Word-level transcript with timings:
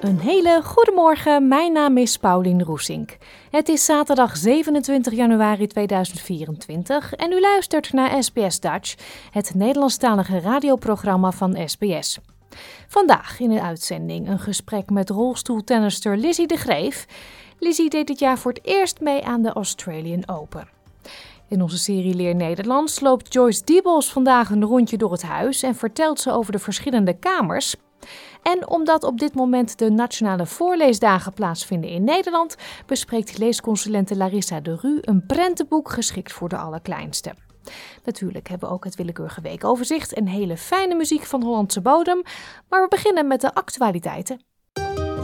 Een 0.00 0.18
hele 0.18 0.62
goede 0.64 0.92
morgen, 0.94 1.48
mijn 1.48 1.72
naam 1.72 1.96
is 1.96 2.16
Paulien 2.16 2.62
Roesink. 2.62 3.16
Het 3.50 3.68
is 3.68 3.84
zaterdag 3.84 4.36
27 4.36 5.12
januari 5.12 5.66
2024 5.66 7.14
en 7.14 7.32
u 7.32 7.40
luistert 7.40 7.92
naar 7.92 8.22
SBS 8.22 8.60
Dutch, 8.60 8.94
het 9.30 9.54
Nederlandstalige 9.54 10.40
radioprogramma 10.40 11.30
van 11.30 11.68
SBS. 11.68 12.18
Vandaag 12.88 13.40
in 13.40 13.50
de 13.50 13.62
uitzending 13.62 14.28
een 14.28 14.38
gesprek 14.38 14.90
met 14.90 15.10
rolstoeltennister 15.10 16.16
Lizzie 16.16 16.46
de 16.46 16.56
Greef. 16.56 17.06
Lizzie 17.58 17.90
deed 17.90 18.06
dit 18.06 18.18
jaar 18.18 18.38
voor 18.38 18.52
het 18.52 18.66
eerst 18.66 19.00
mee 19.00 19.24
aan 19.24 19.42
de 19.42 19.52
Australian 19.52 20.28
Open. 20.28 20.68
In 21.48 21.62
onze 21.62 21.78
serie 21.78 22.14
Leer 22.14 22.34
Nederlands 22.34 23.00
loopt 23.00 23.32
Joyce 23.32 23.64
Diebels 23.64 24.12
vandaag 24.12 24.50
een 24.50 24.64
rondje 24.64 24.96
door 24.96 25.12
het 25.12 25.22
huis 25.22 25.62
en 25.62 25.74
vertelt 25.74 26.20
ze 26.20 26.32
over 26.32 26.52
de 26.52 26.58
verschillende 26.58 27.18
kamers. 27.18 27.76
En 28.42 28.68
omdat 28.68 29.04
op 29.04 29.18
dit 29.18 29.34
moment 29.34 29.78
de 29.78 29.90
nationale 29.90 30.46
voorleesdagen 30.46 31.32
plaatsvinden 31.32 31.90
in 31.90 32.04
Nederland, 32.04 32.56
bespreekt 32.86 33.38
leesconsulente 33.38 34.16
Larissa 34.16 34.60
de 34.60 34.76
Rue 34.80 34.98
een 35.00 35.26
prentenboek 35.26 35.90
geschikt 35.90 36.32
voor 36.32 36.48
de 36.48 36.56
allerkleinste. 36.56 37.34
Natuurlijk 38.04 38.48
hebben 38.48 38.68
we 38.68 38.74
ook 38.74 38.84
het 38.84 38.94
willekeurige 38.94 39.40
weekoverzicht 39.40 40.12
en 40.12 40.26
hele 40.26 40.56
fijne 40.56 40.94
muziek 40.94 41.22
van 41.22 41.42
Hollandse 41.42 41.80
bodem, 41.80 42.22
maar 42.68 42.82
we 42.82 42.88
beginnen 42.88 43.26
met 43.26 43.40
de 43.40 43.54
actualiteiten. 43.54 44.40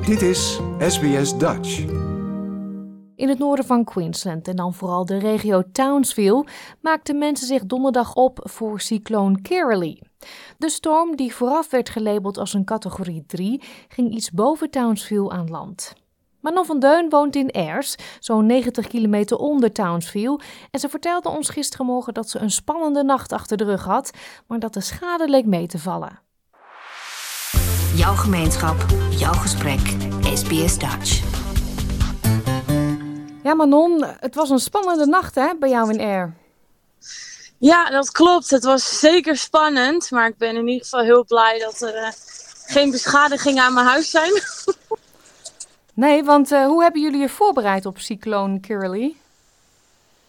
Dit 0.07 0.23
is 0.23 0.61
SBS 0.79 1.39
Dutch. 1.39 2.06
In 3.17 3.29
het 3.29 3.39
noorden 3.39 3.65
van 3.65 3.85
Queensland 3.85 4.49
en 4.49 4.57
dan 4.57 4.75
vooral 4.75 5.05
de 5.05 5.19
regio 5.19 5.63
Townsville 5.73 6.47
maakten 6.81 7.19
mensen 7.19 7.47
zich 7.47 7.67
donderdag 7.67 8.15
op 8.15 8.39
voor 8.43 8.81
cycloon 8.81 9.43
Kirrily. 9.43 10.03
De 10.59 10.71
storm, 10.71 11.17
die 11.17 11.35
vooraf 11.35 11.71
werd 11.71 11.89
gelabeld 11.89 12.39
als 12.39 12.55
een 12.55 12.65
categorie 12.65 13.25
3, 13.27 13.63
ging 13.89 14.15
iets 14.15 14.31
boven 14.31 14.71
Townsville 14.71 15.31
aan 15.31 15.51
land. 15.51 15.95
Manon 16.41 16.65
van 16.65 16.79
Deun 16.79 17.09
woont 17.09 17.37
in 17.37 17.51
Ayers, 17.51 17.97
zo'n 18.21 18.47
90 18.47 18.87
kilometer 18.87 19.37
onder 19.37 19.73
Townsville, 19.73 20.41
en 20.71 20.81
ze 20.81 20.89
vertelde 20.89 21.29
ons 21.29 21.49
gistermorgen 21.49 22.15
dat 22.15 22.31
ze 22.31 22.39
een 22.39 22.51
spannende 22.51 23.03
nacht 23.03 23.33
achter 23.33 23.57
de 23.57 23.65
rug 23.65 23.85
had, 23.85 24.11
maar 24.47 24.59
dat 24.59 24.75
de 24.75 24.81
schade 24.81 25.29
leek 25.29 25.47
mee 25.47 25.67
te 25.67 25.79
vallen. 25.79 26.21
Jouw 27.95 28.15
gemeenschap, 28.15 28.77
jouw 29.11 29.33
gesprek. 29.33 29.97
SBS 30.35 30.79
Dutch. 30.79 31.26
Ja, 33.47 33.55
Manon, 33.55 34.05
het 34.21 34.35
was 34.35 34.51
een 34.51 34.59
spannende 34.59 35.07
nacht 35.07 35.35
hè, 35.35 35.55
bij 35.59 35.69
jou 35.69 35.93
in 35.93 36.01
Air. 36.01 36.35
Ja, 37.59 37.91
dat 37.91 38.11
klopt. 38.11 38.51
Het 38.51 38.65
was 38.65 38.99
zeker 38.99 39.37
spannend. 39.37 40.11
Maar 40.11 40.29
ik 40.29 40.39
ben 40.39 40.57
in 40.57 40.69
ieder 40.69 40.85
geval 40.85 41.01
heel 41.01 41.25
blij 41.25 41.59
dat 41.59 41.81
er 41.81 41.95
uh, 41.95 42.09
geen 42.65 42.91
beschadigingen 42.91 43.63
aan 43.63 43.75
mijn 43.75 43.87
huis 43.87 44.11
zijn. 44.11 44.43
nee, 45.95 46.25
want 46.25 46.53
uh, 46.53 46.67
hoe 46.67 46.83
hebben 46.83 47.01
jullie 47.01 47.21
je 47.21 47.29
voorbereid 47.29 47.87
op 47.87 47.99
cycloon 47.99 48.61
Kirrily? 48.61 49.17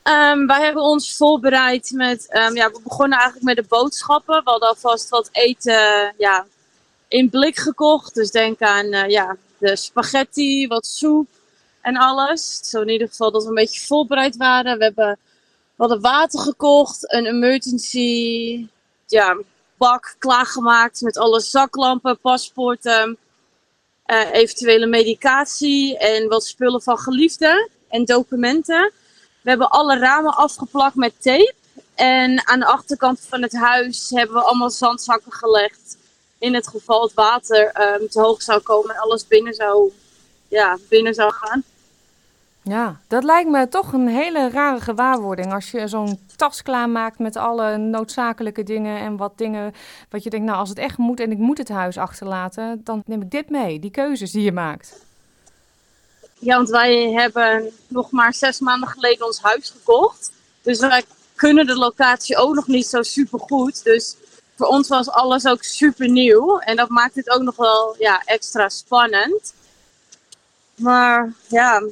Um, 0.04 0.48
wij 0.48 0.64
hebben 0.64 0.84
ons 0.84 1.18
voorbereid 1.18 1.92
met... 1.94 2.36
Um, 2.36 2.56
ja, 2.56 2.72
we 2.72 2.80
begonnen 2.84 3.18
eigenlijk 3.18 3.46
met 3.46 3.56
de 3.56 3.76
boodschappen. 3.76 4.44
We 4.44 4.50
hadden 4.50 4.70
alvast 4.70 5.10
wat 5.10 5.30
eten 5.32 6.14
ja, 6.18 6.46
in 7.08 7.30
blik 7.30 7.58
gekocht. 7.58 8.14
Dus 8.14 8.32
denk 8.32 8.62
aan 8.62 8.86
uh, 8.86 9.08
ja, 9.08 9.38
de 9.58 9.76
spaghetti, 9.76 10.68
wat 10.68 10.86
soep 10.86 11.28
en 11.88 11.98
alles. 11.98 12.60
Zo 12.70 12.82
in 12.82 12.90
ieder 12.90 13.08
geval 13.08 13.32
dat 13.32 13.44
we 13.44 13.50
een 13.50 13.56
beetje 13.56 13.86
voorbereid 13.86 14.38
waren. 14.38 14.78
We 14.78 14.84
hebben 14.84 15.18
we 15.76 15.84
hadden 15.84 16.02
water 16.02 16.40
gekocht, 16.40 17.14
een 17.14 17.26
emergency 17.26 18.68
ja, 19.06 19.38
bak 19.78 20.16
klaargemaakt 20.18 21.02
met 21.02 21.18
alle 21.18 21.40
zaklampen, 21.40 22.20
paspoorten, 22.20 23.18
uh, 24.06 24.34
eventuele 24.34 24.86
medicatie 24.86 25.98
en 25.98 26.28
wat 26.28 26.46
spullen 26.46 26.82
van 26.82 26.98
geliefden 26.98 27.70
en 27.88 28.06
documenten. 28.06 28.92
We 29.42 29.50
hebben 29.50 29.70
alle 29.70 29.98
ramen 29.98 30.36
afgeplakt 30.36 30.96
met 30.96 31.14
tape. 31.22 31.54
En 31.96 32.48
aan 32.48 32.60
de 32.60 32.66
achterkant 32.66 33.20
van 33.30 33.42
het 33.42 33.54
huis 33.54 34.10
hebben 34.10 34.36
we 34.36 34.42
allemaal 34.42 34.70
zandzakken 34.70 35.32
gelegd. 35.32 35.98
In 36.40 36.54
het 36.54 36.68
geval 36.68 37.02
het 37.02 37.14
water 37.14 37.66
um, 37.66 38.10
te 38.10 38.20
hoog 38.20 38.42
zou 38.42 38.62
komen 38.62 38.96
en 38.96 39.02
alles 39.02 39.28
binnen 39.28 39.54
zou, 39.54 39.92
ja, 40.48 40.78
binnen 40.90 41.14
zou 41.14 41.34
gaan. 41.34 41.64
Ja, 42.70 43.00
dat 43.08 43.24
lijkt 43.24 43.50
me 43.50 43.68
toch 43.68 43.94
een 43.94 44.08
hele 44.08 44.50
rare 44.50 44.82
gewaarwording. 44.82 45.54
Als 45.54 45.72
je 45.72 45.88
zo'n 45.88 46.20
tas 46.36 46.62
klaarmaakt 46.62 47.20
met 47.20 47.36
alle 47.36 47.78
noodzakelijke 47.78 48.64
dingen 48.64 49.00
en 49.00 49.18
wat 49.18 49.38
dingen 49.38 49.74
wat 50.10 50.24
je 50.24 50.30
denkt, 50.30 50.46
nou 50.46 50.58
als 50.58 50.70
het 50.70 50.78
echt 50.78 50.98
moet 50.98 51.20
en 51.20 51.32
ik 51.32 51.38
moet 51.38 51.58
het 51.58 51.70
huis 51.70 51.98
achterlaten, 51.98 52.82
dan 52.84 53.04
neem 53.06 53.22
ik 53.22 53.32
dit 53.32 53.50
mee, 53.50 53.80
die 53.80 53.92
keuzes 53.92 54.32
die 54.32 54.44
je 54.44 54.52
maakt. 54.52 55.06
Ja, 56.40 56.56
want 56.56 56.70
wij 56.70 57.12
hebben 57.12 57.72
nog 57.88 58.12
maar 58.12 58.34
zes 58.34 58.60
maanden 58.60 58.90
geleden 58.90 59.26
ons 59.26 59.42
huis 59.42 59.70
gekocht. 59.70 60.32
Dus 60.62 60.80
wij 60.80 61.04
kunnen 61.36 61.66
de 61.66 61.76
locatie 61.76 62.38
ook 62.38 62.56
nog 62.56 62.68
niet 62.68 62.88
zo 62.88 63.02
super 63.02 63.40
goed. 63.40 63.84
Dus 63.84 64.16
voor 64.56 64.68
ons 64.68 64.88
was 64.88 65.10
alles 65.10 65.46
ook 65.46 65.64
super 65.64 66.10
nieuw. 66.10 66.60
En 66.60 66.76
dat 66.76 66.90
maakt 66.90 67.16
het 67.16 67.30
ook 67.30 67.42
nog 67.42 67.56
wel 67.56 67.96
ja, 68.00 68.22
extra 68.26 68.70
spannend. 68.70 69.54
Maar 70.76 71.34
ja, 71.48 71.84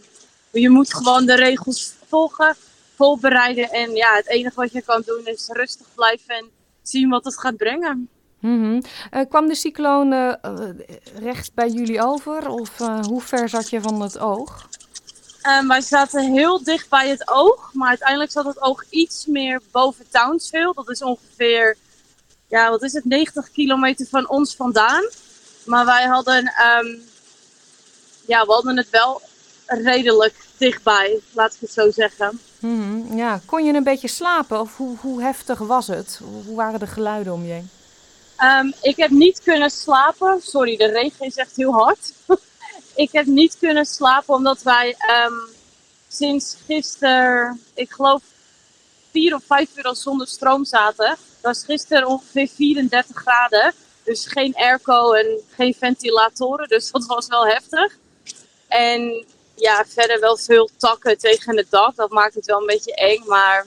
je 0.61 0.69
moet 0.69 0.93
gewoon 0.93 1.25
de 1.25 1.35
regels 1.35 1.93
volgen, 2.07 2.55
voorbereiden. 2.95 3.69
En 3.69 3.95
ja, 3.95 4.15
het 4.15 4.27
enige 4.27 4.55
wat 4.55 4.71
je 4.71 4.81
kan 4.81 5.03
doen 5.05 5.25
is 5.25 5.47
rustig 5.51 5.87
blijven 5.95 6.35
en 6.35 6.49
zien 6.81 7.09
wat 7.09 7.25
het 7.25 7.39
gaat 7.39 7.57
brengen. 7.57 8.09
Mm 8.39 8.61
-hmm. 8.61 8.81
uh, 9.11 9.25
kwam 9.29 9.47
de 9.47 9.55
cycloon 9.55 10.13
uh, 10.13 10.33
recht 11.19 11.53
bij 11.53 11.69
jullie 11.69 12.01
over? 12.01 12.49
Of 12.49 12.79
uh, 12.79 12.99
hoe 13.05 13.21
ver 13.21 13.49
zat 13.49 13.69
je 13.69 13.81
van 13.81 14.01
het 14.01 14.17
oog? 14.19 14.67
Um, 15.47 15.67
wij 15.67 15.81
zaten 15.81 16.33
heel 16.33 16.63
dicht 16.63 16.89
bij 16.89 17.09
het 17.09 17.27
oog, 17.27 17.69
maar 17.73 17.89
uiteindelijk 17.89 18.31
zat 18.31 18.45
het 18.45 18.61
oog 18.61 18.83
iets 18.89 19.25
meer 19.25 19.61
boven 19.71 20.05
Townsville. 20.11 20.73
Dat 20.73 20.89
is 20.89 21.01
ongeveer, 21.01 21.77
ja, 22.47 22.69
wat 22.69 22.83
is 22.83 22.93
het, 22.93 23.05
90 23.05 23.51
kilometer 23.51 24.07
van 24.07 24.29
ons 24.29 24.55
vandaan. 24.55 25.09
Maar 25.65 25.85
wij 25.85 26.05
hadden, 26.05 26.37
um, 26.37 27.01
ja, 28.27 28.45
we 28.45 28.51
hadden 28.51 28.77
het 28.77 28.89
wel 28.89 29.21
redelijk 29.65 30.45
dichtbij, 30.57 31.19
laat 31.31 31.53
ik 31.53 31.59
het 31.59 31.71
zo 31.71 31.91
zeggen. 31.91 32.39
Mm 32.59 32.81
-hmm. 32.81 33.17
Ja, 33.17 33.41
kon 33.45 33.65
je 33.65 33.73
een 33.73 33.83
beetje 33.83 34.07
slapen 34.07 34.59
of 34.59 34.77
hoe, 34.77 34.97
hoe 34.97 35.21
heftig 35.21 35.59
was 35.59 35.87
het? 35.87 36.19
Hoe 36.45 36.55
waren 36.55 36.79
de 36.79 36.87
geluiden 36.87 37.33
om 37.33 37.45
je 37.45 37.51
heen? 37.51 37.69
Um, 38.39 38.73
ik 38.81 38.97
heb 38.97 39.09
niet 39.09 39.41
kunnen 39.43 39.69
slapen. 39.69 40.41
Sorry, 40.41 40.77
de 40.77 40.85
regen 40.85 41.25
is 41.25 41.35
echt 41.35 41.55
heel 41.55 41.73
hard. 41.73 42.13
ik 42.95 43.09
heb 43.11 43.25
niet 43.25 43.57
kunnen 43.59 43.85
slapen 43.85 44.33
omdat 44.33 44.61
wij 44.61 44.95
um, 45.25 45.49
sinds 46.07 46.57
gisteren, 46.65 47.61
ik 47.73 47.91
geloof, 47.91 48.21
vier 49.11 49.35
of 49.35 49.43
vijf 49.45 49.69
uur 49.77 49.83
al 49.83 49.95
zonder 49.95 50.27
stroom 50.27 50.65
zaten. 50.65 51.09
Het 51.09 51.41
was 51.41 51.63
gisteren 51.63 52.07
ongeveer 52.07 52.47
34 52.47 53.15
graden. 53.15 53.73
Dus 54.03 54.25
geen 54.25 54.55
airco 54.55 55.11
en 55.11 55.41
geen 55.49 55.75
ventilatoren. 55.79 56.67
Dus 56.67 56.91
dat 56.91 57.05
was 57.05 57.27
wel 57.27 57.47
heftig. 57.47 57.97
En 58.67 59.25
ja, 59.55 59.85
verder 59.87 60.19
wel 60.19 60.37
veel 60.37 60.69
takken 60.77 61.17
tegen 61.17 61.57
het 61.57 61.69
dak. 61.69 61.95
Dat 61.95 62.11
maakt 62.11 62.33
het 62.33 62.45
wel 62.45 62.59
een 62.59 62.65
beetje 62.65 62.95
eng. 62.95 63.23
Maar 63.25 63.65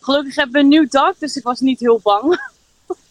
gelukkig 0.00 0.34
hebben 0.34 0.54
we 0.54 0.60
een 0.60 0.68
nieuw 0.68 0.88
dak, 0.88 1.14
dus 1.18 1.36
ik 1.36 1.42
was 1.42 1.60
niet 1.60 1.80
heel 1.80 2.00
bang. 2.02 2.54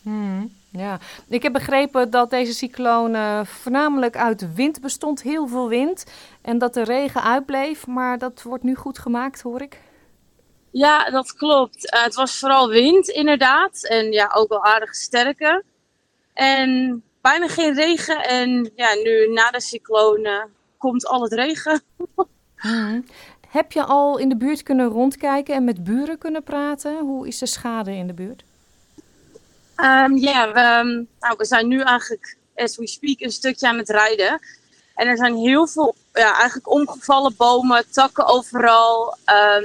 Hmm, 0.01 0.55
ja, 0.71 0.99
ik 1.29 1.43
heb 1.43 1.53
begrepen 1.53 2.09
dat 2.09 2.29
deze 2.29 2.53
cycloon 2.53 3.15
uh, 3.15 3.45
voornamelijk 3.45 4.17
uit 4.17 4.53
wind 4.53 4.81
bestond. 4.81 5.21
Heel 5.21 5.47
veel 5.47 5.67
wind. 5.67 6.03
En 6.41 6.57
dat 6.57 6.73
de 6.73 6.83
regen 6.83 7.23
uitbleef. 7.23 7.87
Maar 7.87 8.17
dat 8.17 8.41
wordt 8.41 8.63
nu 8.63 8.75
goed 8.75 8.99
gemaakt, 8.99 9.41
hoor 9.41 9.61
ik. 9.61 9.79
Ja, 10.71 11.09
dat 11.09 11.33
klopt. 11.33 11.93
Uh, 11.93 12.03
het 12.03 12.15
was 12.15 12.39
vooral 12.39 12.69
wind, 12.69 13.07
inderdaad. 13.07 13.87
En 13.87 14.11
ja, 14.11 14.31
ook 14.33 14.49
wel 14.49 14.63
aardig 14.63 14.95
sterke. 14.95 15.63
En 16.33 17.03
bijna 17.21 17.47
geen 17.47 17.73
regen. 17.73 18.23
En 18.23 18.71
ja, 18.75 18.93
nu 18.93 19.27
na 19.27 19.51
de 19.51 19.61
cyclone 19.61 20.47
komt 20.85 21.05
al 21.05 21.21
het 21.21 21.33
regen. 21.33 21.81
Mhm. 22.55 23.01
Heb 23.47 23.71
je 23.71 23.83
al 23.83 24.17
in 24.17 24.29
de 24.29 24.37
buurt 24.37 24.63
kunnen 24.63 24.87
rondkijken 24.87 25.55
en 25.55 25.63
met 25.63 25.83
buren 25.83 26.17
kunnen 26.17 26.43
praten? 26.43 26.99
Hoe 26.99 27.27
is 27.27 27.37
de 27.37 27.45
schade 27.45 27.91
in 27.91 28.07
de 28.07 28.13
buurt? 28.13 28.43
Ehm, 29.75 30.15
ja, 30.15 30.53
we, 30.53 30.59
ehm, 30.59 31.03
nou, 31.19 31.35
we 31.37 31.45
zijn 31.45 31.67
nu 31.67 31.81
eigenlijk, 31.81 32.37
as 32.55 32.77
we 32.77 32.87
speak, 32.87 33.19
een 33.19 33.31
stukje 33.31 33.67
aan 33.67 33.77
het 33.77 33.89
rijden. 33.89 34.39
En 34.95 35.07
er 35.07 35.17
zijn 35.17 35.35
heel 35.35 35.67
veel, 35.67 35.95
ja, 36.13 36.33
eigenlijk 36.35 36.69
omgevallen 36.69 37.35
bomen, 37.37 37.91
takken 37.91 38.25
overal. 38.25 39.17
Ehm, 39.25 39.63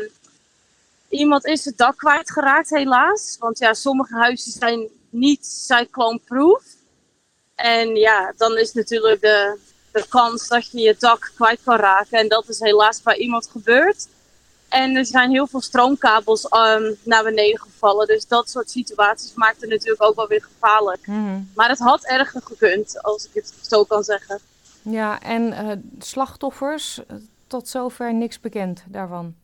iemand 1.09 1.47
is 1.47 1.65
het 1.65 1.77
dak 1.77 1.97
kwijtgeraakt, 1.97 2.71
helaas. 2.71 3.37
Want 3.39 3.59
ja, 3.59 3.75
sommige 3.75 4.15
huizen 4.15 4.53
zijn 4.53 4.89
niet 5.11 5.47
cyclone-proof. 5.47 6.63
En 7.55 7.97
ja, 7.97 8.33
dan 8.37 8.59
is 8.59 8.73
natuurlijk 8.73 9.21
de, 9.21 9.59
de 9.93 10.05
kans 10.09 10.49
dat 10.49 10.71
je 10.71 10.81
je 10.81 10.97
dak 10.99 11.33
kwijt 11.35 11.61
kan 11.65 11.77
raken. 11.77 12.19
En 12.19 12.29
dat 12.29 12.49
is 12.49 12.59
helaas 12.59 13.03
bij 13.03 13.17
iemand 13.17 13.49
gebeurd. 13.51 14.09
En 14.69 14.97
er 14.97 15.07
zijn 15.07 15.31
heel 15.31 15.47
veel 15.47 15.61
stroomkabels 15.61 16.45
um, 16.45 16.97
naar 17.03 17.23
beneden 17.23 17.61
gevallen. 17.61 18.07
Dus 18.07 18.27
dat 18.27 18.51
soort 18.51 18.71
situaties 18.71 19.35
maakt 19.35 19.61
het 19.61 19.71
natuurlijk 19.71 20.03
ook 20.03 20.17
wel 20.17 20.29
weer 20.29 20.43
gevaarlijk. 20.53 21.07
Mhm. 21.07 21.41
Maar 21.55 21.69
het 21.69 21.79
had 21.79 22.05
erger 22.05 22.43
gekund, 22.43 23.03
als 23.03 23.25
ik 23.25 23.31
het 23.35 23.55
zo 23.61 23.85
kan 23.85 24.05
zeggen. 24.05 24.41
Ja, 24.83 25.21
en 25.21 25.43
uh, 25.43 25.73
slachtoffers, 25.99 27.01
tot 27.47 27.69
zover 27.69 28.15
niks 28.15 28.41
bekend 28.41 28.83
daarvan? 28.87 29.35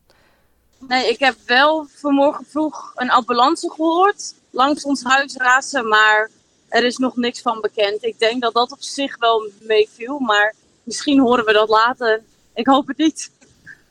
Nee, 0.79 1.09
ik 1.09 1.19
heb 1.19 1.37
wel 1.47 1.87
vanmorgen 1.95 2.45
vroeg 2.49 2.93
een 2.95 3.11
ambulance 3.11 3.71
gehoord. 3.71 4.35
Langs 4.51 4.85
ons 4.85 5.03
huis 5.03 5.35
razen, 5.37 5.89
maar 5.89 6.31
er 6.69 6.85
is 6.85 6.97
nog 6.97 7.17
niks 7.17 7.41
van 7.41 7.61
bekend. 7.61 8.05
Ik 8.05 8.19
denk 8.19 8.43
dat 8.43 8.55
dat 8.55 8.73
op 8.73 8.83
zich 8.83 9.19
wel 9.19 9.51
meeviel, 9.61 10.19
maar 10.19 10.55
misschien 10.83 11.21
horen 11.21 11.45
we 11.45 11.53
dat 11.53 11.69
later. 11.69 12.23
Ik 12.55 12.67
hoop 12.67 12.87
het 12.87 12.99
niet. 12.99 13.31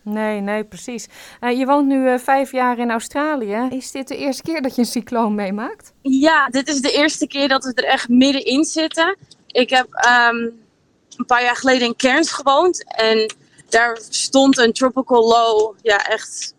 Nee, 0.02 0.42
nee, 0.42 0.64
precies. 0.64 1.08
Uh, 1.42 1.58
je 1.58 1.66
woont 1.66 1.88
nu 1.88 2.12
uh, 2.12 2.18
vijf 2.18 2.52
jaar 2.52 2.78
in 2.78 2.92
Australië. 2.92 3.68
Is 3.70 3.92
dit 3.92 4.08
de 4.08 4.18
eerste 4.18 4.44
keer 4.44 4.62
dat 4.62 4.76
je 4.76 4.82
een 4.82 4.88
cycloon 4.88 5.36
meemaakt? 5.36 5.94
Ja, 6.02 6.48
dit 6.48 6.68
is 6.68 6.82
de 6.82 6.92
eerste 6.92 7.28
keer 7.28 7.48
dat 7.48 7.64
we 7.64 7.74
er 7.74 7.84
echt 7.84 8.10
middenin 8.10 8.64
zitten. 8.64 9.18
Ik 9.48 9.70
heb 9.70 9.88
um, 9.94 10.64
een 11.18 11.26
paar 11.26 11.44
jaar 11.44 11.56
geleden 11.56 11.88
in 11.88 11.96
Cairns 11.96 12.32
gewoond. 12.32 12.84
En 12.96 13.36
daar 13.70 13.98
stond 14.10 14.58
een 14.58 14.74
tropical 14.74 15.28
low. 15.28 15.76
Ja, 15.82 16.08
echt. 16.08 16.55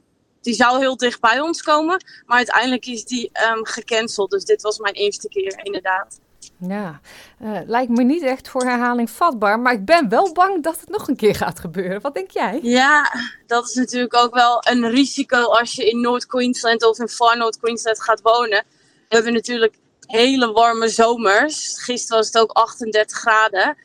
Die 0.47 0.55
zou 0.55 0.79
heel 0.79 0.97
dicht 0.97 1.21
bij 1.21 1.41
ons 1.41 1.63
komen. 1.63 2.05
Maar 2.27 2.37
uiteindelijk 2.37 2.87
is 2.87 3.05
die 3.05 3.31
um, 3.53 3.67
gecanceld. 3.67 4.31
Dus 4.31 4.45
dit 4.45 4.63
was 4.63 4.79
mijn 4.79 4.95
eerste 4.95 5.29
keer, 5.29 5.61
inderdaad. 5.63 6.21
Ja, 6.59 7.01
uh, 7.43 7.59
lijkt 7.67 7.91
me 7.91 8.03
niet 8.03 8.23
echt 8.23 8.49
voor 8.49 8.63
herhaling 8.63 9.11
vatbaar, 9.11 9.61
maar 9.61 9.73
ik 9.73 9.85
ben 9.85 10.09
wel 10.09 10.33
bang 10.33 10.63
dat 10.63 10.81
het 10.81 10.89
nog 10.89 11.09
een 11.09 11.17
keer 11.17 11.35
gaat 11.35 11.59
gebeuren. 11.59 12.01
Wat 12.01 12.15
denk 12.15 12.31
jij? 12.31 12.59
Ja, 12.63 13.13
dat 13.47 13.69
is 13.69 13.75
natuurlijk 13.75 14.15
ook 14.17 14.35
wel 14.35 14.63
een 14.69 14.91
risico 14.91 15.43
als 15.43 15.73
je 15.73 15.91
in 15.91 16.01
Noord-Queensland 16.01 16.85
of 16.85 16.99
in 16.99 17.09
Far 17.09 17.37
Noord-Queensland 17.37 18.03
gaat 18.03 18.21
wonen. 18.21 18.65
We 19.09 19.15
hebben 19.15 19.33
natuurlijk 19.33 19.75
hele 20.01 20.53
warme 20.53 20.89
zomers. 20.89 21.83
Gisteren 21.83 22.17
was 22.17 22.27
het 22.27 22.39
ook 22.39 22.51
38 22.51 23.19
graden. 23.19 23.77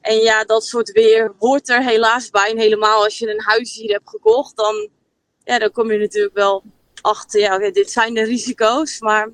En 0.00 0.16
ja, 0.16 0.44
dat 0.44 0.64
soort 0.64 0.92
weer 0.92 1.34
hoort 1.38 1.68
er 1.68 1.82
helaas 1.82 2.30
bij. 2.30 2.50
En 2.50 2.58
helemaal 2.58 3.04
als 3.04 3.18
je 3.18 3.30
een 3.30 3.42
huis 3.42 3.74
hier 3.74 3.92
hebt 3.92 4.08
gekocht, 4.08 4.56
dan, 4.56 4.88
ja, 5.48 5.58
dan 5.58 5.70
kom 5.70 5.92
je 5.92 5.98
natuurlijk 5.98 6.34
wel 6.34 6.62
achter. 7.00 7.40
Ja, 7.40 7.54
okay, 7.54 7.70
dit 7.70 7.90
zijn 7.90 8.14
de 8.14 8.22
risico's, 8.22 9.00
maar 9.00 9.28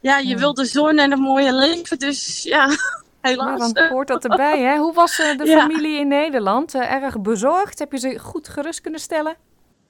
ja, 0.00 0.18
je 0.18 0.28
ja. 0.28 0.36
wil 0.36 0.54
de 0.54 0.64
zon 0.64 0.98
en 0.98 1.10
het 1.10 1.20
mooie 1.20 1.52
leven, 1.52 1.98
dus 1.98 2.42
ja, 2.42 2.68
helaas. 3.20 3.60
Ja, 3.60 3.72
dan 3.72 3.88
hoort 3.88 4.08
dat 4.08 4.24
erbij, 4.24 4.60
hè? 4.60 4.76
Hoe 4.76 4.94
was 4.94 5.18
uh, 5.18 5.38
de 5.38 5.46
familie 5.46 5.98
in 5.98 6.08
Nederland? 6.08 6.74
Uh, 6.74 6.92
erg 6.92 7.20
bezorgd? 7.20 7.78
Heb 7.78 7.92
je 7.92 7.98
ze 7.98 8.18
goed 8.18 8.48
gerust 8.48 8.80
kunnen 8.80 9.00
stellen? 9.00 9.36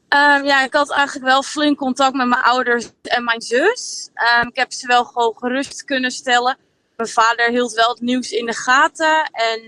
Um, 0.09 0.45
ja, 0.45 0.65
ik 0.65 0.73
had 0.73 0.91
eigenlijk 0.91 1.27
wel 1.27 1.43
flink 1.43 1.79
contact 1.79 2.15
met 2.15 2.27
mijn 2.27 2.43
ouders 2.43 2.91
en 3.03 3.25
mijn 3.25 3.43
zus. 3.43 4.11
Um, 4.41 4.49
ik 4.49 4.57
heb 4.57 4.73
ze 4.73 4.87
wel 4.87 5.05
gewoon 5.05 5.35
gerust 5.37 5.85
kunnen 5.85 6.11
stellen. 6.11 6.57
Mijn 6.97 7.09
vader 7.09 7.49
hield 7.49 7.73
wel 7.73 7.89
het 7.89 8.01
nieuws 8.01 8.31
in 8.31 8.47
de 8.47 8.55
gaten 8.55 9.31
en 9.33 9.61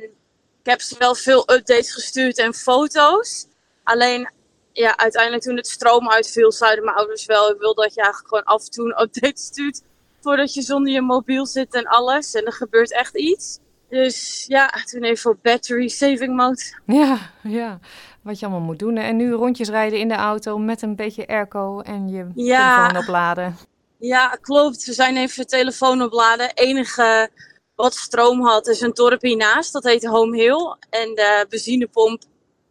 ik 0.62 0.71
heb 0.71 0.81
ze 0.81 0.94
wel 0.99 1.14
veel 1.14 1.41
updates 1.41 1.93
gestuurd 1.93 2.38
en 2.38 2.55
foto's. 2.55 3.47
Alleen, 3.85 4.31
ja, 4.78 4.96
uiteindelijk 4.96 5.42
toen 5.42 5.56
het 5.56 5.69
stroom 5.69 6.10
uitviel, 6.10 6.52
zeiden 6.52 6.84
mijn 6.84 6.96
ouders 6.96 7.26
wel, 7.26 7.50
ik 7.50 7.58
wil 7.58 7.75
dat 7.75 7.94
je 7.94 8.00
eigenlijk 8.00 8.28
gewoon 8.28 8.56
af 8.56 8.64
en 8.64 8.70
toe 8.70 8.84
een 8.84 9.02
update 9.02 9.40
stuurt 9.40 9.82
voordat 10.20 10.54
je 10.54 10.62
zonder 10.62 10.92
je 10.92 11.00
mobiel 11.00 11.46
zit 11.46 11.75
en 11.75 11.86
alles. 11.86 12.34
En 12.34 12.44
er 12.44 12.52
gebeurt 12.52 12.92
echt 12.92 13.16
iets. 13.16 13.58
Dus 13.88 14.44
ja, 14.46 14.70
toen 14.84 15.02
even 15.02 15.30
op 15.30 15.38
battery 15.42 15.88
saving 15.88 16.36
mode. 16.36 16.62
Ja, 16.86 17.19
ja. 17.42 17.78
Wat 18.22 18.38
je 18.38 18.46
allemaal 18.46 18.64
moet 18.64 18.78
doen. 18.78 18.96
En 18.96 19.16
nu 19.16 19.32
rondjes 19.32 19.69
rijden 19.69 19.98
in 19.98 20.08
de 20.08 20.14
auto 20.14 20.58
met 20.58 20.82
een 20.82 20.96
beetje 20.96 21.26
airco 21.26 21.80
en 21.80 22.08
je 22.08 22.26
ja. 22.34 22.76
telefoon 22.76 23.02
opladen. 23.02 23.56
Ja, 23.98 24.28
klopt. 24.40 24.84
We 24.84 24.92
zijn 24.92 25.16
even 25.16 25.46
telefoon 25.46 26.02
opladen. 26.02 26.50
enige 26.54 27.30
wat 27.75 27.94
stroom 27.94 28.46
had 28.46 28.66
is 28.66 28.80
een 28.80 28.92
dorp 28.92 29.22
hiernaast. 29.22 29.72
Dat 29.72 29.84
heet 29.84 30.04
Home 30.04 30.36
Hill. 30.36 30.76
En 30.90 31.14
de 31.14 31.46
benzinepomp 31.48 32.22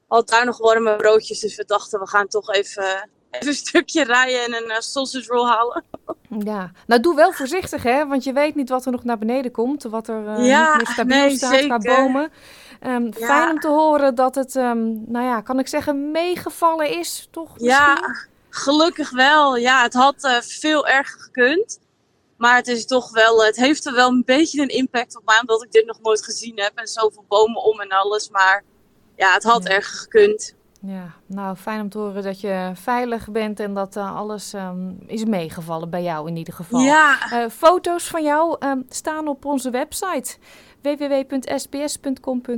had 0.08 0.30
daar 0.30 0.46
nog 0.46 0.58
warme 0.58 0.96
broodjes. 0.96 1.40
Dus 1.40 1.56
we 1.56 1.66
dachten, 1.66 2.00
we 2.00 2.08
gaan 2.08 2.28
toch 2.28 2.54
even 2.54 3.10
even 3.32 3.48
een 3.48 3.54
stukje 3.54 4.04
rijden 4.04 4.44
en 4.44 4.64
een 4.64 4.70
uh, 4.70 4.80
sausage 4.80 5.28
roll 5.28 5.48
halen. 5.48 5.84
Ja, 6.40 6.72
nou 6.88 7.02
doe 7.02 7.16
wel 7.16 7.32
voorzichtig 7.32 7.84
hè, 7.84 8.08
want 8.08 8.24
je 8.24 8.34
weet 8.34 8.56
niet 8.56 8.70
wat 8.70 8.86
er 8.86 8.92
nog 8.92 9.04
naar 9.04 9.18
beneden 9.18 9.52
komt, 9.52 9.84
wat 9.84 10.08
er 10.08 10.40
uh, 10.40 10.48
ja, 10.48 10.68
niet 10.68 10.78
meer 10.78 10.94
stabiel 10.94 11.18
nee, 11.18 11.36
staat 11.36 11.54
zeker. 11.54 11.68
qua 11.68 11.96
bomen. 11.96 12.32
Um, 12.86 13.06
ja. 13.18 13.26
Fijn 13.26 13.50
om 13.50 13.60
te 13.60 13.68
horen 13.68 14.16
dat 14.16 14.36
het, 14.36 14.56
um, 14.56 15.04
nou 15.12 15.26
ja, 15.26 15.42
kan 15.42 15.60
ik 15.60 15.68
zeggen, 15.68 16.12
meegevallen 16.12 16.90
is, 16.90 17.28
toch? 17.32 17.50
Misschien? 17.50 17.70
Ja, 17.70 18.28
gelukkig 18.50 19.10
wel. 19.10 19.56
Ja, 19.56 19.82
het 19.82 19.94
had 19.94 20.24
uh, 20.24 20.40
veel 20.42 20.88
erger 20.88 21.20
gekund. 21.20 21.80
Maar 22.38 22.56
het 22.56 22.68
is 22.68 22.86
toch 22.86 23.12
wel, 23.12 23.44
het 23.44 23.56
heeft 23.56 23.86
er 23.86 23.94
wel 23.94 24.10
een 24.10 24.24
beetje 24.26 24.62
een 24.62 24.68
impact 24.68 25.18
op 25.18 25.26
mij, 25.26 25.40
omdat 25.40 25.64
ik 25.64 25.72
dit 25.72 25.86
nog 25.86 26.02
nooit 26.02 26.24
gezien 26.24 26.60
heb 26.60 26.72
en 26.76 26.88
zoveel 26.88 27.26
bomen 27.28 27.64
om 27.64 27.80
en 27.80 27.90
alles. 27.90 28.30
Maar 28.30 28.64
ja, 29.18 29.34
het 29.34 29.44
had 29.44 29.64
ja. 29.64 29.70
erger 29.70 29.98
gekund. 29.98 30.56
Ja, 30.82 31.14
nou 31.26 31.56
fijn 31.56 31.82
om 31.82 31.90
te 31.90 31.98
horen 31.98 32.24
dat 32.24 32.42
je 32.42 32.72
veilig 32.74 33.32
bent 33.32 33.60
en 33.60 33.74
dat 33.74 33.96
uh, 33.96 34.16
alles 34.16 34.54
um, 34.54 34.98
is 35.08 35.26
meegevallen 35.26 35.90
bij 35.90 36.04
jou 36.04 36.28
in 36.28 36.36
ieder 36.36 36.54
geval. 36.54 36.80
Ja. 36.80 37.18
Uh, 37.34 37.50
foto's 37.50 38.08
van 38.08 38.24
jou 38.24 38.66
um, 38.66 38.86
staan 38.90 39.28
op 39.28 39.46
onze 39.46 39.70
website 39.70 40.38
www.sbs.com.au 40.82 42.56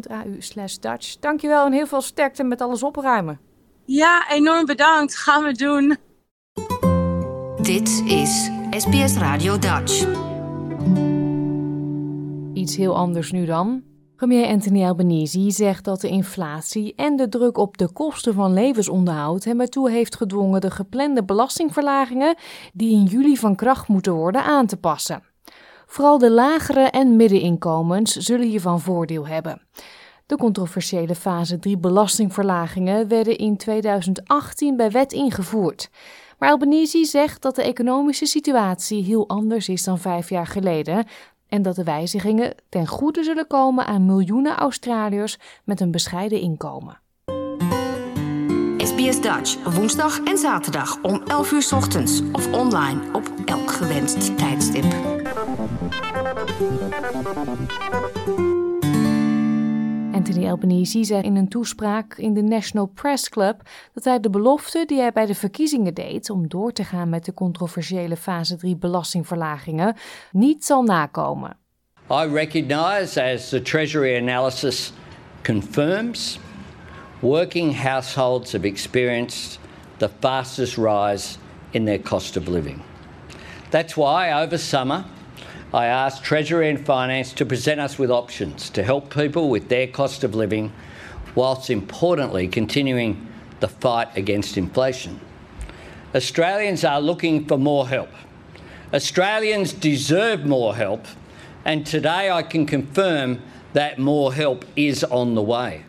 Dutch. 0.79 1.19
Dankjewel 1.19 1.65
en 1.65 1.71
heel 1.71 1.87
veel 1.87 2.01
sterkte 2.01 2.43
met 2.43 2.61
alles 2.61 2.83
opruimen. 2.83 3.39
Ja, 3.85 4.29
enorm 4.29 4.65
bedankt. 4.65 5.15
Gaan 5.15 5.43
we 5.43 5.51
doen. 5.51 5.97
Dit 7.61 8.03
is 8.05 8.49
SBS 8.69 9.15
Radio 9.17 9.57
Dutch. 9.57 10.05
Iets 12.53 12.75
heel 12.75 12.95
anders 12.95 13.31
nu 13.31 13.45
dan. 13.45 13.88
Premier 14.19 14.47
Anthony 14.47 14.85
Albanese 14.85 15.51
zegt 15.51 15.83
dat 15.83 16.01
de 16.01 16.07
inflatie 16.07 16.93
en 16.95 17.15
de 17.15 17.29
druk 17.29 17.57
op 17.57 17.77
de 17.77 17.91
kosten 17.91 18.33
van 18.33 18.53
levensonderhoud 18.53 19.43
hem 19.43 19.61
ertoe 19.61 19.91
heeft 19.91 20.15
gedwongen 20.15 20.61
de 20.61 20.71
geplande 20.71 21.23
belastingverlagingen 21.23 22.35
die 22.73 22.91
in 22.91 23.03
juli 23.03 23.37
van 23.37 23.55
kracht 23.55 23.87
moeten 23.87 24.13
worden 24.13 24.43
aan 24.43 24.65
te 24.65 24.77
passen. 24.77 25.23
Vooral 25.85 26.17
de 26.17 26.31
lagere 26.31 26.81
en 26.81 27.15
middeninkomens 27.15 28.15
zullen 28.15 28.47
hiervan 28.47 28.81
voordeel 28.81 29.27
hebben. 29.27 29.61
De 30.25 30.35
controversiële 30.35 31.15
fase 31.15 31.59
3 31.59 31.77
belastingverlagingen 31.77 33.07
werden 33.07 33.37
in 33.37 33.57
2018 33.57 34.75
bij 34.75 34.91
wet 34.91 35.13
ingevoerd. 35.13 35.89
Maar 36.39 36.49
Albanese 36.49 37.05
zegt 37.05 37.41
dat 37.41 37.55
de 37.55 37.63
economische 37.63 38.25
situatie 38.25 39.03
heel 39.03 39.27
anders 39.27 39.69
is 39.69 39.83
dan 39.83 39.99
vijf 39.99 40.29
jaar 40.29 40.47
geleden 40.47 41.05
en 41.49 41.61
dat 41.61 41.75
de 41.75 41.83
wijzigingen 41.83 42.55
ten 42.69 42.87
goede 42.87 43.23
zullen 43.23 43.47
komen 43.47 43.85
aan 43.85 44.05
miljoenen 44.05 44.57
Australiërs 44.57 45.37
met 45.63 45.79
een 45.79 45.91
bescheiden 45.91 46.39
inkomen. 46.39 46.99
SBS 48.77 49.21
Dutch, 49.21 49.73
woensdag 49.75 50.23
en 50.23 50.37
zaterdag 50.37 51.01
om 51.01 51.21
11 51.27 51.51
uur 51.51 51.69
ochtends 51.73 52.21
of 52.31 52.53
online 52.53 53.01
op 53.13 53.31
elk 53.45 53.71
gewenst 53.71 54.37
tijdstip. 54.37 54.85
Anthony 60.29 60.49
Albanese 60.49 61.03
zei 61.03 61.21
in 61.21 61.35
een 61.35 61.47
toespraak 61.47 62.17
in 62.17 62.33
de 62.33 62.41
National 62.41 62.85
Press 62.85 63.29
Club 63.29 63.61
dat 63.93 64.03
hij 64.03 64.19
de 64.19 64.29
belofte 64.29 64.83
die 64.85 64.99
hij 64.99 65.11
bij 65.11 65.25
de 65.25 65.35
verkiezingen 65.35 65.93
deed 65.93 66.29
om 66.29 66.47
door 66.47 66.71
te 66.71 66.83
gaan 66.83 67.09
met 67.09 67.25
de 67.25 67.33
controversiële 67.33 68.17
fase 68.17 68.55
3 68.55 68.75
belastingverlagingen 68.75 69.95
niet 70.31 70.65
zal 70.65 70.83
nakomen. 70.83 71.57
I 72.11 72.27
recognize 72.33 73.23
as 73.33 73.49
the 73.49 73.61
Treasury 73.61 74.17
analysis 74.17 74.93
confirms 75.43 76.39
working 77.19 77.81
households 77.81 78.51
have 78.51 78.67
experienced 78.67 79.59
the 79.97 80.09
fastest 80.19 80.77
rise 80.77 81.37
in 81.69 81.85
their 81.85 82.01
cost 82.01 82.37
of 82.37 82.47
living. 82.47 82.81
That's 83.69 83.93
why 83.93 84.43
over 84.43 84.59
summer 84.59 85.03
I 85.71 85.85
asked 85.85 86.23
Treasury 86.23 86.67
and 86.67 86.83
Finance 86.83 87.31
to 87.33 87.45
present 87.45 87.79
us 87.79 87.99
with 87.99 88.09
options 88.09 88.71
to 88.71 88.81
help 88.81 89.13
people 89.13 89.49
with 89.49 89.69
their 89.69 89.85
cost 89.85 90.23
of 90.23 90.33
living, 90.33 90.71
whilst 91.35 91.69
importantly 91.69 92.47
continuing 92.47 93.27
the 93.59 93.67
fight 93.67 94.07
against 94.17 94.57
inflation. 94.57 95.19
Australians 96.15 96.83
are 96.83 96.99
looking 96.99 97.47
for 97.47 97.59
more 97.59 97.87
help. 97.87 98.09
Australians 98.91 99.71
deserve 99.73 100.43
more 100.43 100.75
help, 100.75 101.05
and 101.63 101.85
today 101.85 102.31
I 102.31 102.41
can 102.41 102.65
confirm 102.65 103.37
that 103.73 103.99
more 103.99 104.33
help 104.33 104.65
is 104.75 105.03
on 105.03 105.35
the 105.35 105.43
way. 105.43 105.83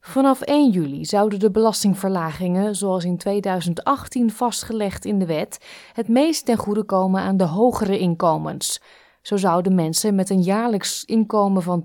Vanaf 0.00 0.40
1 0.44 0.70
juli 0.70 1.04
zouden 1.04 1.38
de 1.38 1.50
belastingverlagingen, 1.50 2.76
zoals 2.76 3.04
in 3.04 3.16
2018 3.16 4.30
vastgelegd 4.30 5.04
in 5.04 5.18
de 5.18 5.26
wet, 5.26 5.58
het 5.92 6.08
meest 6.08 6.44
ten 6.44 6.56
goede 6.56 6.84
komen 6.84 7.20
aan 7.20 7.36
de 7.36 7.44
hogere 7.44 7.98
inkomens. 7.98 8.80
Zo 9.22 9.36
zouden 9.36 9.74
mensen 9.74 10.14
met 10.14 10.30
een 10.30 10.42
jaarlijks 10.42 11.04
inkomen 11.04 11.62
van 11.62 11.84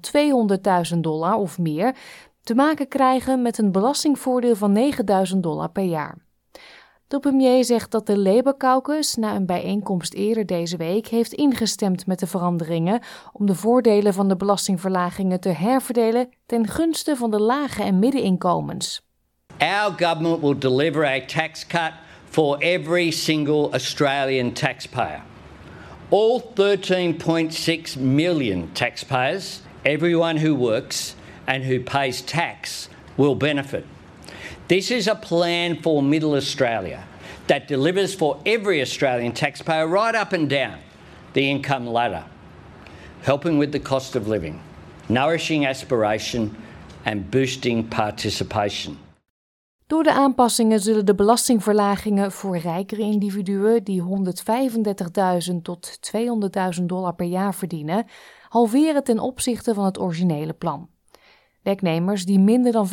200.000 0.94 1.00
dollar 1.00 1.36
of 1.36 1.60
meer 1.60 1.96
te 2.44 2.56
maken 2.56 2.88
krijgen 2.88 3.42
met 3.42 3.58
een 3.58 3.72
belastingvoordeel 3.72 4.56
van 4.56 4.94
9.000 5.34 5.38
dollar 5.38 5.70
per 5.70 5.84
jaar. 5.84 6.26
De 7.08 7.20
premier 7.20 7.64
zegt 7.64 7.92
dat 7.92 8.08
de 8.08 8.18
Labour 8.18 8.58
Caucus 8.58 9.16
na 9.16 9.36
een 9.36 9.46
bijeenkomst 9.46 10.14
eerder 10.14 10.46
deze 10.46 10.78
week 10.78 11.08
heeft 11.08 11.34
ingestemd 11.34 12.08
met 12.08 12.20
de 12.20 12.28
veranderingen 12.28 13.00
om 13.34 13.46
de 13.46 13.56
voordelen 13.56 14.14
van 14.14 14.28
de 14.28 14.36
belastingverlagingen 14.36 15.40
te 15.40 15.50
herverdelen 15.50 16.30
ten 16.46 16.68
gunste 16.68 17.16
van 17.16 17.32
de 17.32 17.40
lage 17.40 17.84
en 17.84 18.00
middeninkomens. 18.00 19.02
Our 19.58 19.92
government 19.92 20.42
will 20.42 20.58
deliver 20.58 21.06
a 21.06 21.20
tax 21.26 21.68
cut 21.68 21.92
for 22.30 22.58
every 22.58 23.12
single 23.12 23.70
Australian 23.72 24.52
taxpayer. 24.52 25.35
All 26.12 26.40
13.6 26.40 27.98
million 27.98 28.72
taxpayers, 28.76 29.64
everyone 29.84 30.38
who 30.38 30.54
works 30.54 31.16
and 31.48 31.64
who 31.64 31.80
pays 31.80 32.22
tax, 32.22 32.90
will 33.18 33.34
benefit. 33.34 33.86
This 34.68 34.92
is 34.92 35.08
a 35.08 35.16
plan 35.16 35.82
for 35.82 36.04
Middle 36.04 36.36
Australia 36.36 37.08
that 37.48 37.68
delivers 37.68 38.14
for 38.14 38.40
every 38.46 38.82
Australian 38.82 39.32
taxpayer 39.32 39.88
right 39.88 40.14
up 40.14 40.32
and 40.32 40.48
down 40.48 40.80
the 41.34 41.50
income 41.50 41.88
ladder, 41.88 42.26
helping 43.24 43.58
with 43.58 43.72
the 43.72 43.80
cost 43.80 44.16
of 44.16 44.28
living, 44.28 44.62
nourishing 45.10 45.66
aspiration, 45.66 46.56
and 47.06 47.32
boosting 47.32 47.88
participation. 47.88 48.98
Door 49.88 50.04
de 50.04 50.14
aanpassingen 50.14 50.80
zullen 50.80 51.06
de 51.06 51.16
belastingverlagingen 51.16 52.32
voor 52.32 52.58
rijkere 52.58 53.02
individuen 53.02 53.84
die 53.84 54.04
135.000 55.52 55.56
tot 55.62 56.00
200.000 56.80 56.84
dollar 56.84 57.16
per 57.16 57.26
jaar 57.26 57.54
verdienen, 57.54 58.06
halveren 58.48 59.04
ten 59.04 59.20
opzichte 59.20 59.74
van 59.74 59.86
het 59.86 60.00
originele 60.00 60.54
plan. 60.54 60.90
Werknemers 61.64 62.26
die 62.26 62.40
minder 62.40 62.72
dan 62.72 62.90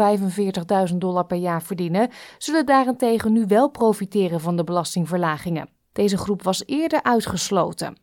45.000 0.90 0.96
dollar 0.96 1.26
per 1.26 1.36
jaar 1.36 1.62
verdienen, 1.62 2.10
zullen 2.38 2.66
daarentegen 2.66 3.32
nu 3.32 3.44
wel 3.46 3.70
profiteren 3.70 4.40
van 4.40 4.56
de 4.56 4.64
belastingverlagingen. 4.64 5.68
Deze 5.92 6.16
groep 6.16 6.42
was 6.42 6.62
eerder 6.66 7.02
uitgesloten. 7.02 7.96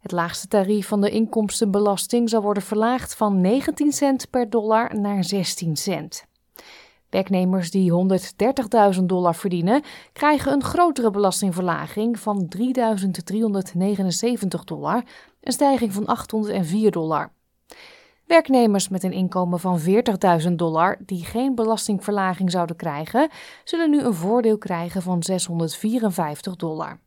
Het 0.00 0.12
laagste 0.12 0.48
tarief 0.48 0.88
van 0.88 1.00
de 1.00 1.10
inkomstenbelasting 1.10 2.28
zal 2.28 2.42
worden 2.42 2.62
verlaagd 2.62 3.14
van 3.14 3.40
19 3.40 3.92
cent 3.92 4.30
per 4.30 4.50
dollar 4.50 5.00
naar 5.00 5.24
16 5.24 5.76
cent. 5.76 6.26
Werknemers 7.16 7.70
die 7.70 7.92
130.000 8.96 9.02
dollar 9.02 9.34
verdienen, 9.34 9.82
krijgen 10.12 10.52
een 10.52 10.62
grotere 10.62 11.10
belastingverlaging 11.10 12.18
van 12.18 12.48
3.379 12.56 12.62
dollar, 14.64 15.02
een 15.40 15.52
stijging 15.52 15.92
van 15.92 16.06
804 16.06 16.90
dollar. 16.90 17.32
Werknemers 18.26 18.88
met 18.88 19.02
een 19.02 19.12
inkomen 19.12 19.60
van 19.60 19.80
40.000 20.46 20.52
dollar 20.52 20.96
die 21.06 21.24
geen 21.24 21.54
belastingverlaging 21.54 22.50
zouden 22.50 22.76
krijgen, 22.76 23.28
zullen 23.64 23.90
nu 23.90 24.00
een 24.00 24.14
voordeel 24.14 24.58
krijgen 24.58 25.02
van 25.02 25.22
654 25.22 26.56
dollar. 26.56 26.98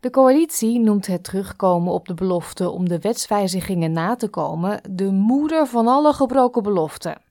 De 0.00 0.10
coalitie 0.10 0.80
noemt 0.80 1.06
het 1.06 1.24
terugkomen 1.24 1.92
op 1.92 2.08
de 2.08 2.14
belofte 2.14 2.70
om 2.70 2.88
de 2.88 2.98
wetswijzigingen 2.98 3.92
na 3.92 4.16
te 4.16 4.28
komen 4.28 4.80
de 4.90 5.10
moeder 5.10 5.66
van 5.66 5.86
alle 5.86 6.12
gebroken 6.12 6.62
beloften. 6.62 7.28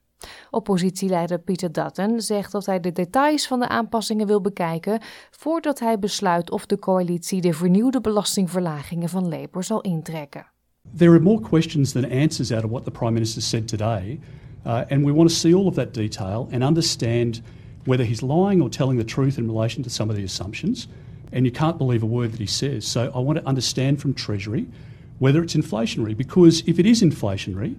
Oppositieleider 0.50 1.38
Peter 1.38 1.72
Dutton 1.72 2.20
zegt 2.20 2.52
dat 2.52 2.66
hij 2.66 2.80
de 2.80 2.92
details 2.92 3.46
van 3.46 3.60
de 3.60 3.68
aanpassingen 3.68 4.26
wil 4.26 4.40
bekijken 4.40 5.00
voordat 5.30 5.78
hij 5.78 5.98
besluit 5.98 6.50
of 6.50 6.66
de 6.66 6.78
coalitie 6.78 7.40
de 7.40 7.52
vernieuwde 7.52 8.00
belastingverlagingen 8.00 9.08
van 9.08 9.28
Labour 9.28 9.64
zal 9.64 9.80
intrekken. 9.80 10.46
There 10.96 11.10
are 11.10 11.20
more 11.20 11.40
questions 11.40 11.92
than 11.92 12.10
answers 12.10 12.52
out 12.52 12.64
of 12.64 12.70
what 12.70 12.84
the 12.84 12.90
Prime 12.90 13.12
Minister 13.12 13.42
said 13.42 13.68
today, 13.68 14.20
uh, 14.66 14.72
and 14.72 15.04
we 15.04 15.12
want 15.12 15.28
to 15.28 15.34
see 15.34 15.54
all 15.54 15.66
of 15.66 15.74
that 15.74 15.94
detail 15.94 16.48
and 16.52 16.62
understand 16.62 17.42
whether 17.84 18.04
he's 18.04 18.20
lying 18.20 18.62
or 18.62 18.68
telling 18.68 18.98
the 18.98 19.04
truth 19.04 19.38
in 19.38 19.46
relation 19.46 19.82
to 19.82 19.90
some 19.90 20.10
of 20.10 20.16
the 20.16 20.24
assumptions. 20.24 20.88
And 21.32 21.44
you 21.44 21.52
can't 21.52 21.78
believe 21.78 22.02
a 22.02 22.08
word 22.08 22.32
that 22.32 22.40
he 22.40 22.46
says. 22.46 22.84
So 22.84 23.00
I 23.14 23.20
want 23.20 23.38
to 23.38 23.46
understand 23.46 24.00
from 24.00 24.14
Treasury 24.14 24.66
whether 25.18 25.42
it's 25.42 25.54
inflationary, 25.54 26.16
because 26.16 26.62
if 26.66 26.78
it 26.78 26.86
is 26.86 27.02
inflationary, 27.02 27.74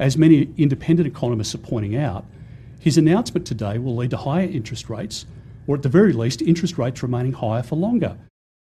as 0.00 0.16
many 0.16 0.48
independent 0.54 1.06
economists 1.06 1.54
are 1.54 1.68
pointing 1.68 1.96
out, 1.96 2.24
his 2.78 2.96
announcement 2.96 3.46
today 3.46 3.78
will 3.78 3.94
lead 3.94 4.10
to 4.10 4.16
higher 4.16 4.48
interest 4.50 4.88
rates, 4.88 5.26
or 5.66 5.76
at 5.76 5.82
the 5.82 5.88
very 5.88 6.12
least, 6.12 6.40
interest 6.40 6.78
rates 6.78 7.02
remaining 7.02 7.34
higher 7.34 7.62
for 7.62 7.78
longer. 7.78 8.16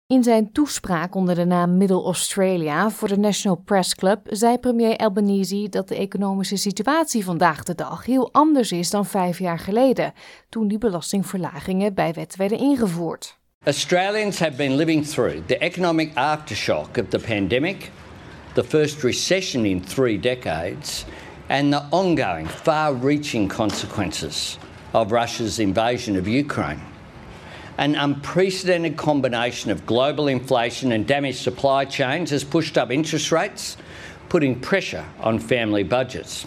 In 0.07 0.23
zijn 0.23 0.51
toespraak 0.51 1.15
onder 1.15 1.35
de 1.35 1.45
naam 1.45 1.77
Middle 1.77 2.03
Australia 2.03 2.89
voor 2.89 3.07
de 3.07 3.17
National 3.17 3.57
Press 3.57 3.95
Club 3.95 4.19
zei 4.23 4.57
premier 4.57 4.97
Albanese 4.97 5.67
dat 5.69 5.87
de 5.87 5.95
economische 5.95 6.55
situatie 6.55 7.23
vandaag 7.23 7.63
de 7.63 7.75
dag 7.75 8.05
heel 8.05 8.29
anders 8.31 8.71
is 8.71 8.89
dan 8.89 9.05
vijf 9.05 9.39
jaar 9.39 9.59
geleden, 9.59 10.13
toen 10.49 10.67
die 10.67 10.77
belastingverlagingen 10.77 11.93
bij 11.93 12.13
wet 12.13 12.35
werden 12.35 12.57
ingevoerd. 12.57 13.37
Australians 13.63 14.39
have 14.39 14.55
been 14.55 14.75
living 14.75 15.05
through 15.05 15.37
the 15.45 15.57
economic 15.57 16.11
aftershock 16.15 16.97
of 16.97 17.07
the 17.07 17.19
pandemic, 17.19 17.91
the 18.55 18.63
first 18.63 19.03
recession 19.03 19.65
in 19.65 19.81
three 19.81 20.17
decades, 20.17 21.05
and 21.49 21.71
the 21.71 21.83
ongoing, 21.91 22.47
far 22.47 22.93
reaching 22.93 23.47
consequences 23.47 24.57
of 24.93 25.11
Russia's 25.11 25.59
invasion 25.59 26.15
of 26.15 26.27
Ukraine. 26.27 26.81
An 27.77 27.95
unprecedented 27.95 28.95
combination 28.95 29.69
of 29.69 29.85
global 29.85 30.29
inflation 30.29 30.93
and 30.93 31.05
damaged 31.05 31.39
supply 31.39 31.83
chains 31.83 32.29
has 32.29 32.45
pushed 32.45 32.77
up 32.77 32.89
interest 32.89 33.31
rates, 33.31 33.75
putting 34.29 34.59
pressure 34.59 35.05
on 35.19 35.37
family 35.37 35.83
budgets. 35.83 36.45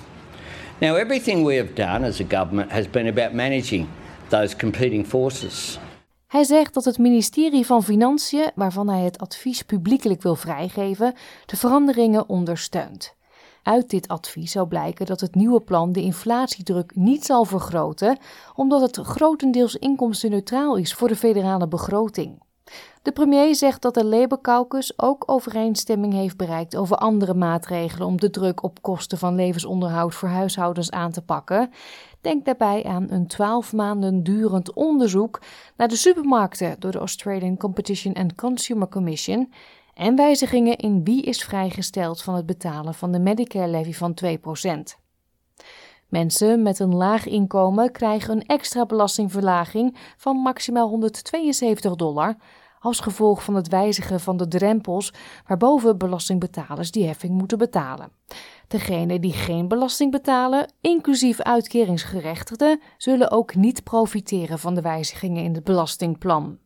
Now, 0.81 0.97
everything 0.97 1.45
we 1.45 1.57
have 1.57 1.75
done 1.75 2.05
as 2.05 2.21
a 2.21 2.25
government 2.25 2.73
has 2.73 2.87
been 2.87 3.07
about 3.07 3.35
managing 3.35 3.91
those 4.31 4.55
competing 4.55 5.05
forces. 5.05 5.79
Hij 6.29 6.45
zegt 6.45 6.75
dat 6.75 6.85
het 6.85 6.99
ministerie 6.99 7.67
van 7.67 7.83
Financiën, 7.83 8.51
waarvan 8.55 8.89
hij 8.89 9.05
het 9.05 9.19
advies 9.19 9.63
publiekelijk 9.63 10.23
wil 10.23 10.35
vrijgeven, 10.35 11.15
de 11.47 11.57
veranderingen 11.57 12.29
ondersteunt. 12.29 13.15
Uit 13.63 13.91
dit 13.91 14.09
advies 14.09 14.53
zou 14.53 14.69
blijken 14.69 15.07
dat 15.07 15.21
het 15.21 15.35
nieuwe 15.35 15.61
plan 15.61 15.93
de 15.93 16.03
inflatiedruk 16.03 16.93
niet 16.95 17.25
zal 17.25 17.45
vergroten, 17.45 18.19
omdat 18.55 18.81
het 18.81 19.07
grotendeels 19.07 19.77
inkomstenneutraal 19.77 20.77
is 20.77 20.95
voor 20.95 21.09
de 21.09 21.17
federale 21.17 21.69
begroting. 21.69 22.43
De 23.03 23.13
premier 23.13 23.55
zegt 23.55 23.83
dat 23.83 23.95
de 23.95 24.05
Labour 24.05 24.43
Caucus 24.43 24.99
ook 24.99 25.23
overeenstemming 25.27 26.13
heeft 26.13 26.37
bereikt 26.37 26.77
over 26.77 26.97
andere 26.97 27.35
maatregelen 27.35 28.07
om 28.07 28.21
de 28.21 28.31
druk 28.31 28.63
op 28.63 28.83
kosten 28.83 29.19
van 29.19 29.35
levensonderhoud 29.35 30.15
voor 30.15 30.29
huishoudens 30.29 30.91
aan 30.91 31.11
te 31.11 31.23
pakken. 31.23 31.71
Denk 32.21 32.45
daarbij 32.45 32.85
aan 32.85 33.07
een 33.11 33.27
12 33.27 33.73
maanden 33.73 34.23
durend 34.23 34.73
onderzoek 34.73 35.41
naar 35.77 35.89
de 35.89 35.97
supermarkten 35.97 36.77
door 36.79 36.93
de 36.93 36.99
Australian 36.99 37.57
Competition 37.57 38.15
and 38.15 38.35
Consumer 38.35 38.89
Commission 38.89 39.53
en 39.95 40.17
wijzigingen 40.17 40.77
in 40.77 41.05
wie 41.05 41.23
is 41.23 41.45
vrijgesteld 41.45 42.23
van 42.23 42.35
het 42.35 42.47
betalen 42.47 42.95
van 42.95 43.13
de 43.13 43.19
Medicare-levy 43.19 43.93
van 43.93 44.15
2%. 44.25 44.98
Mensen 46.09 46.63
met 46.63 46.79
een 46.79 46.95
laag 46.95 47.27
inkomen 47.27 47.93
krijgen 47.93 48.37
een 48.37 48.47
extra 48.47 48.87
belastingverlaging 48.87 49.97
van 50.17 50.37
maximaal 50.37 50.89
172 50.89 51.95
dollar 51.95 52.37
als 52.81 53.01
gevolg 53.01 53.45
van 53.45 53.55
het 53.55 53.69
wijzigen 53.69 54.21
van 54.21 54.37
de 54.37 54.49
drempels 54.49 55.13
waarboven 55.47 55.99
belastingbetalers 55.99 56.91
die 56.91 57.07
heffing 57.07 57.33
moeten 57.33 57.59
betalen. 57.59 58.13
Degenen 58.69 59.21
die 59.21 59.33
geen 59.33 59.69
belasting 59.69 60.11
betalen, 60.11 60.73
inclusief 60.81 61.41
uitkeringsgerechtigden, 61.41 62.81
zullen 62.97 63.31
ook 63.31 63.55
niet 63.55 63.85
profiteren 63.85 64.59
van 64.59 64.75
de 64.75 64.81
wijzigingen 64.81 65.45
in 65.45 65.55
het 65.55 65.65
belastingplan. 65.65 66.59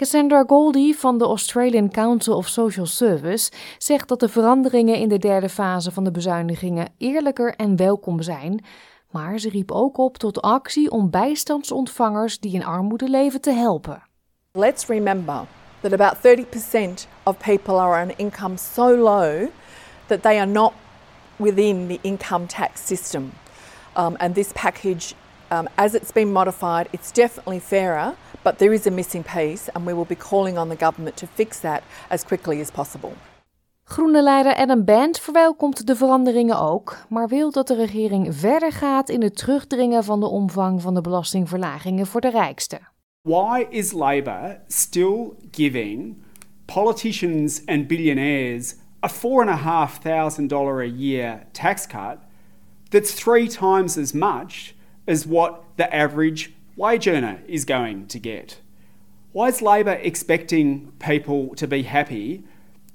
Cassandra 0.00 0.44
Goldie 0.46 0.98
van 0.98 1.18
de 1.18 1.24
Australian 1.24 1.90
Council 1.90 2.36
of 2.36 2.46
Social 2.46 2.86
Service 2.86 3.52
zegt 3.78 4.08
dat 4.08 4.20
de 4.20 4.28
veranderingen 4.28 4.96
in 4.96 5.08
de 5.08 5.18
derde 5.18 5.48
fase 5.48 5.90
van 5.90 6.04
de 6.04 6.10
bezuinigingen 6.10 6.88
eerlijker 6.98 7.54
en 7.56 7.76
welkom 7.76 8.22
zijn, 8.22 8.64
maar 9.10 9.38
ze 9.38 9.48
riep 9.48 9.70
ook 9.70 9.98
op 9.98 10.16
tot 10.16 10.40
actie 10.40 10.90
om 10.90 11.10
bijstandsontvangers 11.10 12.38
die 12.38 12.52
in 12.52 12.64
armoede 12.64 13.08
leven 13.08 13.40
te 13.40 13.50
helpen. 13.50 14.02
Let's 14.52 14.86
remember 14.86 15.46
that 15.80 15.92
about 15.92 16.16
30% 16.16 17.06
of 17.22 17.36
people 17.38 17.74
are 17.74 18.04
on 18.04 18.12
income 18.16 18.56
so 18.56 18.96
low 18.96 19.48
that 20.06 20.22
they 20.22 20.38
are 20.38 20.50
not 20.50 20.72
within 21.36 21.86
the 21.86 21.98
income 22.00 22.46
tax 22.46 22.86
system. 22.86 23.32
Um, 23.98 24.14
and 24.16 24.34
this 24.34 24.52
package, 24.52 25.14
um, 25.50 25.68
as 25.76 25.94
it's 25.94 26.12
been 26.12 26.32
modified, 26.32 26.88
it's 26.92 27.12
definitely 27.12 27.60
fairer, 27.60 28.14
but 28.42 28.58
there 28.58 28.72
is 28.72 28.86
a 28.86 28.90
missing 28.90 29.24
piece, 29.24 29.70
and 29.74 29.86
we 29.86 29.92
will 29.92 30.06
be 30.06 30.16
calling 30.16 30.58
on 30.58 30.68
the 30.68 30.76
government 30.76 31.16
to 31.16 31.26
fix 31.26 31.60
that 31.60 31.82
as 32.08 32.24
quickly 32.24 32.60
as 32.60 32.70
possible. 32.70 33.12
Groene 33.84 34.22
leider 34.22 34.54
Adam 34.54 34.84
Band 34.84 35.18
verwelkomt 35.18 35.86
de 35.86 35.96
veranderingen 35.96 36.58
ook, 36.58 36.96
maar 37.08 37.28
wil 37.28 37.50
dat 37.50 37.66
de 37.66 37.74
regering 37.74 38.36
verder 38.36 38.72
gaat 38.72 39.08
in 39.08 39.22
het 39.22 39.36
terugdringen 39.36 40.04
van 40.04 40.20
de 40.20 40.26
omvang 40.26 40.82
van 40.82 40.94
de 40.94 41.00
belastingverlagingen 41.00 42.06
voor 42.06 42.20
de 42.20 42.30
rijksten. 42.30 42.78
Why 43.22 43.66
is 43.70 43.92
Labor 43.92 44.60
still 44.66 45.32
giving 45.50 46.16
politicians 46.64 47.62
and 47.66 47.86
billionaires 47.86 48.74
a 49.04 49.08
$4,500 49.08 50.80
a 50.80 50.96
year 50.96 51.46
tax 51.52 51.86
cut 51.86 52.18
that's 52.90 53.14
three 53.14 53.48
times 53.48 53.98
as 53.98 54.12
much 54.12 54.74
as 55.10 55.26
what 55.26 55.64
the 55.76 55.92
average 55.92 56.52
wage 56.76 57.08
earner 57.08 57.42
is 57.48 57.64
going 57.64 58.06
to 58.06 58.18
get? 58.20 58.60
Why 59.32 59.48
is 59.48 59.60
Labor 59.60 59.98
expecting 60.00 60.92
people 61.00 61.56
to 61.56 61.66
be 61.66 61.82
happy 61.82 62.44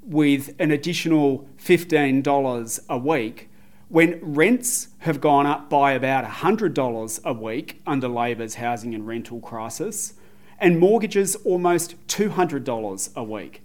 with 0.02 0.56
an 0.58 0.72
additional 0.72 1.46
$15 1.58 2.80
a 2.90 2.98
week 2.98 3.50
when 3.90 4.18
rents 4.22 4.88
have 5.00 5.20
gone 5.20 5.46
up 5.46 5.70
by 5.70 5.92
about 5.92 6.24
$100 6.24 7.24
a 7.26 7.34
week 7.34 7.82
under 7.86 8.08
Labor's 8.08 8.56
housing 8.56 8.96
and 8.96 9.06
rental 9.06 9.42
crisis, 9.42 10.14
and 10.58 10.80
mortgages 10.80 11.36
almost 11.44 11.96
$200 12.08 13.16
a 13.16 13.24
week. 13.24 13.62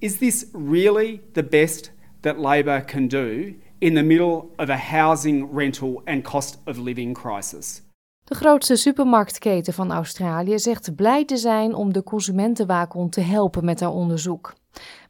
Is 0.00 0.18
this 0.18 0.46
really 0.52 1.22
the 1.34 1.44
best 1.44 1.90
that 2.22 2.40
Labor 2.40 2.80
can 2.80 3.06
do 3.06 3.54
in 3.80 3.94
the 3.94 4.02
middle 4.02 4.52
of 4.58 4.68
a 4.68 4.76
housing, 4.76 5.46
rental, 5.52 6.02
and 6.06 6.24
cost 6.24 6.58
of 6.66 6.76
living 6.78 7.14
crisis? 7.14 7.82
De 8.24 8.34
grootste 8.34 8.76
supermarktketen 8.76 9.72
van 9.72 9.92
Australië 9.92 10.58
zegt 10.58 10.94
blij 10.94 11.24
te 11.24 11.36
zijn 11.36 11.74
om 11.74 11.92
de 11.92 12.02
consumentenwaakhond 12.02 13.12
te 13.12 13.20
helpen 13.20 13.64
met 13.64 13.80
haar 13.80 13.90
onderzoek. 13.90 14.54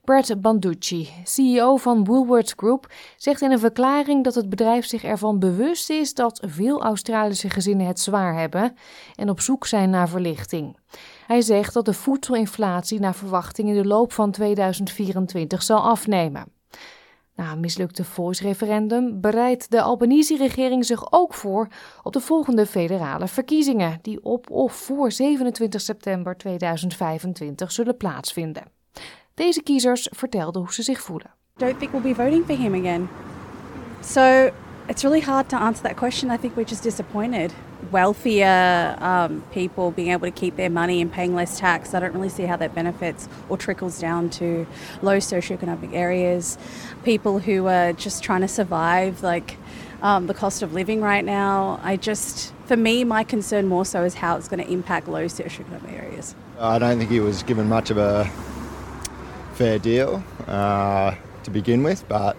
Brett 0.04 0.40
Banducci, 0.40 1.08
CEO 1.24 1.76
van 1.76 2.04
Woolworths 2.04 2.52
Group, 2.56 2.92
zegt 3.16 3.40
in 3.42 3.50
een 3.50 3.58
verklaring 3.58 4.24
dat 4.24 4.34
het 4.34 4.48
bedrijf 4.48 4.86
zich 4.86 5.04
ervan 5.04 5.38
bewust 5.38 5.90
is 5.90 6.14
dat 6.14 6.42
veel 6.46 6.82
Australische 6.82 7.50
gezinnen 7.50 7.86
het 7.86 8.00
zwaar 8.00 8.38
hebben 8.38 8.76
en 9.14 9.30
op 9.30 9.40
zoek 9.40 9.66
zijn 9.66 9.90
naar 9.90 10.08
verlichting. 10.08 10.76
Hij 11.26 11.40
zegt 11.40 11.74
dat 11.74 11.84
de 11.84 11.92
voedselinflatie 11.92 13.00
naar 13.00 13.14
verwachting 13.14 13.68
in 13.68 13.74
de 13.74 13.88
loop 13.88 14.12
van 14.12 14.30
2024 14.30 15.62
zal 15.62 15.80
afnemen. 15.80 16.53
Na 17.36 17.52
een 17.52 17.60
mislukte 17.60 18.04
voice-referendum 18.04 19.20
bereidt 19.20 19.70
de 19.70 19.82
Albanese-regering 19.82 20.84
zich 20.84 21.12
ook 21.12 21.34
voor 21.34 21.68
op 22.02 22.12
de 22.12 22.20
volgende 22.20 22.66
federale 22.66 23.28
verkiezingen, 23.28 23.98
die 24.02 24.24
op 24.24 24.50
of 24.50 24.72
voor 24.72 25.12
27 25.12 25.80
september 25.80 26.36
2025 26.36 27.72
zullen 27.72 27.96
plaatsvinden. 27.96 28.62
Deze 29.34 29.62
kiezers 29.62 30.08
vertelden 30.10 30.62
hoe 30.62 30.72
ze 30.72 30.82
zich 30.82 31.00
voelen. 31.00 31.34
Don't 31.56 31.78
think 31.78 31.92
we'll 31.92 32.14
be 32.14 32.14
voting 32.14 32.44
for 32.44 32.56
him 32.56 32.74
again. 32.74 33.08
So 34.00 34.50
it's 34.86 35.02
really 35.02 35.22
hard 35.22 35.48
to 35.48 35.56
answer 35.56 35.84
that 35.84 35.96
question. 35.96 36.34
I 36.34 36.38
think 36.38 36.54
we're 36.54 36.68
just 36.68 36.82
disappointed. 36.82 37.52
Wealthier 37.90 38.96
um, 39.00 39.42
people 39.52 39.90
being 39.90 40.10
able 40.10 40.26
to 40.26 40.32
keep 40.32 40.56
their 40.56 40.70
money 40.70 41.00
and 41.00 41.12
paying 41.12 41.34
less 41.34 41.58
tax, 41.58 41.94
I 41.94 42.00
don't 42.00 42.14
really 42.14 42.28
see 42.28 42.44
how 42.44 42.56
that 42.56 42.74
benefits 42.74 43.28
or 43.48 43.56
trickles 43.56 43.98
down 43.98 44.30
to 44.30 44.66
low 45.02 45.18
socioeconomic 45.18 45.94
areas. 45.94 46.58
People 47.04 47.38
who 47.38 47.66
are 47.66 47.92
just 47.92 48.22
trying 48.22 48.40
to 48.40 48.48
survive, 48.48 49.22
like 49.22 49.56
um, 50.04 50.26
the 50.26 50.34
cost 50.34 50.62
of 50.62 50.74
living 50.74 51.00
right 51.00 51.24
now. 51.24 51.80
I 51.82 51.96
just, 51.96 52.52
for 52.66 52.76
me, 52.76 53.04
my 53.04 53.24
concern 53.24 53.66
more 53.66 53.86
so 53.86 54.04
is 54.04 54.14
how 54.14 54.36
it's 54.36 54.48
going 54.48 54.62
to 54.62 54.70
impact 54.70 55.08
low 55.08 55.24
socioeconomic 55.24 55.92
areas. 55.92 56.34
I 56.58 56.78
don't 56.78 56.98
think 56.98 57.10
he 57.10 57.20
was 57.20 57.42
given 57.42 57.68
much 57.68 57.90
of 57.90 57.96
a 57.96 58.30
fair 59.54 59.78
deal 59.78 60.22
uh, 60.46 61.14
to 61.44 61.50
begin 61.50 61.82
with, 61.82 62.06
but 62.08 62.36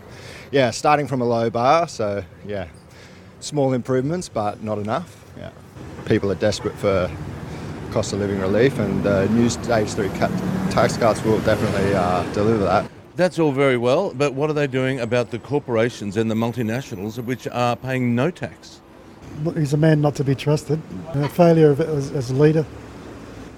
yeah, 0.52 0.70
starting 0.72 1.08
from 1.08 1.22
a 1.22 1.26
low 1.26 1.50
bar, 1.50 1.88
so 1.88 2.24
yeah, 2.46 2.68
small 3.40 3.74
improvements, 3.74 4.30
but 4.30 4.62
not 4.62 4.78
enough. 4.78 5.25
Yeah, 5.38 5.52
people 6.06 6.32
are 6.32 6.36
desperate 6.36 6.76
for 6.76 7.12
cost 7.92 8.14
of 8.14 8.20
living 8.20 8.40
relief, 8.40 8.78
and 8.80 9.04
the 9.04 9.28
new 9.30 9.50
stage 9.50 9.90
three 9.90 10.10
cut, 10.10 10.32
tax 10.72 10.98
cuts 10.98 11.24
will 11.24 11.40
definitely 11.42 11.94
uh, 11.94 12.24
deliver 12.34 12.64
that. 12.64 12.90
That's 13.16 13.40
all 13.40 13.54
very 13.54 13.78
well, 13.78 14.14
but 14.14 14.34
what 14.34 14.50
are 14.50 14.54
they 14.54 14.68
doing 14.68 15.00
about 15.00 15.32
the 15.32 15.40
corporations 15.40 16.18
and 16.18 16.30
the 16.30 16.36
multinationals 16.36 17.24
which 17.24 17.48
are 17.48 17.78
paying 17.78 18.14
no 18.14 18.30
tax? 18.30 18.82
He's 19.56 19.74
a 19.74 19.78
man 19.78 20.02
not 20.02 20.16
to 20.16 20.24
be 20.24 20.36
trusted, 20.36 20.82
a 21.14 21.30
failure 21.30 21.72
of, 21.72 21.80
as, 21.80 22.12
as 22.12 22.32
a 22.32 22.36
leader. 22.36 22.66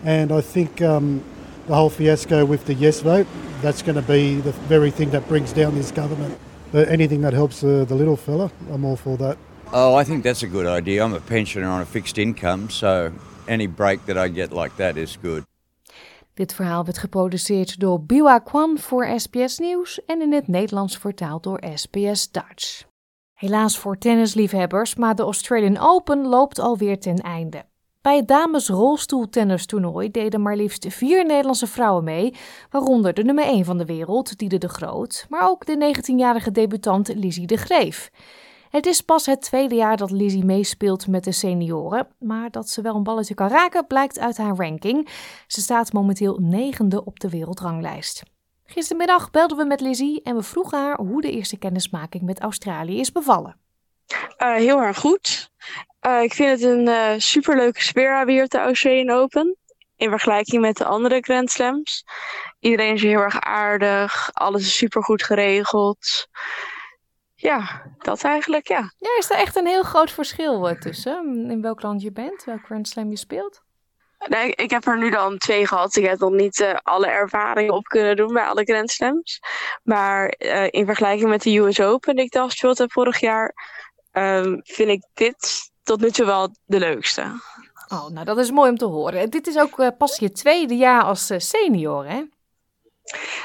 And 0.04 0.32
I 0.32 0.42
think 0.42 0.82
um, 0.82 1.24
the 1.66 1.76
whole 1.76 1.90
fiasco 1.90 2.46
with 2.46 2.66
the 2.66 2.76
yes 2.76 3.02
vote, 3.02 3.28
that's 3.62 3.82
going 3.82 3.96
to 3.96 4.02
be 4.04 4.36
the 4.36 4.52
very 4.52 4.92
thing 4.92 5.10
that 5.12 5.28
brings 5.28 5.52
down 5.54 5.74
this 5.74 5.92
government. 5.92 6.38
But 6.72 6.90
anything 6.90 7.22
that 7.22 7.34
helps 7.34 7.64
uh, 7.64 7.86
the 7.86 7.96
little 7.96 8.18
fella, 8.18 8.52
I'm 8.72 8.86
all 8.86 8.96
for 8.96 9.18
that. 9.18 9.38
Oh, 9.72 10.02
I 10.02 10.04
think 10.04 10.24
that's 10.24 10.44
a 10.44 10.48
good 10.48 10.66
idea. 10.66 11.06
I'm 11.06 11.14
a 11.14 11.20
pensioner 11.20 11.70
on 11.70 11.82
a 11.82 11.86
fixed 11.86 12.18
income, 12.18 12.70
so 12.70 13.12
any 13.48 13.68
break 13.68 14.06
that 14.06 14.18
I 14.28 14.34
get 14.34 14.54
like 14.54 14.76
that 14.76 14.96
is 14.96 15.18
good. 15.22 15.44
Dit 16.34 16.54
verhaal 16.54 16.84
werd 16.86 16.98
geproduceerd 16.98 17.80
door 17.80 18.02
Biwa 18.02 18.40
Kwan 18.40 18.78
voor 18.78 19.20
SBS 19.20 19.58
Nieuws 19.58 20.06
en 20.06 20.22
in 20.22 20.34
het 20.34 20.48
Nederlands 20.48 20.98
vertaald 20.98 21.44
door 21.44 21.64
SBS 21.74 22.32
Dutch. 22.32 22.84
Helaas 23.34 23.78
voor 23.78 23.98
tennisliefhebbers, 23.98 24.96
maar 24.96 25.16
de 25.16 25.24
Australian 25.24 25.78
Open 25.78 26.28
loopt 26.28 26.60
alweer 26.60 27.00
ten 27.00 27.18
einde. 27.18 27.66
Bij 28.02 28.16
het 28.16 28.28
dames 28.28 28.68
rolstoeltennistoernooi 28.68 30.12
deden 30.12 30.42
maar 30.42 30.56
liefst 30.56 30.86
vier 30.90 31.26
Nederlandse 31.26 31.68
vrouwen 31.68 32.04
mee, 32.04 32.34
waaronder 32.70 33.14
de 33.14 33.24
nummer 33.24 33.44
1 33.44 33.66
van 33.66 33.78
de 33.78 33.86
wereld, 33.86 34.38
Diede 34.38 34.58
de 34.58 34.70
Groot, 34.70 35.26
maar 35.30 35.50
ook 35.50 35.66
de 35.66 35.96
19-jarige 35.96 36.52
debutant 36.52 37.16
Lizzie 37.16 37.48
de 37.48 37.58
Greef. 37.58 38.12
Het 38.70 38.86
is 38.86 39.02
pas 39.02 39.26
het 39.26 39.42
tweede 39.42 39.76
jaar 39.76 39.98
dat 39.98 40.12
Lizzie 40.12 40.46
meespeelt 40.46 41.08
met 41.08 41.24
de 41.24 41.32
senioren, 41.32 42.08
maar 42.20 42.52
dat 42.52 42.70
ze 42.70 42.82
wel 42.82 42.96
een 42.96 43.04
balletje 43.04 43.34
kan 43.34 43.48
raken 43.48 43.88
blijkt 43.88 44.20
uit 44.20 44.38
haar 44.38 44.56
ranking. 44.56 45.10
Ze 45.48 45.62
staat 45.62 45.94
momenteel 45.94 46.38
negende 46.42 47.06
op 47.06 47.20
de 47.20 47.30
wereldranglijst. 47.30 48.24
Gistermiddag 48.66 49.32
belden 49.32 49.58
we 49.58 49.66
met 49.66 49.82
Lizzie 49.82 50.22
en 50.22 50.36
we 50.36 50.44
vroegen 50.44 50.80
haar 50.80 50.98
hoe 50.98 51.22
de 51.22 51.32
eerste 51.32 51.58
kennismaking 51.58 52.24
met 52.24 52.40
Australië 52.40 53.00
is 53.00 53.12
bevallen. 53.12 53.56
Uh, 54.38 54.56
heel 54.56 54.82
erg 54.82 54.98
goed. 54.98 55.52
Uh, 56.08 56.22
ik 56.22 56.34
vind 56.34 56.50
het 56.50 56.70
een 56.70 56.88
uh, 56.88 57.12
superleuke 57.18 57.84
sfeer 57.84 58.26
weer 58.26 58.44
op 58.44 58.50
de 58.50 58.58
Australian 58.58 59.18
Open. 59.18 59.58
In 59.96 60.10
vergelijking 60.10 60.62
met 60.62 60.78
de 60.78 60.86
andere 60.86 61.18
Grand 61.22 61.52
Slams. 61.52 62.04
Iedereen 62.60 62.94
is 62.94 63.02
heel 63.02 63.20
erg 63.20 63.40
aardig. 63.40 64.30
Alles 64.34 64.62
is 64.62 64.78
super 64.78 65.04
goed 65.04 65.24
geregeld. 65.24 66.28
Ja, 67.40 67.82
dat 67.98 68.24
eigenlijk, 68.24 68.68
ja. 68.68 68.92
Ja, 68.98 69.10
is 69.18 69.30
er 69.30 69.38
echt 69.38 69.56
een 69.56 69.66
heel 69.66 69.84
groot 69.84 70.12
verschil 70.12 70.76
tussen? 70.80 71.50
In 71.50 71.62
welk 71.62 71.82
land 71.82 72.02
je 72.02 72.12
bent, 72.12 72.44
welk 72.44 72.66
Grand 72.66 72.88
Slam 72.88 73.10
je 73.10 73.18
speelt? 73.18 73.62
Nee, 74.26 74.52
ik 74.52 74.70
heb 74.70 74.86
er 74.86 74.98
nu 74.98 75.10
dan 75.10 75.38
twee 75.38 75.68
gehad. 75.68 75.96
Ik 75.96 76.06
heb 76.06 76.20
nog 76.20 76.32
niet 76.32 76.60
uh, 76.60 76.74
alle 76.84 77.08
ervaringen 77.08 77.74
op 77.74 77.84
kunnen 77.84 78.16
doen 78.16 78.34
bij 78.34 78.46
alle 78.46 78.64
Grand 78.64 78.90
Slams. 78.90 79.40
Maar 79.84 80.36
uh, 80.38 80.68
in 80.70 80.86
vergelijking 80.86 81.30
met 81.30 81.42
de 81.42 81.58
US 81.58 81.82
Open, 81.82 82.16
die 82.16 82.26
ik 82.26 82.32
dan 82.32 82.50
gespeeld 82.50 82.78
heb 82.78 82.92
vorig 82.92 83.20
jaar, 83.20 83.54
um, 84.12 84.62
vind 84.64 84.90
ik 84.90 85.06
dit 85.14 85.72
tot 85.84 86.02
nu 86.02 86.12
toe 86.12 86.26
wel 86.26 86.50
de 86.66 86.80
leukste. 86.80 87.22
Oh, 87.88 88.08
nou 88.10 88.26
dat 88.26 88.38
is 88.38 88.52
mooi 88.52 88.70
om 88.70 88.78
te 88.78 88.86
horen. 88.86 89.30
Dit 89.30 89.48
is 89.48 89.58
ook 89.58 89.80
uh, 89.80 89.88
pas 89.98 90.18
je 90.20 90.32
tweede 90.32 90.76
jaar 90.76 91.04
als 91.04 91.32
senior, 91.38 92.06
hè? 92.06 92.24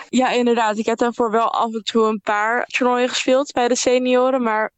Ja, 0.09 0.31
inderdaad. 0.31 0.79
Ik 0.79 0.87
heb 0.87 0.99
daarvoor 0.99 1.31
wel 1.31 1.53
af 1.53 1.73
en 1.73 1.83
toe 1.83 2.07
een 2.07 2.21
paar 2.21 2.65
toernooien 2.65 3.09
gespeeld 3.09 3.53
bij 3.53 3.69
de 3.69 3.77
senioren. 3.77 4.43
Maar 4.43 4.73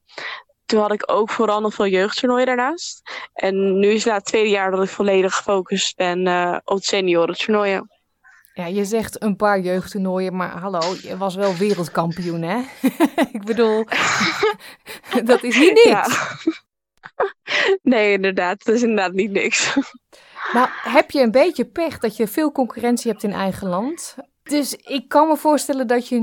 toen 0.66 0.80
had 0.80 0.92
ik 0.92 1.12
ook 1.12 1.30
vooral 1.30 1.60
nog 1.60 1.74
veel 1.74 1.86
jeugdtoernooien 1.86 2.46
daarnaast. 2.46 3.02
En 3.32 3.78
nu 3.78 3.88
is 3.88 4.04
het 4.04 4.14
het 4.14 4.24
tweede 4.24 4.50
jaar 4.50 4.70
dat 4.70 4.82
ik 4.82 4.88
volledig 4.88 5.34
gefocust 5.34 5.96
ben 5.96 6.26
uh, 6.26 6.56
op 6.64 6.76
het 6.76 6.84
seniorentoernooien. 6.84 7.88
Ja, 8.54 8.66
je 8.66 8.84
zegt 8.84 9.22
een 9.22 9.36
paar 9.36 9.60
jeugdtoernooien, 9.60 10.36
maar 10.36 10.58
hallo, 10.58 10.80
je 11.02 11.16
was 11.16 11.34
wel 11.34 11.54
wereldkampioen, 11.54 12.42
hè? 12.42 12.60
ik 13.38 13.44
bedoel, 13.44 13.84
dat 15.24 15.42
is 15.42 15.58
niet 15.58 15.72
niks. 15.84 15.88
Ja. 15.88 16.06
nee, 17.82 18.12
inderdaad. 18.12 18.64
Dat 18.64 18.74
is 18.74 18.82
inderdaad 18.82 19.12
niet 19.12 19.30
niks. 19.30 19.76
nou, 20.52 20.68
heb 20.70 21.10
je 21.10 21.20
een 21.20 21.30
beetje 21.30 21.64
pech 21.64 21.98
dat 21.98 22.16
je 22.16 22.28
veel 22.28 22.52
concurrentie 22.52 23.10
hebt 23.10 23.22
in 23.22 23.32
eigen 23.32 23.68
land? 23.68 24.16
Dus 24.44 24.74
ik 24.74 25.08
kan 25.08 25.28
me 25.28 25.36
voorstellen 25.36 25.86
dat 25.86 26.08
je 26.08 26.20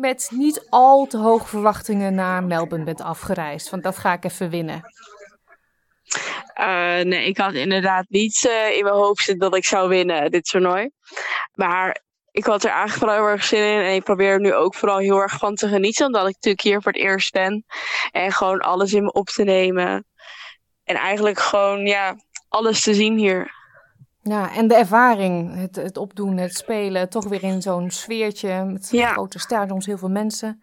met 0.00 0.30
niet 0.34 0.66
al 0.70 1.06
te 1.06 1.18
hoge 1.18 1.46
verwachtingen 1.46 2.14
naar 2.14 2.44
Melbourne 2.44 2.84
bent 2.84 3.00
afgereisd. 3.00 3.70
Want 3.70 3.82
dat 3.82 3.98
ga 3.98 4.12
ik 4.12 4.24
even 4.24 4.50
winnen. 4.50 4.82
Uh, 6.60 7.00
nee, 7.00 7.26
ik 7.26 7.36
had 7.36 7.52
inderdaad 7.52 8.04
niet 8.08 8.44
uh, 8.44 8.76
in 8.76 8.82
mijn 8.82 8.94
hoofd 8.94 9.24
zitten 9.24 9.50
dat 9.50 9.58
ik 9.58 9.64
zou 9.64 9.88
winnen 9.88 10.30
dit 10.30 10.44
toernooi. 10.44 10.90
Maar 11.54 12.02
ik 12.30 12.44
had 12.44 12.64
er 12.64 12.70
eigenlijk 12.70 12.98
vooral 12.98 13.16
heel 13.16 13.28
erg 13.28 13.44
zin 13.44 13.62
in. 13.62 13.80
En 13.80 13.94
ik 13.94 14.04
probeer 14.04 14.30
er 14.30 14.40
nu 14.40 14.54
ook 14.54 14.74
vooral 14.74 14.98
heel 14.98 15.20
erg 15.20 15.38
van 15.38 15.54
te 15.54 15.68
genieten. 15.68 16.06
Omdat 16.06 16.28
ik 16.28 16.34
natuurlijk 16.34 16.62
hier 16.62 16.82
voor 16.82 16.92
het 16.92 17.00
eerst 17.00 17.32
ben. 17.32 17.64
En 18.10 18.32
gewoon 18.32 18.60
alles 18.60 18.92
in 18.92 19.04
me 19.04 19.12
op 19.12 19.26
te 19.26 19.44
nemen. 19.44 20.06
En 20.84 20.96
eigenlijk 20.96 21.38
gewoon, 21.38 21.86
ja, 21.86 22.16
alles 22.48 22.82
te 22.82 22.94
zien 22.94 23.16
hier. 23.16 23.63
Ja, 24.24 24.54
en 24.54 24.68
de 24.68 24.74
ervaring, 24.74 25.56
het, 25.56 25.76
het 25.76 25.96
opdoen, 25.96 26.36
het 26.36 26.56
spelen, 26.56 27.08
toch 27.08 27.24
weer 27.24 27.42
in 27.42 27.62
zo'n 27.62 27.90
sfeertje 27.90 28.64
met 28.64 28.88
Ja. 28.90 29.12
grote 29.12 29.38
stadions, 29.38 29.86
heel 29.86 29.98
veel 29.98 30.08
mensen. 30.10 30.62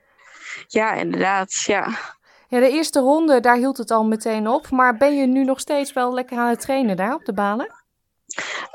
Ja, 0.68 0.94
inderdaad, 0.94 1.54
ja. 1.54 1.88
Ja, 2.48 2.60
de 2.60 2.70
eerste 2.70 3.00
ronde, 3.00 3.40
daar 3.40 3.56
hield 3.56 3.78
het 3.78 3.92
al 3.92 4.06
meteen 4.06 4.48
op. 4.48 4.70
Maar 4.70 4.98
ben 4.98 5.16
je 5.16 5.26
nu 5.28 5.44
nog 5.44 5.60
steeds 5.60 5.94
wel 5.94 6.14
lekker 6.14 6.38
aan 6.38 6.50
het 6.50 6.60
trainen 6.62 6.96
daar 6.98 7.14
op 7.14 7.26
de 7.26 7.34
banen? 7.34 7.74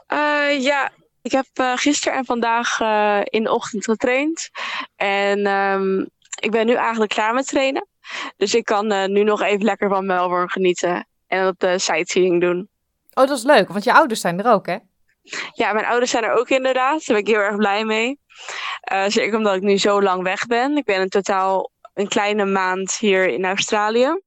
Eh, 0.06 0.62
ja, 0.62 0.90
ik 1.22 1.32
heb 1.32 1.46
eh, 1.52 1.72
gisteren 1.76 2.18
en 2.18 2.24
vandaag 2.24 2.80
eh, 2.80 3.20
in 3.24 3.42
de 3.42 3.52
ochtend 3.52 3.84
getraind. 3.84 4.50
En 4.96 5.46
ehm, 5.46 5.98
ik 6.40 6.50
ben 6.50 6.66
nu 6.66 6.72
eigenlijk 6.74 7.10
klaar 7.10 7.34
met 7.34 7.46
trainen. 7.46 7.86
Dus 8.36 8.54
ik 8.54 8.64
kan 8.64 9.12
nu 9.12 9.22
nog 9.22 9.42
even 9.42 9.64
lekker 9.64 9.88
van 9.88 10.06
Melbourne 10.06 10.50
genieten. 10.50 11.06
En 11.26 11.44
wat 11.44 11.62
eh, 11.62 11.76
sightseeing 11.76 12.40
doen. 12.40 12.68
Oh, 13.18 13.26
dat 13.26 13.38
is 13.38 13.44
leuk, 13.44 13.68
want 13.68 13.84
je 13.84 13.94
ouders 13.94 14.20
zijn 14.20 14.38
er 14.44 14.52
ook, 14.52 14.66
hè? 14.66 14.76
Ja, 15.52 15.72
mijn 15.72 15.86
ouders 15.86 16.10
zijn 16.10 16.24
er 16.24 16.38
ook 16.38 16.48
inderdaad. 16.48 17.06
Daar 17.06 17.16
ben 17.16 17.16
ik 17.16 17.26
heel 17.26 17.44
erg 17.44 17.56
blij 17.56 17.84
mee. 17.84 18.20
Eh, 18.80 19.04
zeker 19.06 19.36
omdat 19.36 19.54
ik 19.54 19.62
nu 19.62 19.78
zo 19.78 20.02
lang 20.02 20.22
weg 20.22 20.46
ben. 20.46 20.76
Ik 20.76 20.84
ben 20.84 21.00
in 21.00 21.08
totaal 21.08 21.70
een 21.94 22.08
kleine 22.08 22.44
maand 22.44 22.96
hier 22.96 23.28
in 23.28 23.44
Australië. 23.44 24.20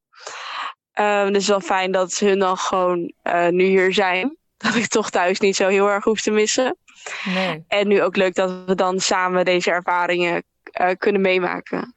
Eh, 0.92 1.20
dus 1.20 1.28
het 1.28 1.36
is 1.36 1.48
wel 1.48 1.60
fijn 1.60 1.92
dat 1.92 2.14
hun 2.14 2.40
dan 2.40 2.58
gewoon 2.58 3.14
eh, 3.22 3.48
nu 3.48 3.64
hier 3.64 3.94
zijn. 3.94 4.38
Dat 4.58 4.76
ik 4.76 4.88
toch 4.88 5.10
thuis 5.10 5.40
niet 5.40 5.56
zo 5.56 5.68
heel 5.68 5.90
erg 5.90 6.04
hoef 6.04 6.22
te 6.22 6.32
missen. 6.32 6.78
Nee. 7.26 7.64
En 7.68 7.88
nu 7.88 8.04
ook 8.04 8.16
leuk 8.16 8.36
dat 8.36 8.66
we 8.66 8.76
dan 8.76 9.00
samen 9.00 9.46
deze 9.46 9.72
ervaringen 9.72 10.44
eh, 10.64 10.90
kunnen 10.98 11.22
meemaken. 11.22 11.96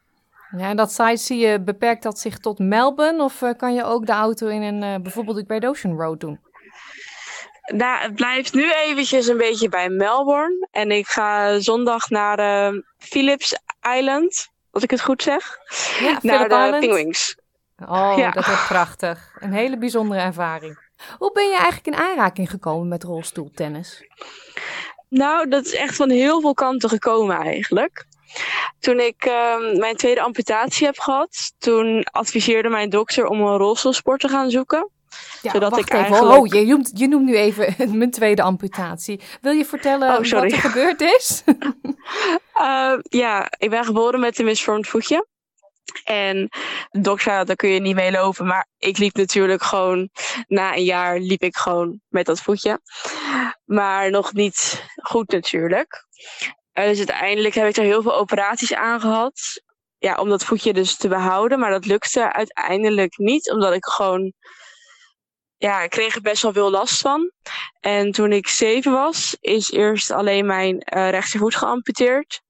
Ja, 0.57 0.69
en 0.69 0.77
dat 0.77 0.93
sightseeën, 0.93 1.65
beperkt 1.65 2.03
dat 2.03 2.19
zich 2.19 2.39
tot 2.39 2.59
Melbourne? 2.59 3.23
Of 3.23 3.43
kan 3.57 3.75
je 3.75 3.85
ook 3.85 4.07
de 4.07 4.13
auto 4.13 4.47
in 4.47 4.63
een, 4.63 5.03
bijvoorbeeld 5.03 5.37
de 5.37 5.45
Great 5.47 5.67
Ocean 5.67 6.01
Road 6.01 6.21
doen? 6.21 6.41
Nou, 7.63 8.03
het 8.03 8.15
blijft 8.15 8.55
nu 8.55 8.73
eventjes 8.73 9.27
een 9.27 9.37
beetje 9.37 9.69
bij 9.69 9.89
Melbourne. 9.89 10.69
En 10.71 10.91
ik 10.91 11.07
ga 11.07 11.59
zondag 11.59 12.11
naar 12.11 12.39
eh, 12.39 12.79
Phillips 12.99 13.59
Island, 13.97 14.49
als 14.71 14.83
ik 14.83 14.91
het 14.91 15.01
goed 15.01 15.23
zeg. 15.23 15.59
Ja, 16.01 16.19
naar 16.23 16.49
de 16.49 16.55
Island. 16.55 16.81
Penguins. 16.81 17.37
Oh, 17.89 18.13
Ja. 18.17 18.31
dat 18.31 18.47
wordt 18.47 18.67
prachtig. 18.67 19.37
Een 19.41 19.53
hele 19.53 19.79
bijzondere 19.79 20.21
ervaring. 20.21 20.79
Hoe 21.19 21.33
ben 21.33 21.45
je 21.45 21.57
eigenlijk 21.57 21.87
in 21.87 21.95
aanraking 22.05 22.51
gekomen 22.51 22.89
met 22.89 23.03
rolstoeltennis? 23.03 24.07
Nou, 25.09 25.49
dat 25.49 25.65
is 25.65 25.75
echt 25.75 25.97
van 25.97 26.11
heel 26.11 26.41
veel 26.41 26.55
kanten 26.55 26.89
gekomen 26.89 27.37
eigenlijk. 27.37 28.07
Toen 28.81 29.01
ik 29.01 29.25
ehm, 29.25 29.79
mijn 29.79 29.97
tweede 29.97 30.21
amputatie 30.23 30.87
heb 30.87 30.99
gehad, 30.99 31.53
toen 31.59 32.03
adviseerde 32.03 32.69
mijn 32.69 32.91
dokter 32.91 33.27
om 33.27 33.41
een 33.41 33.57
rolstoelsport 33.57 34.21
te 34.21 34.29
gaan 34.29 34.51
zoeken. 34.51 34.91
Ja, 35.43 35.53
zodat 35.53 35.79
ik 35.79 35.85
even. 35.85 35.99
eigenlijk... 35.99 36.39
Oh, 36.39 36.47
je 36.47 36.67
noemt, 36.67 36.91
je 36.95 37.09
noemt 37.09 37.25
nu 37.25 37.37
even 37.37 37.75
mijn 37.99 38.11
tweede 38.11 38.43
amputatie. 38.43 39.21
Wil 39.41 39.53
je 39.53 39.65
vertellen 39.65 40.09
Oh, 40.09 40.31
wat 40.31 40.43
er 40.43 40.59
gebeurd 40.59 41.01
is? 41.01 41.43
Eh, 42.53 42.99
ja, 43.03 43.53
ik 43.59 43.71
ben 43.71 43.85
geboren 43.85 44.21
met 44.21 44.39
een 44.39 44.45
misvormd 44.45 44.89
voetje. 44.89 45.27
En 46.05 46.49
de 46.91 47.01
dokter 47.01 47.45
daar 47.45 47.57
kun 47.57 47.69
je 47.69 47.81
niet 47.81 47.95
mee 47.95 48.11
lopen. 48.11 48.47
Maar 48.47 48.69
ik 48.79 48.99
liep 48.99 49.17
natuurlijk 49.17 49.63
gewoon, 49.63 50.09
na 50.47 50.77
een 50.77 50.85
jaar 50.85 51.19
liep 51.19 51.43
ik 51.43 51.57
gewoon 51.57 52.01
met 52.09 52.27
dat 52.27 52.41
voetje. 52.41 52.81
Maar 53.65 54.11
nog 54.11 54.33
niet 54.33 54.85
goed 55.03 55.31
natuurlijk. 55.31 56.07
Eh, 56.73 56.87
dus 56.87 56.99
uiteindelijk 56.99 57.55
heb 57.55 57.69
ik 57.69 57.77
er 57.77 57.85
heel 57.85 58.03
veel 58.03 58.15
operaties 58.15 58.75
aan 58.75 59.01
gehad. 59.01 59.63
Ja, 59.99 60.17
om 60.17 60.29
dat 60.29 60.45
voetje 60.45 60.73
dus 60.73 60.97
te 60.97 61.09
behouden. 61.09 61.59
Maar 61.59 61.71
dat 61.71 61.87
lukte 61.87 62.33
uiteindelijk 62.33 63.19
niet, 63.19 63.51
omdat 63.51 63.75
ik 63.75 63.85
gewoon... 63.85 64.33
Ja, 65.63 65.83
ik 65.83 65.91
kreeg 65.91 66.15
er 66.15 66.21
best 66.21 66.43
wel 66.43 66.53
veel 66.53 66.71
last 66.71 67.01
van. 67.01 67.31
En 67.81 68.13
toen 68.13 68.33
ik 68.33 68.49
zeven 68.49 68.93
was, 68.93 69.37
is 69.41 69.71
eerst 69.71 70.11
alleen 70.11 70.47
mijn 70.47 70.81
eh, 70.81 71.11
rechtervoet 71.11 71.57
geamputeerd. 71.57 72.43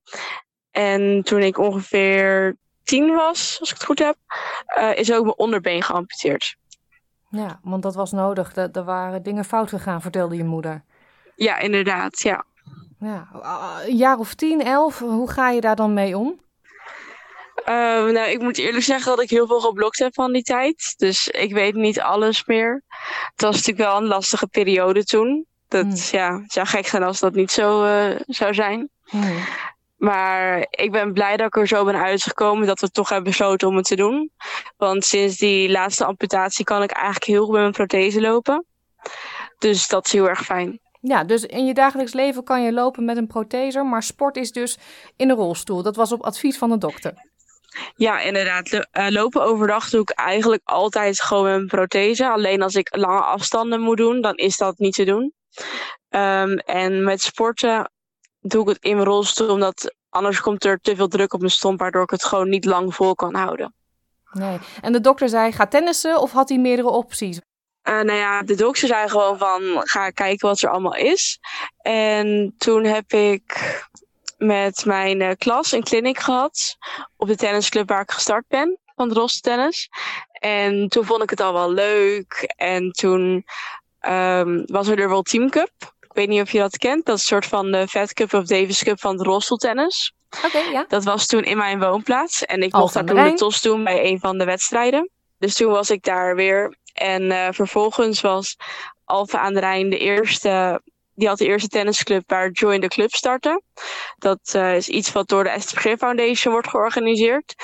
En 0.70 1.22
toen 1.22 1.40
ik 1.40 1.59
ongeveer 1.59 2.57
tien 2.85 3.14
was, 3.14 3.57
als 3.61 3.70
ik 3.70 3.75
het 3.77 3.85
goed 3.85 3.98
heb, 3.98 4.16
eh, 4.66 4.98
is 4.98 5.12
ook 5.12 5.22
mijn 5.22 5.37
onderbeen 5.37 5.83
geamputeerd. 5.83 6.57
Ja, 7.29 7.61
want 7.62 7.83
dat 7.83 7.94
was 7.94 8.12
nodig. 8.12 8.57
Er, 8.57 8.70
er 8.72 8.85
waren 8.85 9.22
dingen 9.22 9.44
fout 9.44 9.68
gegaan, 9.68 10.03
vertelde 10.03 10.37
je 10.37 10.44
moeder. 10.44 10.85
Ja, 11.37 11.59
inderdaad, 11.59 12.20
ja. 12.20 12.44
Ja, 12.98 13.29
ah, 13.33 13.77
een 13.87 13.96
jaar 13.96 14.18
of 14.18 14.35
tien, 14.35 14.62
elf, 14.62 14.98
hoe 14.98 15.31
ga 15.31 15.51
je 15.51 15.61
daar 15.61 15.77
dan 15.77 15.94
mee 15.94 16.18
om? 16.18 16.40
Eh, 17.54 17.74
nou, 18.04 18.30
ik 18.30 18.40
moet 18.40 18.58
eerlijk 18.58 18.84
zeggen 18.84 19.10
dat 19.10 19.22
ik 19.22 19.30
heel 19.30 19.46
veel 19.46 19.60
geblokt 19.60 19.98
heb 19.98 20.14
van 20.14 20.32
die 20.32 20.42
tijd. 20.42 20.94
Dus 20.96 21.28
ik 21.28 21.52
weet 21.52 21.74
niet 21.74 22.00
alles 22.00 22.44
meer. 22.44 22.82
Het 23.32 23.42
was 23.42 23.56
natuurlijk 23.56 23.88
wel 23.88 23.96
een 23.96 24.06
lastige 24.06 24.46
periode 24.46 25.04
toen. 25.04 25.46
Dat 25.68 26.08
ja, 26.08 26.40
het 26.40 26.52
zou 26.52 26.66
gek 26.66 26.86
zijn 26.86 27.02
als 27.02 27.20
dat 27.20 27.34
niet 27.34 27.50
zo 27.50 27.84
eh, 27.84 28.20
zou 28.26 28.54
zijn. 28.54 28.90
Maar 29.96 30.66
ik 30.70 30.92
ben 30.92 31.12
blij 31.12 31.36
dat 31.36 31.46
ik 31.46 31.56
er 31.56 31.66
zo 31.66 31.84
ben 31.84 31.94
uitgekomen 31.94 32.66
dat 32.66 32.80
we 32.80 32.90
toch 32.90 33.08
hebben 33.08 33.30
besloten 33.30 33.68
om 33.68 33.76
het 33.76 33.84
te 33.84 33.96
doen. 33.96 34.30
Want 34.76 35.04
sinds 35.04 35.36
die 35.36 35.70
laatste 35.70 36.04
amputatie 36.04 36.64
kan 36.64 36.82
ik 36.82 36.90
eigenlijk 36.90 37.24
heel 37.24 37.44
goed 37.44 37.52
met 37.52 37.60
mijn 37.60 37.72
prothese 37.72 38.20
lopen. 38.20 38.64
Dus 39.58 39.88
dat 39.88 40.06
is 40.06 40.12
heel 40.12 40.28
erg 40.28 40.44
fijn. 40.44 40.80
Ja, 41.00 41.24
dus 41.24 41.46
in 41.46 41.66
je 41.66 41.74
dagelijks 41.74 42.12
leven 42.12 42.44
kan 42.44 42.62
je 42.62 42.72
lopen 42.72 43.04
met 43.04 43.16
een 43.16 43.26
protheser, 43.26 43.86
maar 43.86 44.02
sport 44.02 44.36
is 44.36 44.52
dus 44.52 44.78
in 45.16 45.30
een 45.30 45.36
rolstoel. 45.36 45.82
Dat 45.82 45.96
was 45.96 46.12
op 46.12 46.22
advies 46.22 46.58
van 46.58 46.70
de 46.70 46.78
dokter. 46.78 47.30
Ja, 47.96 48.20
inderdaad. 48.20 48.87
Eh, 48.90 49.06
lopen 49.08 49.42
overdag 49.42 49.90
doe 49.90 50.00
ik 50.00 50.11
eigenlijk 50.11 50.61
altijd 50.64 51.22
gewoon 51.22 51.44
met 51.44 51.54
mijn 51.54 51.66
prothese. 51.66 52.30
Alleen 52.30 52.62
als 52.62 52.74
ik 52.74 52.96
lange 52.96 53.20
afstanden 53.20 53.80
moet 53.80 53.96
doen, 53.96 54.20
dan 54.20 54.35
is 54.35 54.56
dat 54.56 54.78
niet 54.78 54.94
te 54.94 55.04
doen. 55.04 55.32
Ehm, 56.08 56.56
en 56.56 57.04
met 57.04 57.22
sporten 57.22 57.90
doe 58.40 58.62
ik 58.62 58.68
het 58.68 58.82
in 58.82 58.94
mijn 58.94 59.08
rolstoel, 59.08 59.50
omdat 59.50 59.94
anders 60.08 60.40
komt 60.40 60.64
er 60.64 60.78
te 60.80 60.96
veel 60.96 61.08
druk 61.08 61.32
op 61.32 61.40
mijn 61.40 61.52
stomp, 61.52 61.78
waardoor 61.78 62.02
ik 62.02 62.11
het 62.11 62.24
gewoon 62.24 62.48
niet 62.48 62.64
lang 62.64 62.94
vol 62.94 63.14
kan 63.14 63.35
houden. 63.35 63.74
Nee. 64.32 64.58
En 64.80 64.92
de 64.92 65.00
dokter 65.00 65.28
zei, 65.28 65.52
ga 65.52 65.66
tennissen 65.66 66.20
of 66.20 66.32
had 66.32 66.48
hij 66.48 66.58
meerdere 66.58 66.88
opties? 66.88 67.40
Eh, 67.82 67.94
nou 67.94 68.18
ja, 68.18 68.42
de 68.42 68.54
dokter 68.54 68.88
zei 68.88 69.08
gewoon 69.08 69.38
van, 69.38 69.61
ga 69.74 70.11
kijken 70.11 70.48
wat 70.48 70.61
er 70.61 70.70
allemaal 70.70 70.94
is. 70.94 71.38
En 71.82 72.54
toen 72.58 72.85
heb 72.85 73.12
ik 73.12 73.80
met 74.42 74.85
mijn 74.85 75.20
eh, 75.20 75.31
klas 75.38 75.72
een 75.72 75.83
clinic 75.83 76.18
gehad 76.18 76.76
op 77.16 77.28
de 77.28 77.37
tennisclub 77.37 77.88
waar 77.88 78.02
ik 78.02 78.11
gestart 78.11 78.44
ben, 78.48 78.78
van 78.96 79.09
de 79.09 79.38
tennis. 79.40 79.88
En 80.33 80.88
toen 80.88 81.05
vond 81.05 81.22
ik 81.22 81.31
het 81.31 81.40
al 81.40 81.52
wel 81.52 81.72
leuk. 81.72 82.52
En 82.57 82.90
toen 82.90 83.44
ehm, 84.00 84.62
was 84.66 84.88
er 84.88 84.96
de 84.96 85.09
World 85.09 85.28
Team 85.28 85.50
Cup. 85.50 85.70
Ik 86.00 86.12
weet 86.12 86.28
niet 86.28 86.40
of 86.40 86.52
je 86.52 86.59
dat 86.59 86.78
kent. 86.78 87.05
Dat 87.07 87.16
is 87.16 87.20
een 87.20 87.26
soort 87.26 87.46
van 87.46 87.70
de 87.70 87.88
Fed 87.88 88.12
Cup 88.12 88.35
of 88.35 88.44
Davis 88.44 88.83
Cup 88.83 89.00
van 89.00 89.16
de 89.16 89.22
rolstoeltennis. 89.22 90.12
Oké, 90.44 90.59
ja. 90.59 90.85
Dat 90.88 91.05
was 91.05 91.26
toen 91.26 91.42
in 91.42 91.57
mijn 91.57 91.81
woonplaats. 91.81 92.44
En 92.44 92.62
ik 92.62 92.72
mocht 92.72 92.94
daar 92.94 93.05
toen 93.05 93.24
de 93.24 93.35
tos 93.35 93.61
doen 93.61 93.85
bij 93.85 94.05
een 94.05 94.20
van 94.20 94.38
de 94.38 94.44
wedstrijden. 94.44 95.11
Dus 95.38 95.55
toen 95.55 95.72
was 95.72 95.90
ik 95.90 96.02
daar 96.02 96.35
weer. 96.35 96.76
En 96.92 97.31
eh, 97.31 97.48
vervolgens 97.50 98.20
was 98.20 98.57
Alphen 99.05 99.40
aan 99.40 99.55
de 99.55 99.61
Rijn 99.61 99.90
de 99.90 99.98
eerste. 99.98 100.83
Die 101.22 101.30
had 101.30 101.40
de 101.40 101.46
eerste 101.46 101.68
tennisclub 101.68 102.22
waar 102.30 102.50
Join 102.50 102.80
the 102.80 102.88
Club 102.88 103.12
startte. 103.12 103.62
Dat 104.18 104.38
eh, 104.52 104.76
is 104.76 104.88
iets 104.88 105.12
wat 105.12 105.28
door 105.28 105.44
de 105.44 105.54
STVG 105.58 105.98
Foundation 105.98 106.52
wordt 106.52 106.68
georganiseerd. 106.68 107.54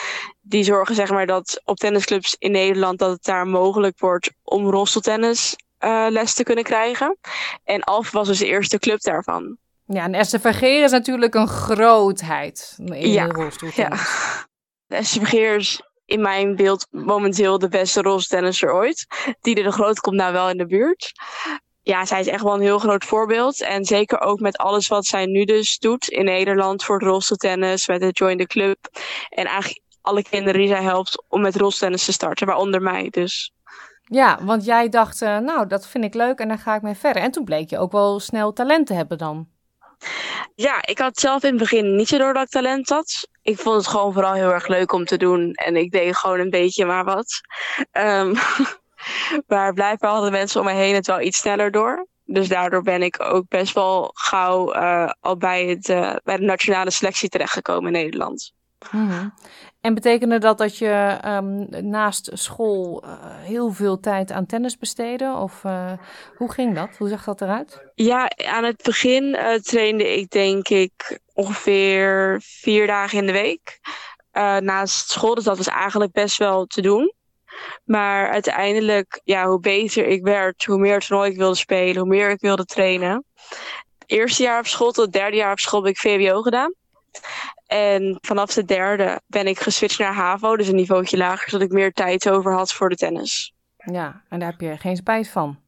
Die 0.41 0.63
zorgen 0.63 0.95
zeg 0.95 1.11
maar 1.11 1.27
dat 1.27 1.63
op 1.65 1.77
tennisclubs 1.77 2.37
in 2.39 2.51
Nederland 2.51 2.99
dat 2.99 3.11
het 3.11 3.25
daar 3.25 3.47
mogelijk 3.47 3.99
wordt 3.99 4.31
om 4.43 4.71
rolstoeltennis 4.71 5.57
eh, 5.79 6.07
les 6.09 6.35
te 6.35 6.43
kunnen 6.43 6.65
krijgen. 6.65 7.19
En 7.65 7.83
Alphen 7.83 8.19
was 8.19 8.27
dus 8.27 8.39
de 8.39 8.47
eerste 8.47 8.79
club 8.79 9.01
daarvan. 9.01 9.57
Ja, 9.87 10.11
en 10.11 10.27
SVG 10.27 10.63
is 10.63 10.91
natuurlijk 10.91 11.35
een 11.35 11.49
grootheid 11.49 12.75
in 12.77 13.11
Ja, 13.11 13.27
de 13.27 13.33
rolstoeltennis. 13.33 14.01
De 14.87 15.03
SCVG 15.03 15.33
is 15.33 15.83
in 16.05 16.21
mijn 16.21 16.57
beeld 16.57 16.87
momenteel 16.91 17.59
de 17.59 17.69
beste 17.69 18.03
rolstennisser 18.03 18.73
ooit. 18.73 19.07
Die 19.41 19.55
de 19.55 19.73
Groot 19.73 20.01
komt 20.01 20.17
nou 20.17 20.33
wel 20.33 20.51
in 20.51 20.57
de 20.57 20.67
buurt. 20.67 21.13
Ja, 21.89 22.05
zij 22.05 22.21
is 22.21 22.27
echt 22.27 22.43
wel 22.43 22.55
een 22.55 22.61
heel 22.61 22.79
groot 22.79 23.05
voorbeeld. 23.05 23.63
En 23.63 23.85
zeker 23.85 24.21
ook 24.21 24.41
met 24.41 24.57
alles 24.57 24.89
wat 24.89 25.07
zij 25.07 25.27
nu 25.27 25.45
dus 25.45 25.79
doet 25.79 26.09
in 26.09 26.25
Nederland 26.25 26.85
voor 26.85 26.95
het 26.99 27.05
rolstoeltennis, 27.05 27.87
met 27.87 28.03
het 28.03 28.19
Join 28.19 28.39
the 28.39 28.47
Club. 28.47 28.77
En 29.29 29.47
eigenlijk 29.47 29.81
alle 30.01 30.23
kinderen 30.23 30.61
die 30.61 30.69
zij 30.69 30.83
helpt 30.83 31.25
om 31.29 31.41
met 31.41 31.57
rolstennis 31.57 32.05
te 32.05 32.13
starten, 32.13 32.47
waaronder 32.47 32.83
mij 32.83 33.09
dus. 33.11 33.53
Ja, 34.05 34.39
want 34.45 34.65
jij 34.65 34.89
dacht, 34.89 35.23
eh, 35.23 35.39
nou, 35.39 35.67
dat 35.67 35.87
vind 35.87 36.05
ik 36.05 36.15
leuk 36.15 36.39
en 36.39 36.49
daar 36.49 36.59
ga 36.59 36.75
ik 36.75 36.83
mee 36.83 36.95
verder. 36.95 37.23
En 37.23 37.31
toen 37.31 37.45
bleek 37.45 37.71
je 37.71 37.79
ook 37.79 37.93
wel 37.93 38.21
snel 38.21 38.53
talent 38.53 38.87
te 38.87 38.95
hebben 38.95 39.19
dan. 39.19 39.49
Ja, 40.55 40.87
ik 40.87 40.99
had 40.99 41.19
zelf 41.19 41.43
in 41.43 41.51
het 41.51 41.59
begin 41.59 41.97
niet 41.97 42.09
zo 42.09 42.19
door 42.19 42.33
dat 42.33 42.43
ik 42.43 42.49
talent 42.49 42.89
had. 42.89 43.29
Ik 43.43 43.59
vond 43.59 43.77
het 43.77 43.87
gewoon 43.87 44.13
vooral 44.13 44.33
heel 44.33 44.53
erg 44.53 44.67
leuk 44.67 44.93
om 44.93 45.05
te 45.05 45.17
doen. 45.17 45.53
En 45.53 45.77
ik 45.77 45.91
deed 45.91 46.17
gewoon 46.17 46.41
een 46.41 46.51
beetje 46.51 46.85
maar 46.85 47.05
wat. 47.05 47.41
Ehm, 47.91 48.35
maar 49.47 49.73
blijkbaar 49.73 50.11
hadden 50.11 50.33
mensen 50.33 50.61
om 50.61 50.67
me 50.67 50.73
heen 50.73 50.95
het 50.95 51.07
wel 51.07 51.21
iets 51.21 51.39
sneller 51.39 51.71
door. 51.71 52.07
Dus 52.31 52.49
daardoor 52.49 52.83
ben 52.83 53.03
ik 53.03 53.21
ook 53.21 53.49
best 53.49 53.75
wel 53.75 54.11
gauw 54.15 54.75
uh, 54.75 55.11
al 55.21 55.37
bij, 55.37 55.67
het, 55.67 55.89
uh, 55.89 56.15
bij 56.25 56.37
de 56.37 56.45
nationale 56.45 56.91
selectie 56.91 57.29
terechtgekomen 57.29 57.95
in 57.95 58.03
Nederland. 58.03 58.53
Mm 58.91 59.35
En 59.81 59.95
betekende 59.95 60.39
dat 60.39 60.59
dat 60.59 60.79
je 60.79 61.19
um, 61.27 61.67
naast 61.91 62.31
school 62.33 63.05
uh, 63.05 63.11
heel 63.25 63.71
veel 63.71 64.01
tijd 64.01 64.33
aan 64.33 64.47
tennis 64.47 64.77
besteedde? 64.77 65.33
Of 65.33 65.63
hoe 66.37 66.53
ging 66.53 66.75
dat? 66.75 66.97
Hoe 66.97 67.09
zag 67.09 67.25
dat 67.25 67.41
eruit? 67.41 67.83
Ja, 67.95 68.31
aan 68.37 68.65
het 68.65 68.83
begin 68.83 69.39
trainde 69.63 70.17
ik 70.17 70.31
denk 70.31 70.69
ik 70.69 71.21
ongeveer 71.33 72.41
vier 72.45 72.87
dagen 72.87 73.19
in 73.19 73.27
de 73.27 73.33
week. 73.33 73.81
naast 74.61 75.11
school, 75.11 75.35
dus 75.35 75.45
dat 75.45 75.57
was 75.57 75.69
eigenlijk 75.69 76.13
best 76.13 76.39
wel 76.39 76.67
te 76.67 76.81
doen. 76.81 77.13
Maar 77.85 78.31
uiteindelijk, 78.31 79.21
ja, 79.25 79.47
hoe 79.47 79.61
beter 79.61 80.07
ik 80.07 80.23
werd, 80.23 80.65
hoe 80.65 80.79
meer 80.79 81.01
toernooi 81.01 81.31
ik 81.31 81.37
wilde 81.37 81.57
spelen, 81.57 81.99
hoe 81.99 82.09
meer 82.09 82.31
ik 82.31 82.41
wilde 82.41 82.65
trainen. 82.65 83.25
Het 83.99 84.11
eerste 84.11 84.43
jaar 84.43 84.59
op 84.59 84.67
school 84.67 84.93
tot 84.93 85.05
het 85.05 85.13
derde 85.13 85.37
jaar 85.37 85.53
op 85.53 85.59
school 85.59 85.85
heb 85.85 85.93
ik 85.93 85.99
VWO 85.99 86.43
gedaan. 86.43 86.75
En 87.67 88.19
vanaf 88.21 88.53
de 88.55 88.65
derde 88.65 89.21
ben 89.27 89.47
ik 89.47 89.61
geswitcht 89.61 89.99
naar 89.99 90.15
HAVO, 90.15 90.57
dus 90.57 90.69
een 90.69 90.75
niveautje 90.75 91.17
lager, 91.17 91.51
zodat 91.51 91.67
ik 91.67 91.73
meer 91.73 91.93
tijd 91.93 92.31
over 92.31 92.53
had 92.53 92.73
voor 92.73 92.89
de 92.89 92.97
tennis. 92.97 93.53
Ja, 93.77 94.23
en 94.29 94.39
daar 94.39 94.51
heb 94.51 94.61
je 94.61 94.77
geen 94.77 94.97
spijt 94.97 95.29
van? 95.29 95.59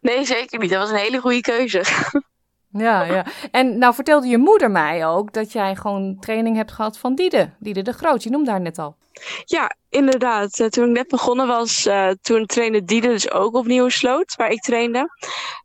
Nee, 0.00 0.24
zeker 0.24 0.58
niet. 0.58 0.70
Dat 0.70 0.80
was 0.80 0.90
een 0.90 1.04
hele 1.04 1.20
goede 1.20 1.40
keuze. 1.40 1.84
Ja, 2.72 3.02
ja. 3.02 3.26
En 3.50 3.78
nou 3.78 3.94
vertelde 3.94 4.26
je 4.26 4.38
moeder 4.38 4.70
mij 4.70 5.06
ook 5.06 5.32
dat 5.32 5.52
jij 5.52 5.76
gewoon 5.76 6.16
training 6.20 6.56
hebt 6.56 6.72
gehad 6.72 6.98
van 6.98 7.14
Diede. 7.14 7.50
Diede 7.58 7.82
de 7.82 7.92
Groot, 7.92 8.22
je 8.22 8.30
noemde 8.30 8.50
haar 8.50 8.60
net 8.60 8.78
al. 8.78 8.96
Ja, 9.44 9.76
inderdaad. 9.88 10.58
Uh, 10.58 10.66
toen 10.66 10.88
ik 10.88 10.94
net 10.94 11.08
begonnen 11.08 11.46
was, 11.46 11.86
uh, 11.86 12.10
toen 12.22 12.46
trainde 12.46 12.84
Diede 12.84 13.08
dus 13.08 13.30
ook 13.30 13.54
opnieuw 13.54 13.88
Sloot, 13.88 14.34
waar 14.36 14.50
ik 14.50 14.60
trainde. 14.60 15.08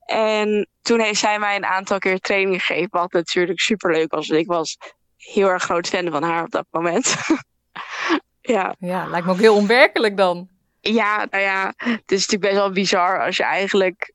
En 0.06 0.68
toen 0.82 1.00
heeft 1.00 1.20
zij 1.20 1.40
mij 1.40 1.56
een 1.56 1.66
aantal 1.66 1.98
keer 1.98 2.20
training 2.20 2.64
gegeven, 2.64 2.90
wat 2.92 3.12
natuurlijk 3.12 3.60
superleuk 3.60 4.12
was. 4.12 4.30
Ik 4.30 4.48
was 4.48 4.78
heel 5.18 5.50
erg 5.50 5.64
groot 5.64 5.88
fan 5.88 6.12
van 6.12 6.24
haar 6.24 6.44
op 6.44 6.52
dat 6.52 6.66
moment. 6.72 7.16
ja. 8.42 8.76
ja, 8.80 9.08
lijkt 9.08 9.26
me 9.26 9.32
ook 9.32 9.40
heel 9.40 9.56
onwerkelijk 9.56 10.18
dan. 10.18 10.48
Ja, 10.82 11.28
nou 11.30 11.44
ja, 11.44 11.74
het 11.78 12.12
is 12.12 12.28
natuurlijk 12.28 12.42
best 12.42 12.56
wel 12.56 12.72
bizar 12.72 13.26
als 13.26 13.38
je 13.38 13.44
eigenlijk 13.44 14.14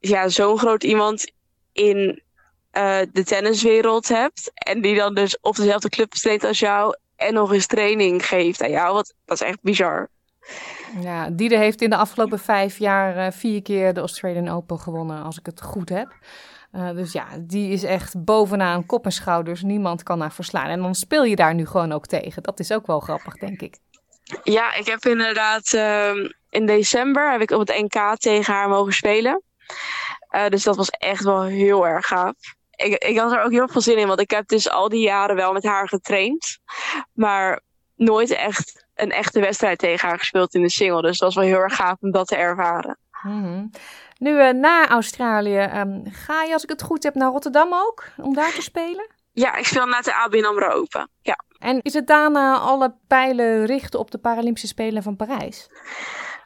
ja, 0.00 0.28
zo'n 0.28 0.58
groot 0.58 0.84
iemand 0.84 1.32
in 1.74 2.22
uh, 2.72 2.98
de 3.12 3.24
tenniswereld 3.24 4.08
hebt. 4.08 4.50
En 4.54 4.80
die 4.80 4.96
dan 4.96 5.14
dus 5.14 5.40
op 5.40 5.56
dezelfde 5.56 5.88
club 5.88 6.10
traint 6.10 6.44
als 6.44 6.58
jou. 6.58 6.96
En 7.16 7.34
nog 7.34 7.52
eens 7.52 7.66
training 7.66 8.26
geeft 8.26 8.62
aan 8.62 8.70
jou. 8.70 8.94
Wat, 8.94 9.14
dat 9.24 9.40
is 9.40 9.46
echt 9.46 9.62
bizar. 9.62 10.08
Ja, 11.00 11.30
Diede 11.30 11.56
heeft 11.56 11.82
in 11.82 11.90
de 11.90 11.96
afgelopen 11.96 12.38
vijf 12.38 12.78
jaar 12.78 13.16
uh, 13.16 13.32
vier 13.32 13.62
keer 13.62 13.94
de 13.94 14.00
Australian 14.00 14.48
Open 14.48 14.78
gewonnen, 14.78 15.22
als 15.22 15.38
ik 15.38 15.46
het 15.46 15.62
goed 15.62 15.88
heb. 15.88 16.16
Uh, 16.72 16.90
dus 16.90 17.12
ja, 17.12 17.26
die 17.40 17.72
is 17.72 17.82
echt 17.82 18.24
bovenaan 18.24 18.86
kop 18.86 19.04
en 19.04 19.12
schouders. 19.12 19.62
Niemand 19.62 20.02
kan 20.02 20.20
haar 20.20 20.32
verslaan. 20.32 20.66
En 20.66 20.80
dan 20.80 20.94
speel 20.94 21.24
je 21.24 21.36
daar 21.36 21.54
nu 21.54 21.66
gewoon 21.66 21.92
ook 21.92 22.06
tegen. 22.06 22.42
Dat 22.42 22.60
is 22.60 22.72
ook 22.72 22.86
wel 22.86 23.00
grappig, 23.00 23.34
denk 23.34 23.60
ik. 23.60 23.78
Ja, 24.42 24.74
ik 24.74 24.86
heb 24.86 25.04
inderdaad 25.04 25.72
uh, 25.72 26.30
in 26.50 26.66
december 26.66 27.30
heb 27.32 27.40
ik 27.40 27.50
op 27.50 27.58
het 27.58 27.80
NK 27.82 28.16
tegen 28.18 28.54
haar 28.54 28.68
mogen 28.68 28.92
spelen. 28.92 29.42
Uh, 30.34 30.48
dus 30.48 30.62
dat 30.62 30.76
was 30.76 30.90
echt 30.90 31.24
wel 31.24 31.42
heel 31.42 31.86
erg 31.86 32.06
gaaf. 32.06 32.34
Ik, 32.76 33.04
ik 33.04 33.18
had 33.18 33.32
er 33.32 33.42
ook 33.42 33.50
heel 33.50 33.68
veel 33.68 33.80
zin 33.80 33.98
in, 33.98 34.06
want 34.06 34.20
ik 34.20 34.30
heb 34.30 34.48
dus 34.48 34.70
al 34.70 34.88
die 34.88 35.02
jaren 35.02 35.36
wel 35.36 35.52
met 35.52 35.64
haar 35.64 35.88
getraind. 35.88 36.58
Maar 37.12 37.60
nooit 37.96 38.30
echt 38.30 38.86
een 38.94 39.10
echte 39.10 39.40
wedstrijd 39.40 39.78
tegen 39.78 40.08
haar 40.08 40.18
gespeeld 40.18 40.54
in 40.54 40.62
de 40.62 40.70
single. 40.70 41.02
Dus 41.02 41.18
dat 41.18 41.34
was 41.34 41.34
wel 41.34 41.54
heel 41.54 41.62
erg 41.62 41.76
gaaf 41.76 41.96
om 42.00 42.10
dat 42.10 42.26
te 42.26 42.36
ervaren. 42.36 42.98
Mm 43.22 43.42
-hmm. 43.42 43.70
Nu 44.18 44.30
uh, 44.30 44.50
na 44.50 44.88
Australië, 44.88 45.58
um, 45.58 46.02
ga 46.10 46.42
je 46.42 46.52
als 46.52 46.62
ik 46.62 46.68
het 46.68 46.82
goed 46.82 47.02
heb 47.02 47.14
naar 47.14 47.30
Rotterdam 47.30 47.74
ook, 47.74 48.04
om 48.16 48.34
daar 48.34 48.52
te 48.52 48.62
spelen? 48.62 49.06
Ja, 49.32 49.56
ik 49.56 49.66
speel 49.66 49.86
na 49.86 50.00
de 50.00 50.14
ABN 50.14 50.44
AMRO 50.44 50.68
Open, 50.68 51.08
ja. 51.20 51.36
En 51.58 51.82
is 51.82 51.94
het 51.94 52.06
daarna 52.06 52.58
alle 52.58 52.94
pijlen 53.06 53.66
richten 53.66 53.98
op 53.98 54.10
de 54.10 54.18
Paralympische 54.18 54.66
Spelen 54.66 55.02
van 55.02 55.16
Parijs? 55.16 55.68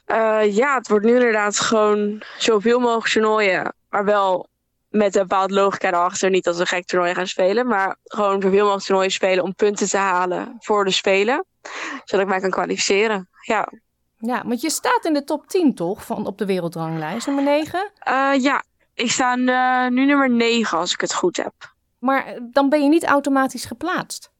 Uh, 0.06 0.56
ja, 0.56 0.74
het 0.74 0.88
wordt 0.88 1.04
nu 1.04 1.14
inderdaad 1.14 1.60
gewoon 1.60 2.22
zoveel 2.38 2.80
mogelijk 2.80 3.08
toernooien. 3.08 3.74
Maar 3.88 4.04
wel 4.04 4.48
met 4.88 5.14
een 5.14 5.22
bepaalde 5.22 5.54
logica 5.54 5.88
erachter. 5.88 6.30
Niet 6.30 6.46
als 6.46 6.58
een 6.58 6.66
gek 6.66 6.86
toernooi 6.86 7.14
gaan 7.14 7.26
spelen. 7.26 7.66
Maar 7.66 7.96
gewoon 8.04 8.42
zoveel 8.42 8.62
mogelijk 8.62 8.84
toernooien 8.84 9.10
spelen 9.10 9.44
om 9.44 9.54
punten 9.54 9.88
te 9.88 9.96
halen 9.96 10.56
voor 10.58 10.84
de 10.84 10.90
Spelen. 10.90 11.44
Zodat 12.04 12.24
ik 12.24 12.30
mij 12.30 12.40
kan 12.40 12.50
kwalificeren. 12.50 13.28
Ja. 13.40 13.68
Ja, 14.16 14.42
want 14.46 14.60
je 14.60 14.70
staat 14.70 15.04
in 15.04 15.14
de 15.14 15.24
top 15.24 15.48
10 15.48 15.74
toch? 15.74 16.04
Van 16.04 16.26
op 16.26 16.38
de 16.38 16.46
wereldranglijst, 16.46 17.26
nummer 17.26 17.44
9? 17.44 17.90
Uh, 18.08 18.42
ja, 18.42 18.64
ik 18.94 19.10
sta 19.10 19.36
uh, 19.36 19.90
nu 19.90 20.04
nummer 20.04 20.30
9 20.30 20.78
als 20.78 20.92
ik 20.92 21.00
het 21.00 21.14
goed 21.14 21.36
heb. 21.36 21.52
Maar 21.98 22.38
dan 22.50 22.68
ben 22.68 22.82
je 22.82 22.88
niet 22.88 23.04
automatisch 23.04 23.64
geplaatst? 23.64 24.30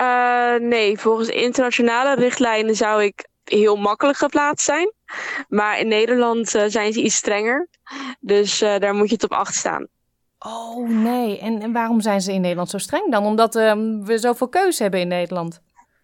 Uh, 0.00 0.54
nee, 0.54 0.98
volgens 0.98 1.28
internationale 1.28 2.14
richtlijnen 2.14 2.74
zou 2.74 3.04
ik 3.04 3.26
heel 3.50 3.76
makkelijk 3.76 4.18
geplaatst 4.18 4.64
zijn. 4.64 4.92
Maar 5.48 5.78
in 5.78 5.88
Nederland 5.88 6.54
uh, 6.54 6.62
zijn 6.66 6.92
ze 6.92 7.02
iets 7.02 7.16
strenger. 7.16 7.68
Dus 8.20 8.62
uh, 8.62 8.78
daar 8.78 8.94
moet 8.94 9.10
je 9.10 9.16
top 9.16 9.32
8 9.32 9.54
staan. 9.54 9.86
Oh 10.38 10.88
nee, 10.88 11.38
en, 11.38 11.62
en, 11.62 11.72
waarom 11.72 12.00
zijn 12.00 12.20
ze 12.20 12.32
in 12.32 12.40
Nederland 12.40 12.70
zo 12.70 12.78
streng 12.78 13.10
dan? 13.10 13.24
Omdat 13.24 13.56
uh, 13.56 13.72
we 14.02 14.18
zoveel 14.18 14.48
keuze 14.48 14.82
hebben 14.82 15.00
in 15.00 15.08
Nederland. 15.08 15.60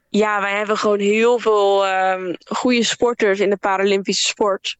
Ja, 0.08 0.40
wij 0.40 0.56
hebben 0.56 0.78
gewoon 0.78 0.98
heel 0.98 1.38
veel 1.38 1.88
um, 1.88 2.36
goede 2.44 2.84
sporters 2.84 3.40
in 3.40 3.50
de 3.50 3.56
Paralympische 3.56 4.26
sport. 4.26 4.76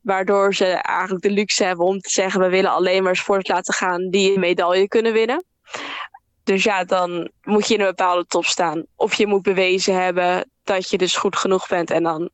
Waardoor 0.00 0.54
ze 0.54 0.66
eigenlijk 0.66 1.22
de 1.22 1.30
luxe 1.30 1.64
hebben 1.64 1.86
om 1.86 2.00
te 2.00 2.10
zeggen: 2.10 2.40
we 2.40 2.48
willen 2.48 2.70
alleen 2.70 3.02
maar 3.02 3.16
sporters 3.16 3.48
laten 3.48 3.74
gaan 3.74 4.08
die 4.10 4.34
een 4.34 4.40
medaille 4.40 4.88
kunnen 4.88 5.12
winnen. 5.12 5.44
Dus 6.44 6.64
ja, 6.64 6.84
dan 6.84 7.30
moet 7.42 7.68
je 7.68 7.74
in 7.74 7.80
een 7.80 7.86
bepaalde 7.86 8.26
top 8.26 8.44
staan. 8.44 8.86
Of 8.96 9.14
je 9.14 9.26
moet 9.26 9.42
bewezen 9.42 10.02
hebben 10.02 10.50
dat 10.66 10.90
je 10.90 10.98
dus 10.98 11.16
goed 11.16 11.36
genoeg 11.36 11.68
bent. 11.68 11.90
En 11.90 12.02
dan 12.02 12.30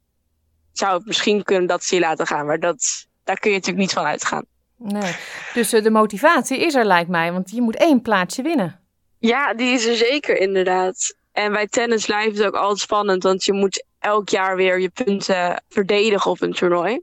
zou 0.73 0.97
het 0.97 1.07
misschien 1.07 1.43
kunnen 1.43 1.67
dat 1.67 1.85
ze 1.85 1.95
je 1.95 2.01
laten 2.01 2.27
gaan. 2.27 2.47
Maar 2.47 2.61
dat, 2.61 3.07
daar 3.25 3.39
kun 3.39 3.51
je 3.51 3.57
natuurlijk 3.57 3.85
niet 3.85 3.93
van 3.93 4.05
uitgaan. 4.05 4.45
Nee, 4.77 5.17
dus 5.55 5.75
uh, 5.75 5.83
de 5.83 5.91
motivatie 5.91 6.59
is 6.59 6.75
er 6.75 6.85
lijkt 6.85 7.11
mij. 7.11 7.33
Want 7.33 7.51
je 7.51 7.63
moet 7.63 7.77
één 7.77 8.03
plaatsje 8.03 8.43
winnen. 8.43 8.81
Ja, 9.19 9.55
die 9.55 9.73
is 9.73 9.87
er 9.87 9.97
zeker 9.97 10.37
inderdaad. 10.37 11.17
En 11.33 11.53
bij 11.53 11.67
tennis 11.67 12.05
blijft 12.05 12.37
het 12.37 12.47
ook 12.47 12.55
altijd 12.55 12.79
spannend. 12.79 13.23
Want 13.23 13.45
je 13.45 13.53
moet 13.53 13.85
elk 13.99 14.29
jaar 14.29 14.57
weer 14.57 14.81
je 14.81 14.89
punten 14.89 15.63
verdedigen 15.69 16.31
op 16.31 16.41
een 16.41 16.53
toernooi. 16.53 17.01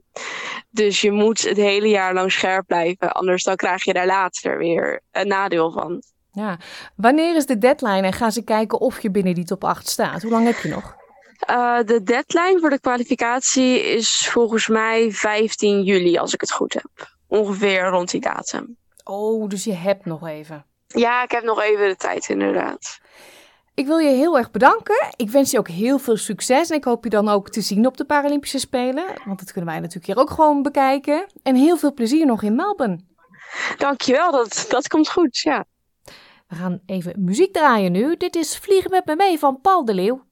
Dus 0.70 1.00
je 1.00 1.10
moet 1.10 1.42
het 1.42 1.56
hele 1.56 1.88
jaar 1.88 2.14
lang 2.14 2.32
scherp 2.32 2.66
blijven. 2.66 3.12
Anders 3.12 3.42
dan 3.42 3.56
krijg 3.56 3.84
je 3.84 3.92
daar 3.92 4.06
later 4.06 4.58
weer 4.58 5.02
een 5.12 5.28
nadeel 5.28 5.70
van. 5.70 6.02
Ja, 6.32 6.58
wanneer 6.96 7.36
is 7.36 7.46
de 7.46 7.58
deadline 7.58 8.02
en 8.02 8.12
gaan 8.12 8.32
ze 8.32 8.44
kijken 8.44 8.80
of 8.80 9.00
je 9.00 9.10
binnen 9.10 9.34
die 9.34 9.44
top 9.44 9.64
8 9.64 9.88
staat? 9.88 10.22
Hoe 10.22 10.30
lang 10.30 10.46
heb 10.46 10.58
je 10.58 10.68
nog? 10.68 10.98
Uh, 11.50 11.78
de 11.84 12.02
deadline 12.02 12.58
voor 12.60 12.70
de 12.70 12.80
kwalificatie 12.80 13.80
is 13.82 14.28
volgens 14.32 14.68
mij 14.68 15.10
15 15.12 15.82
juli, 15.82 16.18
als 16.18 16.34
ik 16.34 16.40
het 16.40 16.52
goed 16.52 16.72
heb. 16.72 17.08
Ongeveer 17.26 17.88
rond 17.88 18.10
die 18.10 18.20
datum. 18.20 18.76
Oh, 19.04 19.48
dus 19.48 19.64
je 19.64 19.72
hebt 19.72 20.04
nog 20.04 20.26
even. 20.26 20.64
Ja, 20.86 21.22
ik 21.22 21.30
heb 21.30 21.44
nog 21.44 21.60
even 21.60 21.88
de 21.88 21.96
tijd, 21.96 22.28
inderdaad. 22.28 23.00
Ik 23.74 23.86
wil 23.86 23.98
je 23.98 24.08
heel 24.08 24.38
erg 24.38 24.50
bedanken. 24.50 25.12
Ik 25.16 25.30
wens 25.30 25.50
je 25.50 25.58
ook 25.58 25.68
heel 25.68 25.98
veel 25.98 26.16
succes. 26.16 26.70
En 26.70 26.76
ik 26.76 26.84
hoop 26.84 27.04
je 27.04 27.10
dan 27.10 27.28
ook 27.28 27.50
te 27.50 27.60
zien 27.60 27.86
op 27.86 27.96
de 27.96 28.04
Paralympische 28.04 28.58
Spelen. 28.58 29.06
Want 29.24 29.38
dat 29.38 29.52
kunnen 29.52 29.70
wij 29.70 29.80
natuurlijk 29.80 30.06
hier 30.06 30.18
ook 30.18 30.30
gewoon 30.30 30.62
bekijken. 30.62 31.26
En 31.42 31.54
heel 31.54 31.76
veel 31.76 31.94
plezier 31.94 32.26
nog 32.26 32.42
in 32.42 32.54
Melbourne. 32.54 33.00
Dankjewel, 33.76 34.30
dat, 34.30 34.66
dat 34.68 34.88
komt 34.88 35.10
goed, 35.10 35.38
ja. 35.38 35.64
We 36.48 36.56
gaan 36.56 36.80
even 36.86 37.24
muziek 37.24 37.52
draaien 37.52 37.92
nu. 37.92 38.16
Dit 38.16 38.36
is 38.36 38.56
Vliegen 38.56 38.90
met 38.90 39.06
me 39.06 39.16
mee 39.16 39.38
van 39.38 39.60
Paul 39.60 39.84
de 39.84 39.94
Leeuw. 39.94 40.28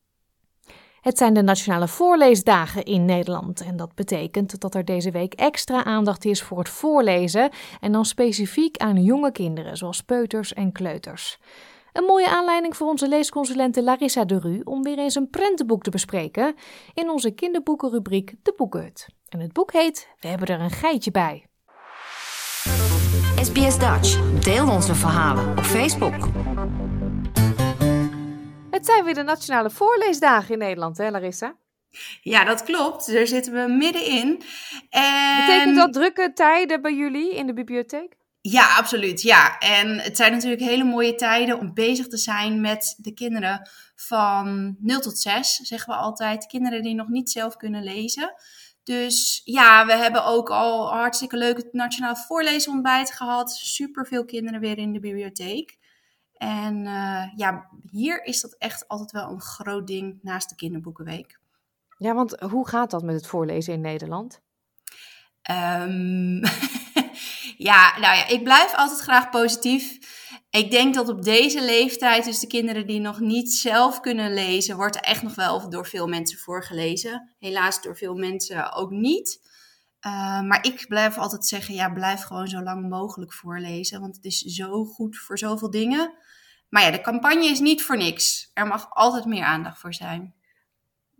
Het 1.00 1.18
zijn 1.18 1.34
de 1.34 1.42
Nationale 1.42 1.88
Voorleesdagen 1.88 2.84
in 2.84 3.04
Nederland 3.04 3.60
en 3.60 3.76
dat 3.76 3.94
betekent 3.94 4.60
dat 4.60 4.74
er 4.74 4.84
deze 4.84 5.10
week 5.10 5.34
extra 5.34 5.84
aandacht 5.84 6.24
is 6.24 6.42
voor 6.42 6.58
het 6.58 6.68
voorlezen 6.68 7.50
en 7.80 7.92
dan 7.92 8.04
specifiek 8.04 8.76
aan 8.76 9.02
jonge 9.02 9.32
kinderen, 9.32 9.76
zoals 9.76 10.02
peuters 10.02 10.52
en 10.52 10.72
kleuters. 10.72 11.38
Een 11.92 12.04
mooie 12.04 12.28
aanleiding 12.28 12.76
voor 12.76 12.86
onze 12.86 13.08
leesconsulente 13.08 13.82
Larissa 13.82 14.24
de 14.24 14.38
Ru 14.38 14.60
om 14.64 14.82
weer 14.82 14.98
eens 14.98 15.14
een 15.14 15.30
prentenboek 15.30 15.82
te 15.82 15.90
bespreken 15.90 16.54
in 16.94 17.10
onze 17.10 17.30
kinderboekenrubriek 17.30 18.34
De 18.42 18.54
Boekenhut. 18.56 19.08
En 19.28 19.40
het 19.40 19.52
boek 19.52 19.72
heet 19.72 20.08
We 20.20 20.28
hebben 20.28 20.48
er 20.48 20.60
een 20.60 20.70
geitje 20.70 21.10
bij. 21.10 21.46
SBS 23.42 23.78
Dutch. 23.78 24.40
Deel 24.40 24.68
onze 24.70 24.94
verhalen 24.94 25.50
op 25.50 25.64
Facebook. 25.64 26.28
Het 28.78 28.86
zijn 28.86 29.04
weer 29.04 29.14
de 29.14 29.22
Nationale 29.22 29.70
Voorleesdagen 29.70 30.52
in 30.52 30.58
Nederland, 30.58 30.98
hè 30.98 31.10
Larissa? 31.10 31.56
Ja, 32.22 32.44
dat 32.44 32.62
klopt. 32.62 33.12
Daar 33.12 33.26
zitten 33.26 33.52
we 33.52 33.72
middenin. 33.72 34.42
En... 34.90 35.46
Betekent 35.46 35.76
dat 35.76 35.92
drukke 35.92 36.32
tijden 36.34 36.82
bij 36.82 36.94
jullie 36.94 37.34
in 37.34 37.46
de 37.46 37.52
bibliotheek? 37.52 38.16
Ja, 38.40 38.76
absoluut. 38.76 39.22
Ja, 39.22 39.58
en 39.58 39.98
het 39.98 40.16
zijn 40.16 40.32
natuurlijk 40.32 40.62
hele 40.62 40.84
mooie 40.84 41.14
tijden 41.14 41.58
om 41.58 41.74
bezig 41.74 42.08
te 42.08 42.16
zijn 42.16 42.60
met 42.60 42.94
de 42.98 43.12
kinderen 43.12 43.68
van 43.96 44.76
0 44.80 45.00
tot 45.00 45.18
6, 45.18 45.54
zeggen 45.54 45.92
we 45.92 45.98
altijd. 45.98 46.46
Kinderen 46.46 46.82
die 46.82 46.94
nog 46.94 47.08
niet 47.08 47.30
zelf 47.30 47.56
kunnen 47.56 47.82
lezen. 47.82 48.34
Dus 48.84 49.40
ja, 49.44 49.86
we 49.86 49.92
hebben 49.92 50.24
ook 50.24 50.50
al 50.50 50.92
hartstikke 50.92 51.36
leuk 51.36 51.56
het 51.56 51.72
Nationaal 51.72 52.16
Voorleesontbijt 52.16 53.12
gehad. 53.12 53.50
Super 53.50 54.06
veel 54.06 54.24
kinderen 54.24 54.60
weer 54.60 54.78
in 54.78 54.92
de 54.92 55.00
bibliotheek. 55.00 55.77
En 56.38 56.76
uh, 56.84 57.24
ja, 57.36 57.68
hier 57.90 58.24
is 58.24 58.40
dat 58.40 58.54
echt 58.58 58.88
altijd 58.88 59.10
wel 59.10 59.30
een 59.30 59.40
groot 59.40 59.86
ding 59.86 60.18
naast 60.22 60.48
de 60.48 60.54
kinderboekenweek. 60.54 61.38
Ja, 61.98 62.14
want 62.14 62.40
hoe 62.40 62.68
gaat 62.68 62.90
dat 62.90 63.02
met 63.02 63.14
het 63.14 63.26
voorlezen 63.26 63.72
in 63.72 63.80
Nederland? 63.80 64.40
Um, 65.50 66.40
ja, 67.68 67.98
nou 67.98 68.16
ja, 68.16 68.28
ik 68.28 68.42
blijf 68.42 68.74
altijd 68.74 69.00
graag 69.00 69.30
positief. 69.30 69.98
Ik 70.50 70.70
denk 70.70 70.94
dat 70.94 71.08
op 71.08 71.22
deze 71.22 71.64
leeftijd, 71.64 72.24
dus 72.24 72.38
de 72.38 72.46
kinderen 72.46 72.86
die 72.86 73.00
nog 73.00 73.20
niet 73.20 73.52
zelf 73.52 74.00
kunnen 74.00 74.34
lezen, 74.34 74.76
wordt 74.76 74.96
er 74.96 75.02
echt 75.02 75.22
nog 75.22 75.34
wel 75.34 75.70
door 75.70 75.86
veel 75.86 76.06
mensen 76.06 76.38
voorgelezen. 76.38 77.34
Helaas 77.38 77.82
door 77.82 77.96
veel 77.96 78.14
mensen 78.14 78.72
ook 78.72 78.90
niet. 78.90 79.47
Uh, 80.06 80.40
maar 80.40 80.64
ik 80.64 80.84
blijf 80.88 81.18
altijd 81.18 81.46
zeggen, 81.46 81.74
ja, 81.74 81.92
blijf 81.92 82.22
gewoon 82.22 82.48
zo 82.48 82.62
lang 82.62 82.88
mogelijk 82.88 83.32
voorlezen. 83.32 84.00
Want 84.00 84.16
het 84.16 84.24
is 84.24 84.40
zo 84.40 84.84
goed 84.84 85.18
voor 85.18 85.38
zoveel 85.38 85.70
dingen. 85.70 86.12
Maar 86.68 86.82
ja, 86.82 86.90
de 86.90 87.00
campagne 87.00 87.44
is 87.44 87.60
niet 87.60 87.82
voor 87.82 87.96
niks. 87.96 88.50
Er 88.54 88.66
mag 88.66 88.90
altijd 88.90 89.24
meer 89.24 89.44
aandacht 89.44 89.78
voor 89.78 89.94
zijn. 89.94 90.34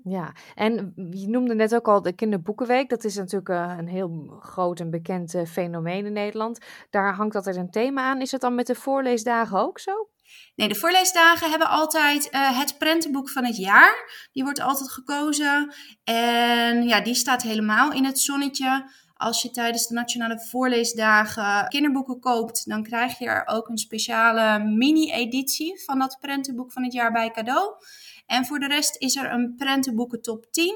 Ja, 0.05 0.33
en 0.55 0.93
je 1.11 1.29
noemde 1.29 1.55
net 1.55 1.75
ook 1.75 1.89
al 1.89 2.03
de 2.03 2.13
Kinderboekenweek. 2.13 2.89
Dat 2.89 3.05
is 3.05 3.17
natuurlijk 3.17 3.49
uh, 3.49 3.75
een 3.79 3.89
heel 3.89 4.39
groot 4.41 4.81
en 4.81 4.91
bekend 4.91 5.35
uh, 5.35 5.45
fenomeen 5.45 6.07
in 6.07 6.13
Nederland. 6.13 6.59
Daar 6.91 7.15
hangt 7.15 7.35
altijd 7.35 7.57
een 7.57 7.71
thema 7.71 8.03
aan. 8.03 8.21
Is 8.21 8.33
het 8.33 8.41
dan 8.41 8.55
met 8.55 8.67
de 8.67 8.75
voorleesdagen 8.75 9.59
ook 9.59 9.79
zo? 9.79 10.08
Nee, 10.55 10.69
de 10.69 10.75
voorleesdagen 10.75 11.51
hebben 11.51 11.69
altijd 11.69 12.29
uh, 12.35 12.59
het 12.59 12.79
prentenboek 12.79 13.31
van 13.31 13.45
het 13.45 13.57
jaar. 13.57 14.29
Die 14.33 14.43
wordt 14.43 14.61
altijd 14.61 14.91
gekozen. 14.91 15.75
En 16.05 16.83
ja, 16.83 17.01
die 17.01 17.15
staat 17.15 17.43
helemaal 17.43 17.93
in 17.93 18.05
het 18.05 18.19
zonnetje. 18.19 18.91
Als 19.15 19.43
je 19.43 19.51
tijdens 19.51 19.87
de 19.87 19.95
Nationale 19.95 20.41
Voorleesdagen 20.41 21.69
kinderboeken 21.69 22.21
koopt, 22.21 22.69
dan 22.69 22.83
krijg 22.83 23.19
je 23.19 23.27
er 23.27 23.47
ook 23.47 23.69
een 23.69 23.79
speciale 23.79 24.65
mini-editie 24.65 25.83
van 25.85 25.99
dat 25.99 26.17
prentenboek 26.21 26.73
van 26.73 26.85
het 26.85 26.93
jaar 26.93 27.13
bij 27.13 27.31
cadeau. 27.31 27.75
En 28.27 28.47
voor 28.47 28.59
de 28.59 28.67
rest 28.67 28.97
is 28.97 29.17
er 29.17 29.33
een 29.33 29.55
prentenboeken 29.57 30.23
top 30.23 30.47
10. 30.51 30.67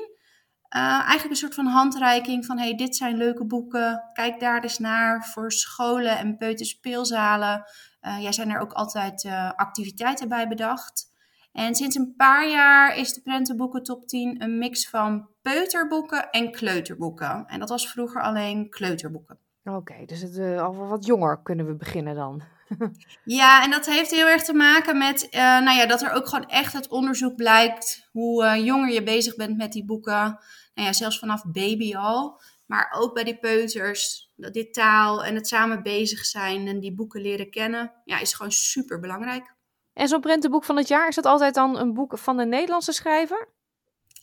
Uh, 0.77 0.81
eigenlijk 0.83 1.31
een 1.31 1.37
soort 1.37 1.55
van 1.55 1.67
handreiking 1.67 2.47
van 2.47 2.59
hey, 2.59 2.75
dit 2.75 2.97
zijn 2.97 3.17
leuke 3.17 3.47
boeken. 3.47 4.11
Kijk 4.13 4.41
daar 4.41 4.63
eens 4.63 4.79
naar 4.79 5.25
voor 5.25 5.53
scholen 5.53 6.19
en 6.19 6.37
peuterspeelzalen. 6.37 7.65
Uh, 8.03 8.23
ja, 8.23 8.33
zijn 8.33 8.51
er 8.51 8.61
ook 8.61 8.73
altijd 8.73 9.25
uh, 9.25 9.53
activiteiten 9.53 10.29
bij 10.29 10.49
bedacht. 10.49 11.11
En 11.53 11.75
sinds 11.75 11.97
een 11.97 12.15
paar 12.17 12.49
jaar 12.49 12.97
is 12.97 13.13
de 13.13 13.21
prentenboeken 13.21 13.83
top 13.83 14.09
10 14.09 14.43
een 14.43 14.59
mix 14.59 14.89
van 14.89 15.29
peuterboeken 15.43 16.31
en 16.31 16.53
kleuterboeken. 16.53 17.45
En 17.47 17.59
dat 17.59 17.69
was 17.69 17.91
vroeger 17.91 18.23
alleen 18.23 18.71
kleuterboeken. 18.71 19.39
Oké, 19.65 19.77
okay, 19.77 20.05
dus 20.05 20.21
het, 20.21 20.39
al 20.59 20.75
wat 20.75 21.07
jonger 21.07 21.43
kunnen 21.43 21.67
we 21.67 21.75
beginnen 21.75 22.15
dan. 22.15 22.43
Ja, 23.25 23.65
en 23.65 23.71
dat 23.71 23.87
heeft 23.87 24.11
heel 24.11 24.27
erg 24.27 24.43
te 24.43 24.55
maken 24.55 24.99
met 24.99 25.29
uh, 25.31 25.41
nou 25.41 25.77
ja, 25.77 25.87
dat 25.87 26.03
er 26.03 26.13
ook 26.13 26.29
gewoon 26.29 26.49
echt 26.49 26.73
het 26.73 26.89
onderzoek 26.89 27.37
blijkt 27.37 28.09
hoe 28.13 28.45
uh, 28.45 28.65
jonger 28.65 28.93
je 28.93 29.03
bezig 29.03 29.37
bent 29.37 29.57
met 29.57 29.73
die 29.73 29.85
boeken. 29.85 30.39
Nou 30.75 30.87
ja, 30.89 30.93
zelfs 30.93 31.19
vanaf 31.19 31.45
baby 31.45 31.97
al. 31.97 32.41
Maar 32.67 32.95
ook 32.99 33.15
bij 33.15 33.25
die 33.25 33.39
peuters, 33.39 34.32
dit 34.51 34.75
taal 34.75 35.25
en 35.25 35.35
het 35.35 35.49
samen 35.49 35.83
bezig 35.83 36.25
zijn 36.25 36.69
en 36.69 36.81
die 36.81 36.95
boeken 36.95 37.21
leren 37.21 37.51
kennen, 37.51 37.93
ja, 38.05 38.21
is 38.21 38.35
gewoon 38.35 38.53
super 38.53 39.01
belangrijk. 39.01 39.55
En 39.93 40.09
zo'n 40.09 40.21
prentenboek 40.21 40.65
van 40.65 40.77
het 40.77 40.89
jaar, 40.89 41.09
is 41.09 41.15
dat 41.15 41.27
altijd 41.27 41.55
dan 41.55 41.79
een 41.79 41.95
boek 41.95 42.19
van 42.19 42.39
een 42.39 42.49
Nederlandse 42.49 42.93
schrijver? 42.93 43.49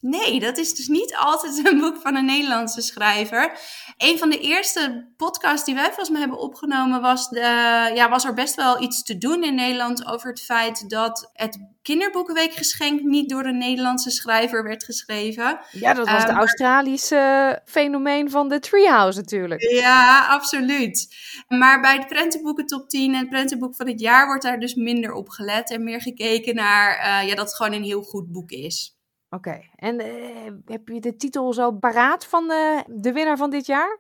Nee, 0.02 0.40
dat 0.40 0.58
is 0.58 0.74
dus 0.74 0.88
niet 0.88 1.16
altijd 1.16 1.66
een 1.66 1.80
boek 1.80 1.98
van 2.02 2.16
een 2.16 2.26
Nederlandse 2.26 2.82
schrijver. 2.82 3.60
Een 3.98 4.18
van 4.18 4.30
de 4.30 4.40
eerste 4.40 5.14
podcasts 5.18 5.66
die 5.66 5.76
wij 5.76 5.86
volgens 5.86 6.10
mij 6.10 6.20
hebben 6.20 6.40
opgenomen 6.40 7.02
was, 7.02 7.30
de, 7.30 7.92
ja, 7.94 8.10
was 8.10 8.26
er 8.26 8.34
best 8.34 8.56
wel 8.56 8.82
iets 8.82 9.04
te 9.04 9.18
doen 9.18 9.44
in 9.44 9.56
Nederland 9.56 10.06
over 10.06 10.30
het 10.30 10.42
feit 10.42 10.90
dat 10.90 11.30
het 11.34 11.60
kinderboekenweekgeschenk 11.82 13.02
niet 13.02 13.30
door 13.30 13.46
een 13.46 13.58
Nederlandse 13.58 14.10
schrijver 14.10 14.64
werd 14.64 14.84
geschreven. 14.84 15.60
Ja, 15.72 15.94
dat 15.94 16.10
was 16.10 16.22
um, 16.22 16.28
de 16.28 16.34
Australische 16.34 17.62
fenomeen 17.66 18.30
van 18.30 18.50
de 18.50 18.60
Treehouse 18.60 19.20
natuurlijk. 19.20 19.62
Ja, 19.62 20.28
absoluut. 20.28 21.16
Maar 21.48 21.82
bij 21.82 22.00
de 22.00 22.06
prentenboeken 22.06 22.66
top 22.66 22.90
10 22.90 23.14
en 23.14 23.20
het 23.20 23.30
prentenboek 23.30 23.76
van 23.76 23.88
het 23.88 24.00
jaar 24.00 24.26
wordt 24.26 24.44
daar 24.44 24.60
dus 24.60 24.74
minder 24.74 25.14
op 25.14 25.30
gelet 25.30 25.72
en 25.72 25.84
meer 25.84 26.02
gekeken 26.02 26.56
naar 26.56 26.98
uh, 26.98 27.28
ja, 27.28 27.36
dat 27.36 27.46
het 27.46 27.56
gewoon 27.56 27.74
een 27.74 27.84
heel 27.84 28.02
goed 28.02 28.32
boek 28.32 28.52
is. 28.52 28.99
Oké, 29.30 29.62
en 29.76 30.02
uh, 30.02 30.52
heb 30.66 30.88
je 30.88 31.00
de 31.00 31.16
titel 31.16 31.54
zo 31.54 31.72
paraat 31.72 32.26
van 32.26 32.48
de, 32.48 32.84
de 32.88 33.14
winnaar 33.14 33.38
van 33.38 33.50
dit 33.50 33.66
jaar? 33.66 34.00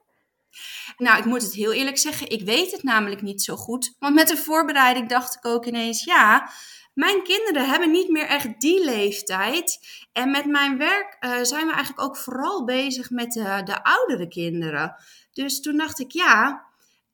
Nou, 0.97 1.17
ik 1.17 1.25
moet 1.25 1.41
het 1.41 1.53
heel 1.53 1.73
eerlijk 1.73 1.97
zeggen, 1.97 2.29
ik 2.29 2.41
weet 2.41 2.71
het 2.71 2.83
namelijk 2.83 3.21
niet 3.21 3.41
zo 3.41 3.55
goed. 3.55 3.95
Want 3.99 4.15
met 4.15 4.27
de 4.27 4.37
voorbereiding 4.37 5.09
dacht 5.09 5.35
ik 5.35 5.45
ook 5.45 5.65
ineens, 5.65 6.03
ja, 6.03 6.49
mijn 6.93 7.23
kinderen 7.23 7.69
hebben 7.69 7.91
niet 7.91 8.09
meer 8.09 8.25
echt 8.25 8.59
die 8.59 8.83
leeftijd. 8.83 9.79
En 10.11 10.31
met 10.31 10.45
mijn 10.45 10.77
werk 10.77 11.17
uh, 11.19 11.31
zijn 11.41 11.67
we 11.67 11.73
eigenlijk 11.73 12.01
ook 12.01 12.17
vooral 12.17 12.65
bezig 12.65 13.09
met 13.09 13.31
de 13.33 13.83
oudere 13.83 14.27
kinderen. 14.27 14.95
Dus 15.31 15.61
toen 15.61 15.77
dacht 15.77 15.99
ik, 15.99 16.11
ja, 16.11 16.65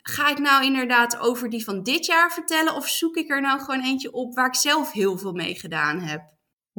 ga 0.01 0.30
ik 0.30 0.39
nou 0.39 0.63
inderdaad 0.63 1.17
over 1.17 1.49
die 1.49 1.63
van 1.63 1.84
dit 1.84 2.06
jaar 2.06 2.32
vertellen? 2.32 2.75
Of 2.75 2.88
zoek 2.88 3.15
ik 3.15 3.30
er 3.30 3.41
nou 3.41 3.60
gewoon 3.60 3.84
eentje 3.84 4.12
op 4.12 4.36
waar 4.36 4.47
ik 4.47 4.56
zelf 4.56 4.91
heel 4.91 5.17
veel 5.17 5.34
mee 5.34 5.56
gedaan 5.56 5.99
heb? 5.99 6.21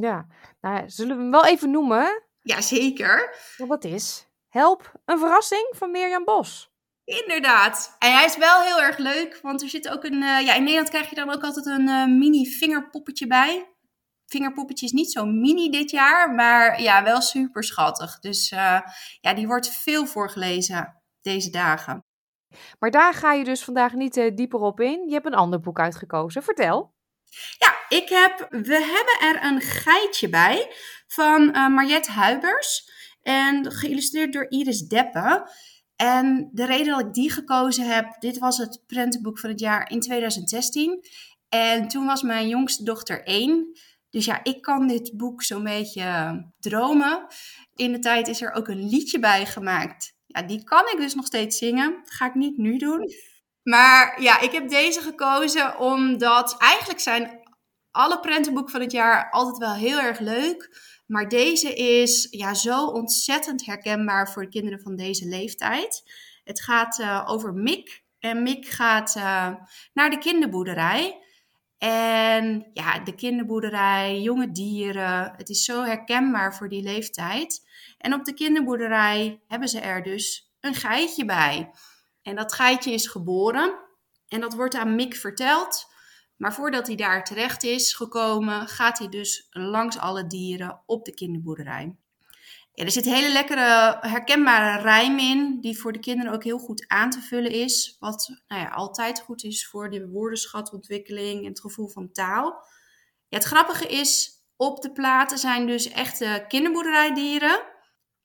Ja, 0.00 0.26
nou, 0.60 0.90
zullen 0.90 1.16
we 1.16 1.22
hem 1.22 1.30
wel 1.30 1.46
even 1.46 1.70
noemen? 1.70 2.22
Jazeker. 2.42 3.34
Wat 3.56 3.84
is? 3.84 4.28
Help, 4.48 4.92
een 5.04 5.18
verrassing 5.18 5.72
van 5.76 5.90
Mirjam 5.90 6.24
Bos. 6.24 6.70
Inderdaad. 7.04 7.96
En 7.98 8.12
hij 8.12 8.24
is 8.24 8.36
wel 8.36 8.62
heel 8.62 8.82
erg 8.82 8.98
leuk, 8.98 9.38
want 9.42 9.62
er 9.62 9.68
zit 9.68 9.88
ook 9.88 10.04
een... 10.04 10.22
Uh, 10.22 10.40
ja, 10.40 10.54
in 10.54 10.62
Nederland 10.62 10.88
krijg 10.88 11.08
je 11.08 11.14
dan 11.14 11.30
ook 11.30 11.42
altijd 11.42 11.66
een 11.66 11.88
uh, 11.88 12.06
mini 12.06 12.46
vingerpoppetje 12.46 13.26
bij. 13.26 13.74
Vingerpoppetje 14.26 14.86
is 14.86 14.92
niet 14.92 15.12
zo 15.12 15.24
mini 15.24 15.70
dit 15.70 15.90
jaar, 15.90 16.34
maar 16.34 16.82
ja, 16.82 17.02
wel 17.02 17.20
super 17.20 17.64
schattig. 17.64 18.18
Dus 18.18 18.52
uh, 18.52 18.80
ja, 19.20 19.34
die 19.34 19.46
wordt 19.46 19.70
veel 19.70 20.06
voorgelezen 20.06 21.02
deze 21.20 21.50
dagen. 21.50 22.04
Maar 22.78 22.90
daar 22.90 23.14
ga 23.14 23.32
je 23.32 23.44
dus 23.44 23.64
vandaag 23.64 23.92
niet 23.92 24.14
dieper 24.34 24.60
op 24.60 24.80
in. 24.80 25.06
Je 25.06 25.14
hebt 25.14 25.26
een 25.26 25.34
ander 25.34 25.60
boek 25.60 25.78
uitgekozen. 25.78 26.42
Vertel. 26.42 26.94
Ja, 27.58 27.75
ik 27.88 28.08
heb, 28.08 28.46
we 28.50 28.74
hebben 28.74 29.28
er 29.28 29.52
een 29.52 29.60
geitje 29.60 30.28
bij 30.28 30.72
van 31.06 31.42
uh, 31.42 31.68
Mariette 31.68 32.10
Huibers. 32.10 32.94
En 33.22 33.72
geïllustreerd 33.72 34.32
door 34.32 34.46
Iris 34.48 34.80
Deppe. 34.80 35.50
En 35.96 36.48
de 36.52 36.66
reden 36.66 36.86
dat 36.86 37.00
ik 37.00 37.12
die 37.12 37.30
gekozen 37.30 37.86
heb, 37.86 38.16
dit 38.18 38.38
was 38.38 38.58
het 38.58 38.82
prentenboek 38.86 39.38
van 39.38 39.50
het 39.50 39.60
jaar 39.60 39.90
in 39.90 40.00
2016. 40.00 41.04
En 41.48 41.88
toen 41.88 42.06
was 42.06 42.22
mijn 42.22 42.48
jongste 42.48 42.84
dochter 42.84 43.24
één. 43.24 43.78
Dus 44.10 44.24
ja, 44.24 44.40
ik 44.42 44.62
kan 44.62 44.86
dit 44.86 45.16
boek 45.16 45.42
zo'n 45.42 45.64
beetje 45.64 46.40
dromen. 46.58 47.26
In 47.74 47.92
de 47.92 47.98
tijd 47.98 48.28
is 48.28 48.42
er 48.42 48.52
ook 48.52 48.68
een 48.68 48.88
liedje 48.88 49.18
bij 49.18 49.46
gemaakt. 49.46 50.14
Ja, 50.26 50.42
die 50.42 50.64
kan 50.64 50.84
ik 50.92 50.96
dus 50.96 51.14
nog 51.14 51.26
steeds 51.26 51.58
zingen. 51.58 51.90
Dat 52.04 52.12
ga 52.12 52.26
ik 52.26 52.34
niet 52.34 52.56
nu 52.56 52.76
doen. 52.76 53.10
Maar 53.62 54.22
ja, 54.22 54.40
ik 54.40 54.52
heb 54.52 54.68
deze 54.68 55.00
gekozen 55.00 55.78
omdat 55.78 56.56
eigenlijk 56.58 57.00
zijn 57.00 57.45
alle 57.96 58.20
prentenboeken 58.20 58.72
van 58.72 58.80
het 58.80 58.92
jaar 58.92 59.30
altijd 59.30 59.58
wel 59.58 59.74
heel 59.74 59.98
erg 60.00 60.18
leuk. 60.18 60.84
Maar 61.06 61.28
deze 61.28 61.74
is 61.74 62.26
ja, 62.30 62.54
zo 62.54 62.86
ontzettend 62.86 63.66
herkenbaar 63.66 64.30
voor 64.30 64.42
de 64.42 64.48
kinderen 64.48 64.80
van 64.80 64.96
deze 64.96 65.26
leeftijd. 65.26 66.02
Het 66.44 66.62
gaat 66.62 66.98
uh, 66.98 67.24
over 67.26 67.54
Mick. 67.54 68.04
En 68.18 68.42
Mick 68.42 68.66
gaat 68.66 69.14
uh, 69.16 69.54
naar 69.92 70.10
de 70.10 70.18
kinderboerderij. 70.18 71.20
En 71.78 72.70
ja, 72.72 72.98
de 72.98 73.14
kinderboerderij, 73.14 74.20
jonge 74.20 74.52
dieren. 74.52 75.32
Het 75.36 75.48
is 75.48 75.64
zo 75.64 75.82
herkenbaar 75.82 76.54
voor 76.54 76.68
die 76.68 76.82
leeftijd. 76.82 77.68
En 77.98 78.14
op 78.14 78.24
de 78.24 78.34
kinderboerderij 78.34 79.40
hebben 79.48 79.68
ze 79.68 79.80
er 79.80 80.02
dus 80.02 80.52
een 80.60 80.74
geitje 80.74 81.24
bij. 81.24 81.70
En 82.22 82.36
dat 82.36 82.52
geitje 82.52 82.92
is 82.92 83.06
geboren 83.06 83.74
en 84.28 84.40
dat 84.40 84.54
wordt 84.54 84.74
aan 84.74 84.94
Mick 84.94 85.14
verteld. 85.14 85.94
Maar 86.36 86.54
voordat 86.54 86.86
hij 86.86 86.96
daar 86.96 87.24
terecht 87.24 87.62
is 87.62 87.94
gekomen, 87.94 88.68
gaat 88.68 88.98
hij 88.98 89.08
dus 89.08 89.46
langs 89.50 89.98
alle 89.98 90.26
dieren 90.26 90.82
op 90.86 91.04
de 91.04 91.14
kinderboerderij. 91.14 91.96
Er 92.76 92.90
zit 92.90 93.04
hele 93.04 93.32
lekkere, 93.32 93.96
herkenbare 94.00 94.82
rijm 94.82 95.18
in, 95.18 95.58
die 95.60 95.78
voor 95.78 95.92
de 95.92 95.98
kinderen 95.98 96.32
ook 96.32 96.44
heel 96.44 96.58
goed 96.58 96.84
aan 96.88 97.10
te 97.10 97.20
vullen 97.20 97.50
is. 97.50 97.96
Wat 97.98 98.42
nou 98.48 98.62
ja, 98.62 98.68
altijd 98.68 99.20
goed 99.20 99.44
is 99.44 99.68
voor 99.68 99.90
de 99.90 100.08
woordenschatontwikkeling 100.08 101.42
en 101.42 101.48
het 101.48 101.60
gevoel 101.60 101.88
van 101.88 102.12
taal. 102.12 102.66
Het 103.28 103.44
grappige 103.44 103.86
is, 103.86 104.30
op 104.56 104.82
de 104.82 104.92
platen 104.92 105.38
zijn 105.38 105.66
dus 105.66 105.88
echte 105.88 106.44
kinderboerderijdieren. 106.48 107.60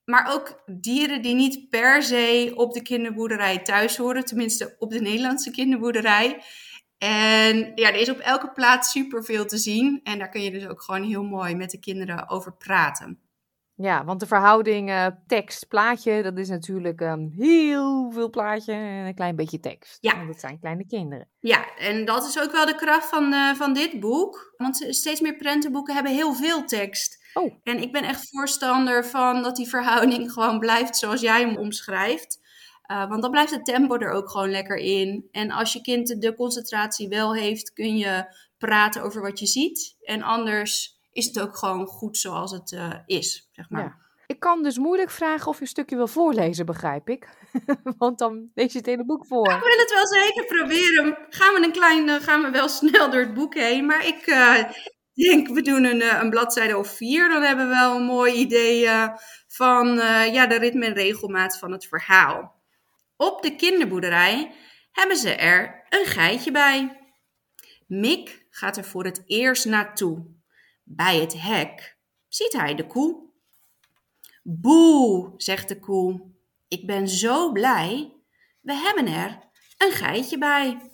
Maar 0.04 0.32
ook 0.32 0.62
dieren 0.66 1.22
die 1.22 1.34
niet 1.34 1.68
per 1.70 2.02
se 2.02 2.52
op 2.54 2.72
de 2.72 2.82
kinderboerderij 2.82 3.58
thuis 3.58 3.96
horen. 3.96 4.24
Tenminste, 4.24 4.74
op 4.78 4.90
de 4.90 5.00
Nederlandse 5.00 5.50
kinderboerderij. 5.50 6.42
En 7.02 7.72
ja, 7.74 7.88
er 7.88 8.00
is 8.00 8.10
op 8.10 8.18
elke 8.18 8.50
plaats 8.50 8.90
superveel 8.90 9.46
te 9.46 9.56
zien. 9.56 10.00
En 10.02 10.18
daar 10.18 10.28
kun 10.28 10.42
je 10.42 10.50
dus 10.50 10.68
ook 10.68 10.82
gewoon 10.82 11.02
heel 11.02 11.24
mooi 11.24 11.54
met 11.54 11.70
de 11.70 11.78
kinderen 11.78 12.28
over 12.28 12.52
praten. 12.52 13.18
Ja, 13.74 14.04
want 14.04 14.20
de 14.20 14.26
verhouding 14.26 14.90
uh, 14.90 15.06
tekst-plaatje, 15.26 16.22
dat 16.22 16.38
is 16.38 16.48
natuurlijk 16.48 17.00
um, 17.00 17.28
heel 17.36 18.10
veel 18.10 18.30
plaatje 18.30 18.72
en 18.72 19.06
een 19.06 19.14
klein 19.14 19.36
beetje 19.36 19.60
tekst. 19.60 19.98
Ja. 20.00 20.16
Want 20.16 20.28
het 20.28 20.40
zijn 20.40 20.58
kleine 20.60 20.86
kinderen. 20.86 21.28
Ja, 21.40 21.76
en 21.76 22.04
dat 22.04 22.26
is 22.28 22.40
ook 22.40 22.52
wel 22.52 22.66
de 22.66 22.74
kracht 22.74 23.08
van, 23.08 23.32
uh, 23.32 23.54
van 23.54 23.72
dit 23.74 24.00
boek. 24.00 24.54
Want 24.56 24.86
steeds 24.88 25.20
meer 25.20 25.36
prentenboeken 25.36 25.94
hebben 25.94 26.12
heel 26.12 26.34
veel 26.34 26.64
tekst. 26.64 27.24
Oh. 27.34 27.54
En 27.62 27.82
ik 27.82 27.92
ben 27.92 28.04
echt 28.04 28.28
voorstander 28.30 29.06
van 29.06 29.42
dat 29.42 29.56
die 29.56 29.68
verhouding 29.68 30.30
gewoon 30.32 30.58
blijft 30.58 30.96
zoals 30.96 31.20
jij 31.20 31.40
hem 31.40 31.56
omschrijft. 31.56 32.40
Uh, 32.92 33.08
want 33.08 33.22
dan 33.22 33.30
blijft 33.30 33.50
het 33.50 33.64
tempo 33.64 33.96
er 33.96 34.10
ook 34.10 34.30
gewoon 34.30 34.50
lekker 34.50 34.76
in. 34.76 35.28
En 35.30 35.50
als 35.50 35.72
je 35.72 35.80
kind 35.80 36.20
de 36.20 36.34
concentratie 36.34 37.08
wel 37.08 37.34
heeft, 37.34 37.72
kun 37.72 37.96
je 37.96 38.24
praten 38.58 39.02
over 39.02 39.22
wat 39.22 39.38
je 39.38 39.46
ziet. 39.46 39.96
En 40.02 40.22
anders 40.22 41.00
is 41.12 41.26
het 41.26 41.40
ook 41.40 41.56
gewoon 41.56 41.86
goed 41.86 42.18
zoals 42.18 42.52
het 42.52 42.72
uh, 42.72 42.94
is, 43.06 43.48
zeg 43.52 43.70
maar. 43.70 43.82
Ja. 43.82 44.00
Ik 44.26 44.40
kan 44.40 44.62
dus 44.62 44.78
moeilijk 44.78 45.10
vragen 45.10 45.46
of 45.48 45.56
je 45.56 45.62
een 45.62 45.68
stukje 45.68 45.96
wil 45.96 46.06
voorlezen, 46.06 46.66
begrijp 46.66 47.08
ik. 47.08 47.28
Want 47.98 48.18
dan 48.18 48.50
lees 48.54 48.72
je 48.72 48.78
het 48.78 48.86
hele 48.86 49.04
boek 49.04 49.26
voor. 49.26 49.50
ik 49.52 49.60
wil 49.60 49.78
het 49.78 49.92
wel 49.94 50.06
zeker 50.06 50.44
proberen. 50.44 51.18
Gaan 51.28 51.54
we 51.54 51.64
een 51.64 51.72
klein, 51.72 52.08
uh, 52.08 52.14
gaan 52.14 52.42
we 52.42 52.50
wel 52.50 52.68
snel 52.80 53.10
door 53.10 53.20
het 53.20 53.34
boek 53.34 53.54
heen. 53.54 53.86
Maar 53.86 54.06
ik 54.06 54.24
denk, 55.12 55.48
we 55.48 55.62
doen 55.62 55.84
een, 55.84 56.20
een 56.20 56.30
bladzijde 56.30 56.78
of 56.78 56.88
vier. 56.88 57.28
Dan 57.28 57.42
hebben 57.42 57.68
we 57.68 57.74
wel 57.74 57.96
een 57.96 58.04
mooi 58.04 58.32
idee 58.32 58.88
van 59.48 59.86
ja, 60.32 60.46
de 60.46 60.58
ritme 60.58 60.86
en 60.86 60.94
regelmaat 60.94 61.58
van 61.58 61.72
het 61.72 61.86
verhaal. 61.86 62.60
Op 63.22 63.42
de 63.42 63.56
kinderboerderij 63.56 64.54
hebben 64.92 65.16
ze 65.16 65.30
er 65.30 65.84
een 65.88 66.04
geitje 66.04 66.50
bij. 66.50 67.00
Mick 67.86 68.46
gaat 68.50 68.76
er 68.76 68.84
voor 68.84 69.04
het 69.04 69.22
eerst 69.26 69.64
naartoe. 69.64 70.26
Bij 70.82 71.20
het 71.20 71.42
hek 71.42 71.96
ziet 72.28 72.52
hij 72.52 72.74
de 72.74 72.86
koe. 72.86 73.30
Boe, 74.42 75.32
zegt 75.36 75.68
de 75.68 75.78
koe. 75.78 76.32
Ik 76.68 76.86
ben 76.86 77.08
zo 77.08 77.52
blij. 77.52 78.12
We 78.60 78.74
hebben 78.74 79.06
er 79.06 79.38
een 79.78 79.92
geitje 79.92 80.38
bij. 80.38 80.92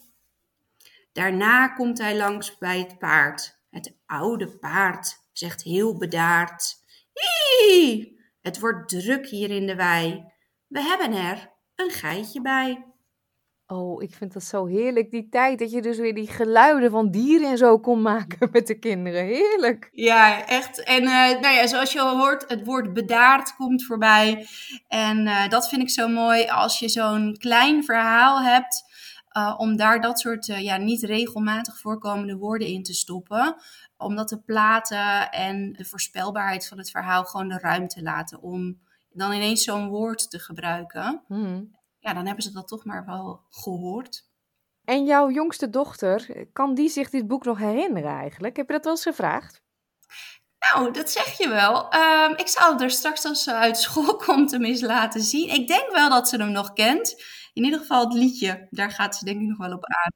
Daarna 1.12 1.68
komt 1.68 1.98
hij 1.98 2.16
langs 2.16 2.58
bij 2.58 2.78
het 2.78 2.98
paard. 2.98 3.60
Het 3.70 3.96
oude 4.06 4.58
paard 4.58 5.28
zegt 5.32 5.62
heel 5.62 5.96
bedaard. 5.96 6.76
Het 8.40 8.60
wordt 8.60 8.88
druk 8.88 9.26
hier 9.26 9.50
in 9.50 9.66
de 9.66 9.74
wei. 9.74 10.32
We 10.66 10.80
hebben 10.80 11.12
er 11.12 11.56
een 11.78 11.90
geitje 11.90 12.40
bij. 12.40 12.84
Oh, 13.66 14.02
ik 14.02 14.14
vind 14.14 14.32
dat 14.32 14.44
zo 14.44 14.66
heerlijk, 14.66 15.10
die 15.10 15.28
tijd 15.28 15.58
dat 15.58 15.70
je 15.70 15.82
dus 15.82 15.98
weer 15.98 16.14
die 16.14 16.26
geluiden 16.26 16.90
van 16.90 17.10
dieren 17.10 17.50
en 17.50 17.58
zo 17.58 17.78
kon 17.78 18.02
maken 18.02 18.48
met 18.52 18.66
de 18.66 18.78
kinderen. 18.78 19.24
Heerlijk. 19.24 19.88
Ja, 19.92 20.46
echt. 20.46 20.82
En 20.82 21.02
uh, 21.02 21.10
nou 21.40 21.54
ja, 21.54 21.66
zoals 21.66 21.92
je 21.92 22.00
al 22.00 22.18
hoort, 22.18 22.44
het 22.48 22.64
woord 22.64 22.92
bedaard 22.92 23.56
komt 23.56 23.84
voorbij. 23.84 24.46
En 24.88 25.26
uh, 25.26 25.48
dat 25.48 25.68
vind 25.68 25.82
ik 25.82 25.90
zo 25.90 26.08
mooi 26.08 26.46
als 26.46 26.78
je 26.78 26.88
zo'n 26.88 27.36
klein 27.38 27.84
verhaal 27.84 28.42
hebt, 28.42 28.84
uh, 29.36 29.54
om 29.56 29.76
daar 29.76 30.00
dat 30.00 30.20
soort 30.20 30.46
ja, 30.46 30.76
niet 30.76 31.02
regelmatig 31.02 31.78
voorkomende 31.78 32.36
woorden 32.36 32.68
in 32.68 32.82
te 32.82 32.94
stoppen. 32.94 33.56
Omdat 33.96 34.28
de 34.28 34.40
platen 34.40 35.30
en 35.30 35.72
de 35.72 35.84
voorspelbaarheid 35.84 36.68
van 36.68 36.78
het 36.78 36.90
verhaal 36.90 37.24
gewoon 37.24 37.48
de 37.48 37.58
ruimte 37.58 38.02
laten 38.02 38.42
om 38.42 38.78
dan 39.18 39.32
ineens 39.32 39.64
zo'n 39.64 39.88
woord 39.88 40.30
te 40.30 40.38
gebruiken. 40.38 41.22
Hmm. 41.26 41.76
Ja, 41.98 42.14
dan 42.14 42.26
hebben 42.26 42.44
ze 42.44 42.52
dat 42.52 42.68
toch 42.68 42.84
maar 42.84 43.04
wel 43.06 43.40
gehoord. 43.50 44.26
En 44.84 45.04
jouw 45.04 45.30
jongste 45.30 45.70
dochter, 45.70 46.46
kan 46.52 46.74
die 46.74 46.88
zich 46.88 47.10
dit 47.10 47.26
boek 47.26 47.44
nog 47.44 47.58
herinneren 47.58 48.10
eigenlijk? 48.10 48.56
Heb 48.56 48.66
je 48.66 48.72
dat 48.72 48.84
wel 48.84 48.92
eens 48.92 49.02
gevraagd? 49.02 49.62
Nou, 50.58 50.92
dat 50.92 51.10
zeg 51.10 51.38
je 51.38 51.48
wel. 51.48 51.94
Um, 51.94 52.36
ik 52.36 52.48
zal 52.48 52.72
het 52.72 52.80
er 52.80 52.90
straks 52.90 53.24
als 53.24 53.42
ze 53.42 53.54
uit 53.54 53.78
school 53.78 54.16
komt 54.26 54.50
hem 54.50 54.64
eens 54.64 54.80
laten 54.80 55.20
zien. 55.20 55.48
Ik 55.48 55.68
denk 55.68 55.90
wel 55.92 56.08
dat 56.08 56.28
ze 56.28 56.36
hem 56.36 56.50
nog 56.50 56.72
kent. 56.72 57.22
In 57.52 57.64
ieder 57.64 57.78
geval 57.78 58.04
het 58.04 58.12
liedje, 58.12 58.66
daar 58.70 58.90
gaat 58.90 59.16
ze 59.16 59.24
denk 59.24 59.40
ik 59.40 59.48
nog 59.48 59.58
wel 59.58 59.72
op 59.72 59.84
aan. 59.84 60.12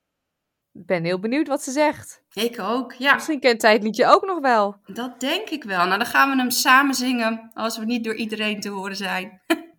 Ik 0.72 0.86
ben 0.86 1.04
heel 1.04 1.18
benieuwd 1.18 1.48
wat 1.48 1.62
ze 1.62 1.70
zegt. 1.70 2.22
Ik 2.32 2.60
ook, 2.60 2.92
ja. 2.92 3.14
Misschien 3.14 3.40
kent 3.40 3.60
zij 3.60 3.72
het 3.72 3.82
liedje 3.82 4.06
ook 4.06 4.24
nog 4.24 4.40
wel. 4.40 4.76
Dat 4.86 5.20
denk 5.20 5.48
ik 5.50 5.64
wel. 5.64 5.86
Nou, 5.86 5.98
dan 5.98 6.06
gaan 6.06 6.30
we 6.30 6.36
hem 6.36 6.50
samen 6.50 6.94
zingen 6.94 7.50
als 7.54 7.78
we 7.78 7.84
niet 7.84 8.04
door 8.04 8.14
iedereen 8.14 8.60
te 8.60 8.68
horen 8.68 8.96
zijn. 8.96 9.40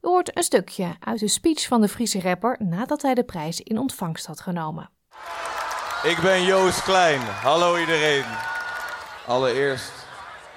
U 0.01 0.09
hoort 0.09 0.37
een 0.37 0.43
stukje 0.43 0.97
uit 1.01 1.21
de 1.21 1.29
speech 1.29 1.67
van 1.67 1.81
de 1.81 1.89
Friese 1.89 2.21
rapper 2.21 2.57
nadat 2.59 3.03
hij 3.03 3.15
de 3.15 3.25
prijs 3.25 3.61
in 3.61 3.79
ontvangst 3.79 4.27
had 4.27 4.41
genomen. 4.41 4.91
Ik 6.07 6.21
ben 6.21 6.45
Joost 6.45 6.83
Klein. 6.83 7.21
Hallo 7.21 7.77
iedereen. 7.77 8.25
Allereerst 9.27 9.93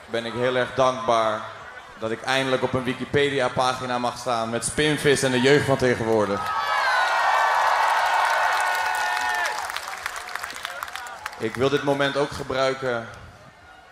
ben 0.06 0.26
ik 0.26 0.34
heel 0.34 0.56
erg 0.56 0.74
dankbaar 0.74 1.42
dat 2.00 2.12
ik 2.12 2.22
eindelijk 2.22 2.64
op 2.64 2.74
een 2.74 2.84
Wikipedia-pagina 2.84 3.98
mag 3.98 4.18
staan 4.18 4.50
met 4.50 4.66
Spinvis 4.66 5.24
en 5.24 5.32
de 5.32 5.42
jeugd 5.42 5.66
van 5.66 5.78
tegenwoordig. 5.78 6.52
Ik 11.38 11.56
wil 11.56 11.70
dit 11.70 11.84
moment 11.84 12.18
ook 12.18 12.32
gebruiken 12.32 13.08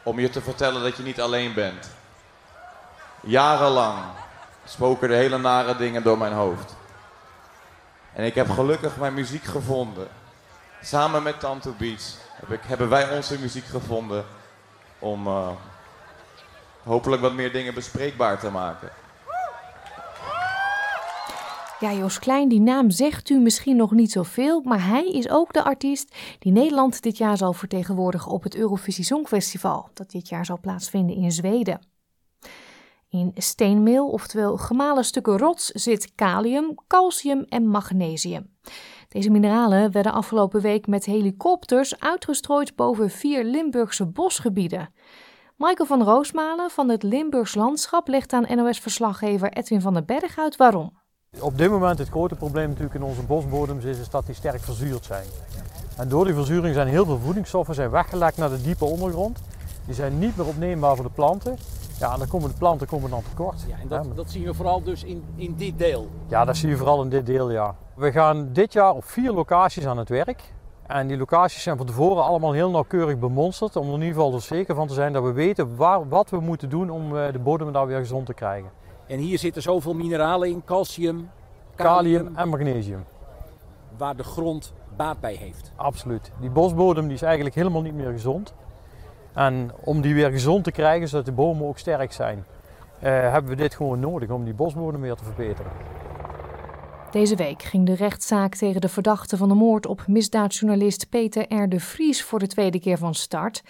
om 0.04 0.20
je 0.20 0.30
te 0.30 0.42
vertellen 0.42 0.84
dat 0.84 0.98
je 0.98 1.04
niet 1.04 1.22
alleen 1.22 1.54
bent. 1.54 1.90
Jarenlang 3.22 4.00
spoken 4.66 5.10
de 5.10 5.16
hele 5.16 5.38
nare 5.38 5.76
dingen 5.76 6.04
door 6.04 6.18
mijn 6.18 6.34
hoofd. 6.34 6.76
En 8.14 8.26
ik 8.26 8.36
heb 8.36 8.50
gelukkig 8.50 8.98
mijn 8.98 9.14
muziek 9.14 9.44
gevonden. 9.44 10.08
Samen 10.82 11.24
met 11.24 11.40
Tanto 11.40 11.74
Beats 11.78 12.18
heb 12.32 12.52
ik, 12.52 12.64
hebben 12.64 12.90
wij 12.90 13.16
onze 13.16 13.40
muziek 13.40 13.66
gevonden 13.66 14.26
om 15.00 15.28
uh, 15.28 15.50
hopelijk 16.84 17.22
wat 17.22 17.34
meer 17.34 17.52
dingen 17.52 17.74
bespreekbaar 17.74 18.40
te 18.40 18.50
maken. 18.50 18.90
Ja, 21.80 21.94
Jos 21.94 22.20
Klein, 22.20 22.50
die 22.50 22.60
naam 22.60 22.90
zegt 22.90 23.30
u 23.30 23.40
misschien 23.40 23.76
nog 23.76 23.92
niet 23.92 24.12
zoveel, 24.12 24.62
maar 24.62 24.88
hij 24.88 25.08
is 25.08 25.30
ook 25.30 25.54
de 25.54 25.64
artiest 25.64 26.16
die 26.40 26.52
Nederland 26.52 27.02
dit 27.02 27.18
jaar 27.18 27.38
zal 27.38 27.54
vertegenwoordigen 27.54 28.32
op 28.32 28.44
het 28.44 28.56
Eurovisie 28.56 29.04
Songfestival, 29.04 29.90
dat 29.94 30.12
dit 30.12 30.30
jaar 30.30 30.46
zal 30.46 30.60
plaatsvinden 30.60 31.16
in 31.16 31.32
Zweden. 31.32 31.80
In 33.10 33.32
steenmeel, 33.36 34.10
oftewel 34.10 34.58
gemalen 34.58 35.04
stukken 35.04 35.38
rots, 35.38 35.66
zit 35.66 36.16
kalium, 36.16 36.76
calcium 36.88 37.46
en 37.50 37.68
magnesium. 37.68 38.58
Deze 39.18 39.30
mineralen 39.30 39.92
werden 39.92 40.14
afgelopen 40.14 40.62
week 40.62 40.88
met 40.88 41.06
helikopters 41.06 42.00
uitgestrooid 42.00 42.76
boven 42.76 43.10
vier 43.10 43.44
Limburgse 43.44 44.06
bosgebieden. 44.06 44.90
Michael 45.56 45.88
van 45.88 46.04
Roosmalen 46.04 46.70
van 46.70 46.90
het 46.90 47.04
Limburgs 47.04 47.56
Landschap 47.56 48.08
legt 48.08 48.34
aan 48.34 48.46
NOS-verslaggever 48.56 49.52
Edwin 49.54 49.82
van 49.82 49.94
den 49.94 50.06
Berg 50.06 50.38
uit 50.38 50.56
waarom. 50.56 50.92
Op 51.40 51.58
dit 51.58 51.70
moment 51.70 51.98
het 51.98 52.10
grote 52.10 52.36
probleem 52.36 52.68
natuurlijk 52.68 52.96
in 52.96 53.04
onze 53.04 53.24
bosbodems 53.24 53.84
is, 53.84 54.00
is 54.00 54.10
dat 54.10 54.26
die 54.26 54.36
sterk 54.36 54.62
verzuurd 54.62 55.06
zijn. 55.06 55.28
En 55.98 56.10
door 56.10 56.26
die 56.26 56.34
verzuring 56.34 56.74
zijn 56.74 56.88
heel 56.88 57.06
veel 57.06 57.20
voedingsstoffen 57.20 57.76
zijn 57.76 57.90
weggelekt 57.90 58.38
naar 58.38 58.50
de 58.50 58.62
diepe 58.62 58.86
ondergrond. 58.86 59.40
Die 59.86 59.96
zijn 59.96 60.20
niet 60.20 60.38
meer 60.38 60.48
opneembaar 60.48 60.96
voor 60.96 61.06
de 61.06 61.12
planten. 61.12 61.58
Ja, 62.00 62.14
en 62.14 62.20
dan 62.20 62.28
komen 62.28 62.50
de 62.50 62.58
planten 62.58 62.88
komen 62.88 63.10
dan 63.10 63.22
tekort. 63.30 63.66
Ja, 63.68 63.76
en 63.82 63.88
dat, 63.88 64.16
dat 64.16 64.30
zien 64.30 64.44
we 64.44 64.54
vooral 64.54 64.84
dus 64.84 65.04
in, 65.04 65.24
in 65.36 65.56
dit 65.56 65.78
deel? 65.78 66.08
Ja, 66.28 66.46
dat 66.46 66.58
zie 66.58 66.70
je 66.70 66.78
vooral 66.78 67.02
in 67.02 67.10
dit 67.10 67.26
deel, 67.26 67.52
ja. 67.52 67.76
We 67.96 68.12
gaan 68.12 68.50
dit 68.54 68.74
jaar 68.74 68.94
op 68.94 69.04
vier 69.04 69.32
locaties 69.32 69.86
aan 69.88 69.98
het 69.98 70.10
werk. 70.10 70.44
En 70.88 71.08
die 71.08 71.18
locaties 71.18 71.64
zijn 71.64 71.78
van 71.78 71.86
tevoren 71.86 72.24
allemaal 72.24 72.52
heel 72.52 72.70
nauwkeurig 72.70 73.20
bemonsterd. 73.20 73.76
Om 73.76 73.88
er 73.88 73.94
in 73.94 74.00
ieder 74.02 74.14
geval 74.16 74.34
er 74.34 74.42
zeker 74.42 74.76
van 74.76 74.88
te 74.88 74.94
zijn 74.94 75.14
dat 75.14 75.24
we 75.24 75.32
weten 75.32 75.76
waar, 75.76 76.08
wat 76.10 76.30
we 76.30 76.40
moeten 76.40 76.70
doen 76.70 76.90
om 76.90 77.18
eh, 77.18 77.32
de 77.32 77.40
bodem 77.40 77.72
daar 77.72 77.88
weer 77.88 78.00
gezond 78.00 78.26
te 78.26 78.34
krijgen. 78.34 78.70
En 79.08 79.18
hier 79.18 79.38
zitten 79.40 79.62
zoveel 79.62 79.94
mineralen 79.94 80.50
in, 80.50 80.64
calcium, 80.66 81.30
Kalium 81.76 82.36
en 82.36 82.50
magnesium. 82.50 83.06
waar 83.98 84.16
de 84.16 84.24
grond 84.24 84.74
baat 84.96 85.20
bij 85.20 85.34
heeft. 85.34 85.72
Absoluut. 85.76 86.32
Die 86.40 86.50
bosbodem 86.50 87.04
die 87.06 87.14
is 87.14 87.22
eigenlijk 87.22 87.56
helemaal 87.56 87.82
niet 87.82 87.94
meer 87.94 88.12
gezond. 88.12 88.54
En 89.38 89.72
om 89.84 90.02
die 90.02 90.14
weer 90.14 90.32
gezond 90.32 90.64
te 90.64 90.72
krijgen, 90.72 91.08
zodat 91.08 91.26
de 91.26 91.32
bomen 91.32 91.68
ook 91.68 91.78
sterk 91.78 92.12
zijn, 92.12 92.46
eh, 93.00 93.12
hebben 93.12 93.52
we 93.52 93.58
dit 93.58 93.76
gewoon 93.76 94.00
nodig 94.00 94.30
om 94.30 94.44
die 94.44 94.54
bosbodem 94.54 95.02
weer 95.02 95.16
te 95.16 95.24
verbeteren. 95.24 95.72
Deze 97.12 97.36
week 97.36 97.64
ging 97.64 97.86
de 97.86 97.96
rechtszaak 97.96 98.56
tegen 98.56 98.82
de 98.82 98.90
verdachte 98.90 99.38
van 99.38 99.48
de 99.48 99.54
moord 99.54 99.86
op 99.86 100.08
misdaadjournalist 100.08 101.10
Peter 101.10 101.54
R. 101.64 101.70
de 101.70 101.80
Vries 101.80 102.24
voor 102.24 102.40
de 102.40 102.48
tweede 102.48 102.80
keer 102.80 102.98
van 102.98 103.16
start. 103.16 103.64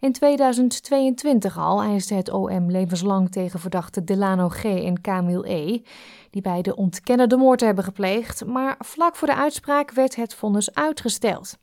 In 0.00 0.12
2022 0.12 1.58
al 1.58 1.82
eiste 1.82 2.14
het 2.14 2.30
OM 2.30 2.70
levenslang 2.70 3.30
tegen 3.30 3.60
verdachte 3.60 4.04
Delano 4.04 4.48
G. 4.48 4.64
en 4.64 5.00
Camille 5.00 5.52
E., 5.52 5.82
die 6.30 6.42
beide 6.42 6.76
ontkennen 6.76 7.28
de 7.28 7.36
moord 7.36 7.60
hebben 7.60 7.84
gepleegd, 7.84 8.44
maar 8.44 8.76
vlak 8.78 9.16
voor 9.16 9.28
de 9.28 9.36
uitspraak 9.36 9.90
werd 9.90 10.16
het 10.16 10.34
vonnis 10.34 10.74
uitgesteld. 10.74 11.58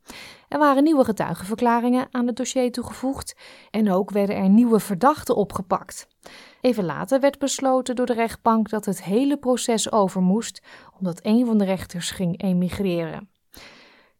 Er 0.54 0.60
waren 0.60 0.84
nieuwe 0.84 1.04
getuigenverklaringen 1.04 2.08
aan 2.12 2.28
het 2.28 2.36
dossier 2.36 2.72
toegevoegd 2.72 3.36
en 3.72 3.91
ook 3.91 4.12
werden 4.12 4.36
er 4.36 4.49
nieuwe 4.49 4.80
verdachten 4.80 5.36
opgepakt. 5.36 6.08
Even 6.62 6.86
later 6.86 7.20
werd 7.20 7.39
besloten 7.39 7.95
door 7.95 8.06
de 8.06 8.14
rechtbank 8.14 8.70
dat 8.70 8.86
het 8.86 9.04
hele 9.04 9.38
proces 9.38 9.91
over 9.91 10.22
moest, 10.22 10.62
omdat 10.99 11.20
een 11.24 11.45
van 11.45 11.58
de 11.58 11.66
rechters 11.66 12.12
ging 12.12 12.41
emigreren. 12.41 13.30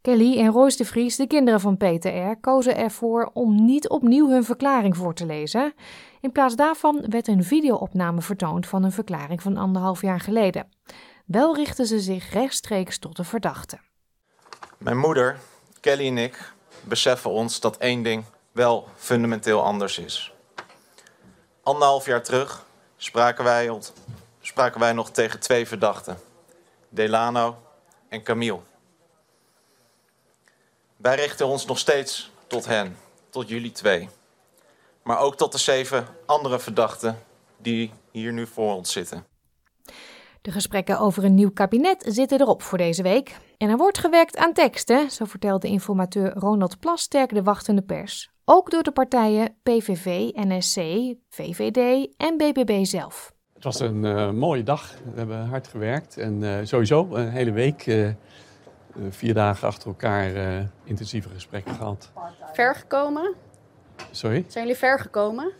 Kelly 0.02 0.40
en 0.40 0.52
Royce 0.52 0.78
de 0.78 0.86
Vries, 0.86 1.16
de 1.16 1.28
kinderen 1.28 1.60
van 1.60 1.78
Peter 1.78 2.32
R., 2.32 2.40
kozen 2.40 2.78
ervoor 2.78 3.30
om 3.34 3.66
niet 3.66 3.90
opnieuw 3.90 4.30
hun 4.30 4.44
verklaring 4.44 4.98
voor 4.98 5.14
te 5.14 5.26
lezen. 5.26 5.74
In 6.22 6.32
plaats 6.32 6.56
daarvan 6.56 7.06
werd 7.10 7.28
een 7.28 7.44
videoopname 7.44 8.22
vertoond 8.22 8.68
van 8.68 8.84
een 8.84 8.92
verklaring 8.92 9.42
van 9.42 9.58
anderhalf 9.58 10.02
jaar 10.02 10.20
geleden. 10.20 10.68
Wel 11.26 11.56
richtten 11.56 11.86
ze 11.86 12.00
zich 12.00 12.34
rechtstreeks 12.34 13.00
tot 13.00 13.16
de 13.16 13.24
verdachte. 13.24 13.80
Mijn 14.78 14.98
moeder, 14.98 15.40
Kelly 15.84 16.08
en 16.08 16.18
ik 16.18 16.54
beseffen 16.82 17.30
ons 17.30 17.60
dat 17.60 17.78
één 17.78 18.04
ding 18.04 18.26
wel 18.52 18.88
fundamenteel 18.96 19.64
anders 19.64 19.98
is. 19.98 20.34
Anderhalf 21.64 22.06
jaar 22.06 22.24
terug 22.24 22.66
spraken 22.98 23.44
wij, 23.44 23.80
spraken 24.42 24.80
wij 24.80 24.94
nog 24.94 25.12
tegen 25.12 25.40
twee 25.40 25.68
verdachten: 25.68 26.20
Delano 26.90 27.58
en 28.10 28.24
Camille. 28.24 28.60
Wij 30.98 31.16
richten 31.16 31.48
ons 31.48 31.66
nog 31.66 31.80
steeds 31.80 32.32
tot 32.48 32.66
hen, 32.66 32.98
tot 33.30 33.50
jullie 33.50 33.72
twee. 33.72 34.10
Maar 35.02 35.20
ook 35.20 35.38
tot 35.38 35.52
de 35.52 35.58
zeven 35.58 36.08
andere 36.26 36.60
verdachten 36.60 37.24
die 37.58 37.94
hier 38.12 38.34
nu 38.34 38.48
voor 38.48 38.76
ons 38.76 38.92
zitten. 38.92 39.33
De 40.44 40.52
gesprekken 40.52 41.00
over 41.00 41.24
een 41.24 41.34
nieuw 41.34 41.52
kabinet 41.52 42.04
zitten 42.08 42.42
erop 42.42 42.62
voor 42.62 42.78
deze 42.78 43.04
week. 43.04 43.36
En 43.58 43.70
er 43.70 43.78
wordt 43.78 43.98
gewerkt 43.98 44.38
aan 44.38 44.54
teksten, 44.54 45.12
zo 45.12 45.26
vertelde 45.26 45.68
informateur 45.68 46.34
Ronald 46.34 46.80
Plasterk 46.80 47.34
de 47.34 47.44
wachtende 47.44 47.82
pers. 47.82 48.32
Ook 48.46 48.72
door 48.72 48.84
de 48.84 48.92
partijen 48.92 49.56
PVV, 49.64 50.30
NSC, 50.34 50.78
VVD 51.30 52.10
en 52.18 52.38
BBB 52.38 52.86
zelf. 52.86 53.34
Het 53.54 53.64
was 53.64 53.80
een 53.80 54.06
eh, 54.06 54.32
mooie 54.32 54.64
dag. 54.64 54.94
We 55.14 55.18
hebben 55.18 55.48
hard 55.48 55.68
gewerkt 55.68 56.18
en 56.18 56.44
eh, 56.44 56.66
sowieso 56.66 57.08
een 57.12 57.30
hele 57.30 57.52
week, 57.52 57.88
eh, 57.88 58.08
eh, 58.08 58.16
vier 59.10 59.34
dagen 59.34 59.68
achter 59.68 59.88
elkaar, 59.88 60.36
eh, 60.36 60.66
intensieve 60.84 61.30
gesprekken 61.30 61.76
gehad. 61.76 62.12
Ver 62.54 62.76
gekomen? 62.76 63.34
Sorry? 64.12 64.46
Zijn 64.48 64.64
jullie 64.66 64.80
ver 64.80 65.00
gekomen? 65.00 65.52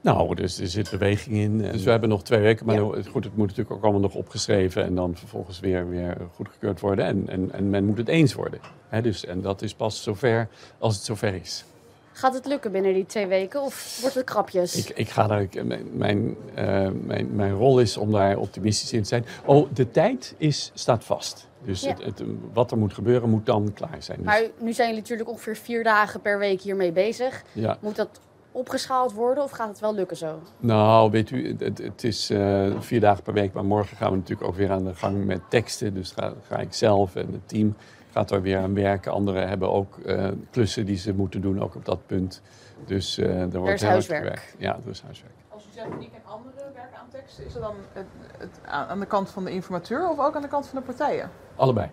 Nou, 0.00 0.34
dus 0.34 0.60
er 0.60 0.66
zit 0.66 0.90
beweging 0.90 1.36
in. 1.36 1.58
Dus 1.58 1.84
we 1.84 1.90
hebben 1.90 2.08
nog 2.08 2.22
twee 2.22 2.40
weken, 2.40 2.66
maar 2.66 2.78
goed, 2.78 3.24
het 3.24 3.36
moet 3.36 3.46
natuurlijk 3.46 3.70
ook 3.76 3.82
allemaal 3.82 4.00
nog 4.00 4.14
opgeschreven 4.14 4.84
en 4.84 4.94
dan 4.94 5.16
vervolgens 5.16 5.60
weer, 5.60 5.88
weer 5.88 6.16
goedgekeurd 6.34 6.80
worden. 6.80 7.04
En, 7.04 7.24
en, 7.28 7.52
en 7.52 7.70
men 7.70 7.84
moet 7.84 7.98
het 7.98 8.08
eens 8.08 8.34
worden. 8.34 8.60
Dus, 9.02 9.24
en 9.24 9.40
dat 9.40 9.62
is 9.62 9.74
pas 9.74 10.02
zover 10.02 10.48
als 10.78 10.94
het 10.94 11.04
zover 11.04 11.34
is. 11.34 11.64
Gaat 12.12 12.34
het 12.34 12.46
lukken 12.46 12.72
binnen 12.72 12.94
die 12.94 13.06
twee 13.06 13.26
weken 13.26 13.62
of 13.62 13.98
wordt 14.00 14.14
het 14.14 14.24
krapjes? 14.24 14.76
Ik, 14.88 14.96
ik 14.96 15.08
ga 15.08 15.26
daar, 15.26 15.42
ik- 15.42 15.64
mijn, 15.64 15.86
mijn, 15.92 16.36
eh, 16.54 16.88
mijn, 17.04 17.34
mijn 17.36 17.52
rol 17.52 17.80
is 17.80 17.96
om 17.96 18.12
daar 18.12 18.36
optimistisch 18.38 18.92
in 18.92 19.02
te 19.02 19.08
zijn. 19.08 19.24
Oh, 19.44 19.68
de 19.74 19.90
tijd 19.90 20.34
is, 20.36 20.70
staat 20.74 21.04
vast. 21.04 21.46
Dus 21.64 21.80
Ja. 21.80 21.88
het, 21.88 22.04
het, 22.04 22.22
wat 22.52 22.70
er 22.70 22.78
moet 22.78 22.94
gebeuren, 22.94 23.28
moet 23.30 23.46
dan 23.46 23.72
klaar 23.74 23.96
zijn. 24.02 24.16
Dus, 24.18 24.26
Maar 24.26 24.42
nu 24.58 24.72
zijn 24.72 24.86
jullie 24.88 25.02
natuurlijk 25.02 25.28
ongeveer 25.28 25.56
vier 25.56 25.84
dagen 25.84 26.20
per 26.20 26.38
week 26.38 26.60
hiermee 26.60 26.92
bezig. 26.92 27.42
Ja. 27.52 27.78
Moet 27.80 27.96
dat 27.96 28.20
opgeschaald 28.58 29.12
worden 29.12 29.44
of 29.44 29.50
gaat 29.50 29.68
het 29.68 29.80
wel 29.80 29.94
lukken 29.94 30.16
zo? 30.16 30.38
Nou, 30.58 31.10
weet 31.10 31.30
u, 31.30 31.56
het, 31.58 31.78
het 31.78 32.04
is 32.04 32.30
eh, 32.30 32.80
vier 32.80 33.00
dagen 33.00 33.22
per 33.22 33.32
week, 33.32 33.52
maar 33.52 33.64
morgen 33.64 33.96
gaan 33.96 34.10
we 34.10 34.16
natuurlijk 34.16 34.48
ook 34.48 34.56
weer 34.56 34.70
aan 34.70 34.84
de 34.84 34.94
gang 34.94 35.24
met 35.24 35.40
teksten. 35.48 35.94
Dus 35.94 36.10
ga, 36.10 36.32
ga 36.42 36.56
ik 36.56 36.72
zelf 36.74 37.16
en 37.16 37.32
het 37.32 37.48
team 37.48 37.76
gaat 38.10 38.30
er 38.30 38.42
weer 38.42 38.58
aan 38.58 38.74
werken. 38.74 39.12
Anderen 39.12 39.48
hebben 39.48 39.72
ook 39.72 39.98
eh, 39.98 40.28
klussen 40.50 40.86
die 40.86 40.96
ze 40.96 41.14
moeten 41.14 41.40
doen, 41.40 41.62
ook 41.62 41.74
op 41.74 41.84
dat 41.84 42.06
punt. 42.06 42.42
Dus 42.86 43.18
eh 43.18 43.40
er 43.40 43.58
wordt 43.58 43.74
is 43.74 43.80
heel 43.80 43.90
hard 43.90 44.08
huiswerk. 44.08 44.22
gewerkt. 44.22 44.54
Ja, 44.58 44.78
er 44.84 44.90
is 44.90 45.02
huiswerk. 45.02 45.32
Als 45.48 45.64
u 45.66 45.68
zegt 45.74 45.86
ik 45.86 46.12
en 46.12 46.24
anderen 46.24 46.74
werken 46.74 46.98
aan 46.98 47.08
teksten, 47.10 47.46
is 47.46 47.52
dat 47.52 47.62
dan 47.62 47.74
het, 47.92 48.60
aan 48.64 49.00
de 49.00 49.06
kant 49.06 49.30
van 49.30 49.44
de 49.44 49.50
informateur 49.50 50.08
of 50.10 50.18
ook 50.18 50.36
aan 50.36 50.42
de 50.42 50.48
kant 50.48 50.66
van 50.66 50.78
de 50.78 50.84
partijen? 50.84 51.30
Allebei. 51.56 51.90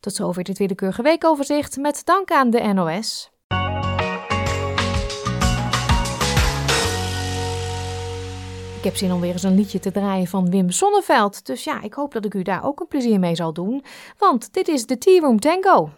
Tot 0.00 0.14
zover 0.14 0.44
dit 0.44 0.58
willekeurige 0.58 1.02
weekoverzicht 1.02 1.76
met 1.76 2.04
dank 2.04 2.30
aan 2.30 2.50
de 2.50 2.72
NOS. 2.72 3.30
Ik 8.78 8.84
heb 8.84 8.96
zin 8.96 9.12
om 9.12 9.20
weer 9.20 9.32
eens 9.32 9.42
een 9.42 9.54
liedje 9.54 9.78
te 9.78 9.90
draaien 9.90 10.26
van 10.26 10.50
Wim 10.50 10.70
Sonneveld. 10.70 11.46
Dus 11.46 11.64
ja, 11.64 11.82
ik 11.82 11.94
hoop 11.94 12.12
dat 12.12 12.24
ik 12.24 12.34
u 12.34 12.42
daar 12.42 12.64
ook 12.64 12.80
een 12.80 12.86
plezier 12.86 13.18
mee 13.18 13.34
zal 13.34 13.52
doen. 13.52 13.84
Want 14.18 14.52
dit 14.52 14.68
is 14.68 14.86
de 14.86 14.98
Tea 14.98 15.20
Room 15.20 15.40
Tango. 15.40 15.90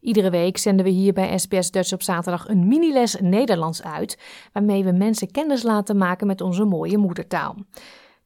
Iedere 0.00 0.30
week 0.30 0.58
zenden 0.58 0.84
we 0.84 0.90
hier 0.90 1.12
bij 1.12 1.38
SBS 1.38 1.70
Dutch 1.70 1.92
op 1.92 2.02
zaterdag 2.02 2.48
een 2.48 2.68
miniles 2.68 3.16
Nederlands 3.20 3.82
uit, 3.82 4.18
waarmee 4.52 4.84
we 4.84 4.92
mensen 4.92 5.30
kennis 5.30 5.62
laten 5.62 5.96
maken 5.96 6.26
met 6.26 6.40
onze 6.40 6.64
mooie 6.64 6.98
moedertaal. 6.98 7.56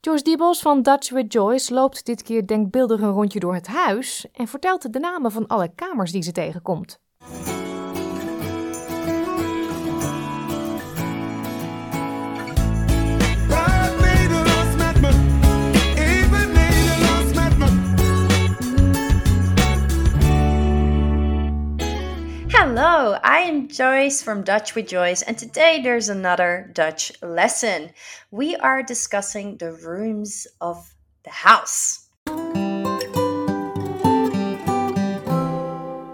Joyce 0.00 0.24
Diebos 0.24 0.60
van 0.60 0.82
Dutch 0.82 1.10
with 1.10 1.32
Joyce 1.32 1.74
loopt 1.74 2.06
dit 2.06 2.22
keer 2.22 2.46
denkbeeldig 2.46 3.00
een 3.00 3.12
rondje 3.12 3.40
door 3.40 3.54
het 3.54 3.66
huis 3.66 4.26
en 4.32 4.48
vertelt 4.48 4.92
de 4.92 4.98
namen 4.98 5.32
van 5.32 5.46
alle 5.46 5.70
kamers 5.74 6.12
die 6.12 6.22
ze 6.22 6.32
tegenkomt. 6.32 7.00
Hello, 22.78 23.16
I 23.24 23.38
am 23.38 23.68
Joyce 23.68 24.22
from 24.22 24.42
Dutch 24.42 24.74
with 24.74 24.88
Joyce, 24.88 25.22
and 25.22 25.38
today 25.38 25.80
there's 25.82 26.10
another 26.10 26.70
Dutch 26.74 27.10
lesson. 27.22 27.92
We 28.30 28.54
are 28.54 28.82
discussing 28.82 29.56
the 29.56 29.72
rooms 29.72 30.46
of 30.60 30.94
the 31.24 31.30
house. 31.30 32.08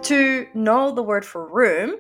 To 0.02 0.46
know 0.54 0.92
the 0.94 1.02
word 1.02 1.24
for 1.24 1.48
room, 1.48 1.96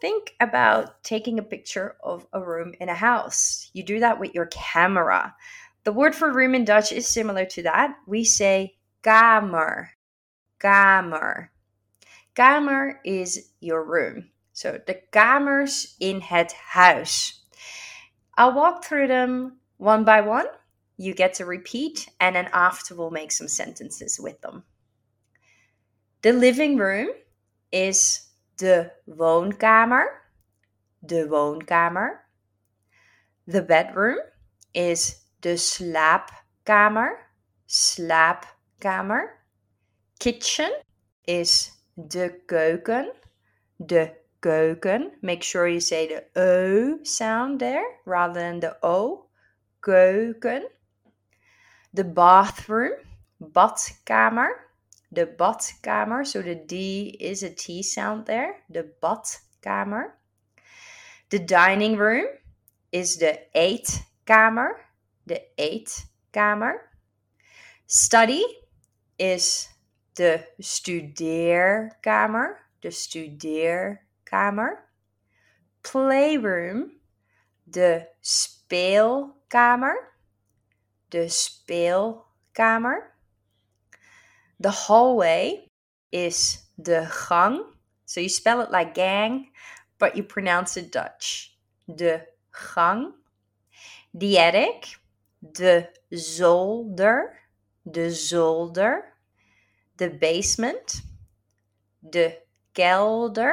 think 0.00 0.34
about 0.40 1.04
taking 1.04 1.38
a 1.38 1.44
picture 1.44 1.94
of 2.02 2.26
a 2.32 2.42
room 2.42 2.74
in 2.80 2.88
a 2.88 2.94
house. 2.94 3.70
You 3.74 3.84
do 3.84 4.00
that 4.00 4.18
with 4.18 4.34
your 4.34 4.46
camera. 4.46 5.36
The 5.84 5.92
word 5.92 6.16
for 6.16 6.32
room 6.32 6.56
in 6.56 6.64
Dutch 6.64 6.90
is 6.90 7.06
similar 7.06 7.44
to 7.44 7.62
that. 7.62 7.94
We 8.08 8.24
say 8.24 8.74
kamer. 9.04 9.90
Kamer. 10.58 11.50
Kamer 12.40 12.94
is 13.04 13.50
your 13.60 13.84
room. 13.84 14.30
So 14.54 14.80
the 14.86 14.98
kamers 15.12 15.94
in 16.00 16.22
het 16.22 16.54
huis. 16.72 17.38
I'll 18.38 18.54
walk 18.54 18.82
through 18.82 19.08
them 19.08 19.58
one 19.76 20.04
by 20.04 20.22
one. 20.22 20.46
You 20.96 21.12
get 21.12 21.34
to 21.34 21.44
repeat, 21.44 22.08
and 22.18 22.34
then 22.34 22.48
after 22.54 22.94
we'll 22.94 23.10
make 23.10 23.30
some 23.30 23.48
sentences 23.48 24.18
with 24.18 24.40
them. 24.40 24.64
The 26.22 26.32
living 26.32 26.78
room 26.78 27.08
is 27.72 28.28
de 28.56 28.90
woonkamer. 29.06 30.06
De 31.04 31.26
woonkamer. 31.28 32.20
The 33.48 33.60
bedroom 33.60 34.18
is 34.72 35.24
de 35.42 35.58
slaapkamer. 35.58 37.10
Slaapkamer. 37.68 39.26
Kitchen 40.18 40.72
is 41.26 41.72
de 42.08 42.42
keuken. 42.46 43.12
De 43.76 44.12
keuken. 44.40 45.12
Make 45.22 45.42
sure 45.42 45.68
you 45.68 45.80
say 45.80 46.06
the 46.06 46.24
O 46.40 47.04
sound 47.04 47.60
there 47.60 47.84
rather 48.04 48.40
than 48.40 48.60
the 48.60 48.76
O. 48.82 49.26
Keuken. 49.82 50.62
The 51.94 52.04
bathroom. 52.04 52.92
Badkamer. 53.40 54.70
de 55.12 55.26
badkamer. 55.26 56.26
So 56.26 56.42
the 56.42 56.54
D 56.54 57.16
is 57.20 57.42
a 57.42 57.50
T 57.50 57.82
sound 57.82 58.26
there. 58.26 58.56
De 58.70 58.84
badkamer. 59.02 60.12
De 61.28 61.38
dining 61.38 61.96
room 61.96 62.26
is 62.92 63.16
de 63.16 63.38
eetkamer. 63.54 64.76
De 65.26 65.42
eetkamer. 65.58 66.88
Study 67.86 68.44
is 69.16 69.68
de 70.20 70.52
studeerkamer. 70.58 72.68
De 72.80 72.90
studeerkamer. 72.90 74.88
Playroom, 75.80 76.92
de 77.62 78.06
speelkamer. 78.20 80.12
De 81.08 81.28
speelkamer. 81.28 83.14
The 84.60 84.70
hallway 84.70 85.68
is 86.08 86.70
de 86.74 87.06
gang. 87.06 87.64
So 88.04 88.20
you 88.20 88.28
spell 88.28 88.60
it 88.60 88.70
like 88.70 88.94
gang, 88.94 89.50
but 89.98 90.16
you 90.16 90.22
pronounce 90.22 90.76
it 90.76 90.92
Dutch. 90.92 91.56
De 91.86 92.26
gang. 92.50 93.14
The 94.12 94.38
attic, 94.38 94.98
de 95.52 95.88
zolder. 96.10 97.38
De 97.90 98.10
zolder. 98.10 99.09
The 100.00 100.08
basement, 100.08 101.02
de 102.08 102.38
kelder. 102.74 103.52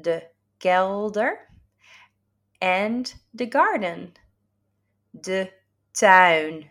De 0.00 0.22
kelder. 0.58 1.32
And 2.62 3.12
the 3.34 3.44
garden, 3.44 4.14
de 5.20 5.50
tuin. 5.92 6.64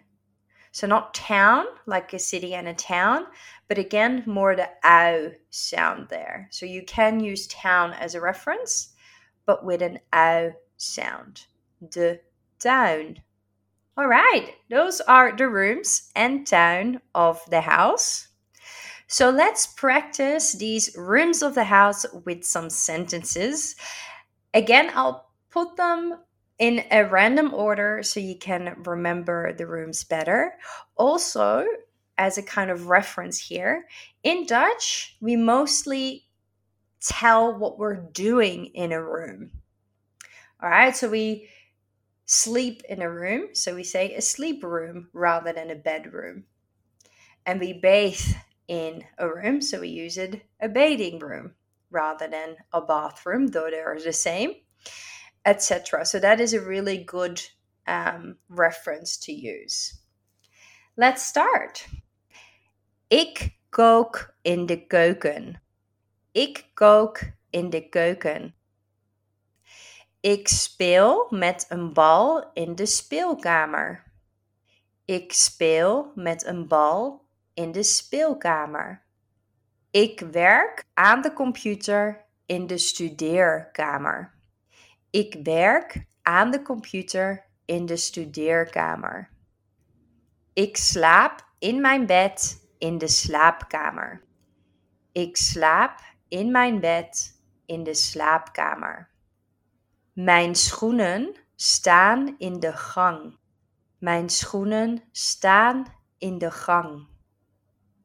So 0.71 0.87
not 0.87 1.13
town, 1.13 1.65
like 1.85 2.13
a 2.13 2.17
city 2.17 2.55
and 2.55 2.67
a 2.67 2.73
town, 2.73 3.27
but 3.67 3.77
again, 3.77 4.23
more 4.25 4.55
the 4.55 4.69
ow 4.83 5.33
sound 5.51 6.09
there. 6.09 6.47
So 6.49 6.65
you 6.65 6.83
can 6.83 7.19
use 7.19 7.45
town 7.45 7.93
as 7.93 8.15
a 8.15 8.21
reference, 8.21 8.95
but 9.45 9.63
with 9.63 9.83
an 9.83 9.99
ow 10.13 10.51
sound. 10.77 11.45
De 11.89 12.19
town. 12.57 13.21
All 13.95 14.07
right, 14.07 14.55
those 14.71 14.99
are 15.01 15.37
the 15.37 15.47
rooms 15.47 16.09
and 16.15 16.47
town 16.47 17.01
of 17.13 17.39
the 17.51 17.61
house. 17.61 18.28
So 19.12 19.32
let's 19.32 19.66
practice 19.66 20.53
these 20.53 20.95
rooms 20.95 21.41
of 21.41 21.55
the 21.55 21.64
house 21.64 22.05
with 22.26 22.43
some 22.43 22.70
sentences. 22.70 23.76
Again, 24.53 24.91
I'll 24.93 25.32
put 25.49 25.76
them 25.78 26.20
in 26.60 26.84
a 26.91 27.05
random 27.05 27.51
order 27.51 28.03
so 28.03 28.20
you 28.20 28.38
can 28.38 28.76
remember 28.86 29.51
the 29.51 29.66
rooms 29.66 30.03
better. 30.03 30.53
Also, 30.95 31.66
as 32.20 32.38
a 32.38 32.43
kind 32.43 32.70
of 32.70 32.88
reference 32.88 33.39
here, 33.39 33.88
in 34.22 34.45
Dutch, 34.45 35.18
we 35.20 35.36
mostly 35.36 36.28
tell 37.01 37.57
what 37.57 37.80
we're 37.80 37.95
doing 37.95 38.68
in 38.68 38.91
a 38.91 39.03
room. 39.03 39.49
All 40.62 40.70
right, 40.70 40.95
so 40.95 41.10
we 41.10 41.49
sleep 42.28 42.84
in 42.88 43.01
a 43.01 43.10
room, 43.10 43.47
so 43.53 43.74
we 43.74 43.84
say 43.84 44.14
a 44.14 44.22
sleep 44.22 44.64
room 44.64 45.10
rather 45.14 45.51
than 45.51 45.72
a 45.72 45.76
bedroom. 45.76 46.43
And 47.43 47.60
we 47.60 47.74
bathe 47.74 48.36
in 48.70 49.03
a 49.17 49.28
room, 49.28 49.61
so 49.61 49.82
we 49.82 49.89
use 49.89 50.17
it 50.17 50.41
a 50.61 50.70
bathing 50.70 51.20
room 51.20 51.55
rather 51.91 52.30
than 52.30 52.55
a 52.72 52.80
bathroom, 52.80 53.47
though 53.47 53.70
they 53.70 53.82
are 53.82 53.99
the 53.99 54.13
same 54.13 54.53
etc. 55.45 56.05
So 56.05 56.20
that 56.20 56.39
is 56.39 56.53
a 56.53 56.61
really 56.61 57.03
good 57.03 57.41
um, 57.88 58.38
reference 58.49 59.17
to 59.26 59.32
use. 59.32 59.97
Let's 60.97 61.26
start. 61.26 61.88
Ik 63.09 63.57
kook 63.70 64.36
in 64.41 64.65
de 64.65 64.88
keuken. 64.88 65.61
Ik 66.32 66.65
kook 66.74 67.22
in 67.49 67.70
de 67.70 67.89
keuken. 67.89 68.53
Ik 70.22 70.47
speel 70.47 71.28
met 71.30 71.65
een 71.70 71.93
bal 71.93 72.51
in 72.53 72.76
de 72.76 72.86
speelkamer. 72.86 74.03
Ik 75.05 75.34
speel 75.34 76.11
met 76.15 76.45
een 76.45 76.67
bal 76.67 77.28
in 77.53 77.71
de 77.71 77.83
speelkamer. 77.83 79.03
Ik 79.91 80.19
werk 80.19 80.83
aan 80.93 81.21
de 81.21 81.33
computer 81.33 82.25
in 82.45 82.67
de 82.67 82.77
studeerkamer. 82.77 84.33
Ik 85.09 85.39
werk 85.43 86.05
aan 86.21 86.51
de 86.51 86.61
computer 86.61 87.45
in 87.65 87.85
de 87.85 87.97
studeerkamer. 87.97 89.29
Ik 90.53 90.77
slaap 90.77 91.47
in 91.59 91.81
mijn 91.81 92.05
bed 92.05 92.67
in 92.77 92.97
de 92.97 93.07
slaapkamer. 93.07 94.23
Ik 95.11 95.37
slaap 95.37 95.99
in 96.27 96.51
mijn 96.51 96.79
bed 96.79 97.41
in 97.65 97.83
de 97.83 97.93
slaapkamer. 97.93 99.09
Mijn 100.13 100.55
schoenen 100.55 101.35
staan 101.55 102.35
in 102.37 102.59
de 102.59 102.73
gang. 102.73 103.37
Mijn 103.97 104.29
schoenen 104.29 105.03
staan 105.11 105.85
in 106.17 106.37
de 106.37 106.51
gang. 106.51 107.09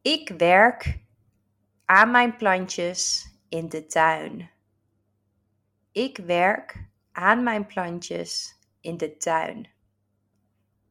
Ik 0.05 0.29
werk 0.29 0.99
aan 1.85 2.11
mijn 2.11 2.37
plantjes 2.37 3.29
in 3.49 3.69
de 3.69 3.87
tuin. 3.87 4.51
Ik 5.93 6.17
werk 6.17 6.87
aan 7.13 7.43
mijn 7.43 7.67
plantjes 7.67 8.59
in 8.81 8.97
de 8.97 9.17
tuin. 9.17 9.69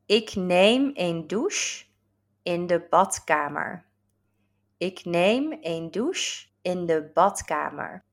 Ik 0.06 0.36
neem 0.36 0.92
een 0.94 1.28
douche 1.28 1.86
in 2.44 2.68
de 2.68 2.88
badkamer. 2.90 3.86
Ik 4.78 5.06
neem 5.06 5.58
een 5.62 5.92
douche 5.92 6.48
in 6.62 6.86
de 6.86 7.12
badkamer. 7.14 8.04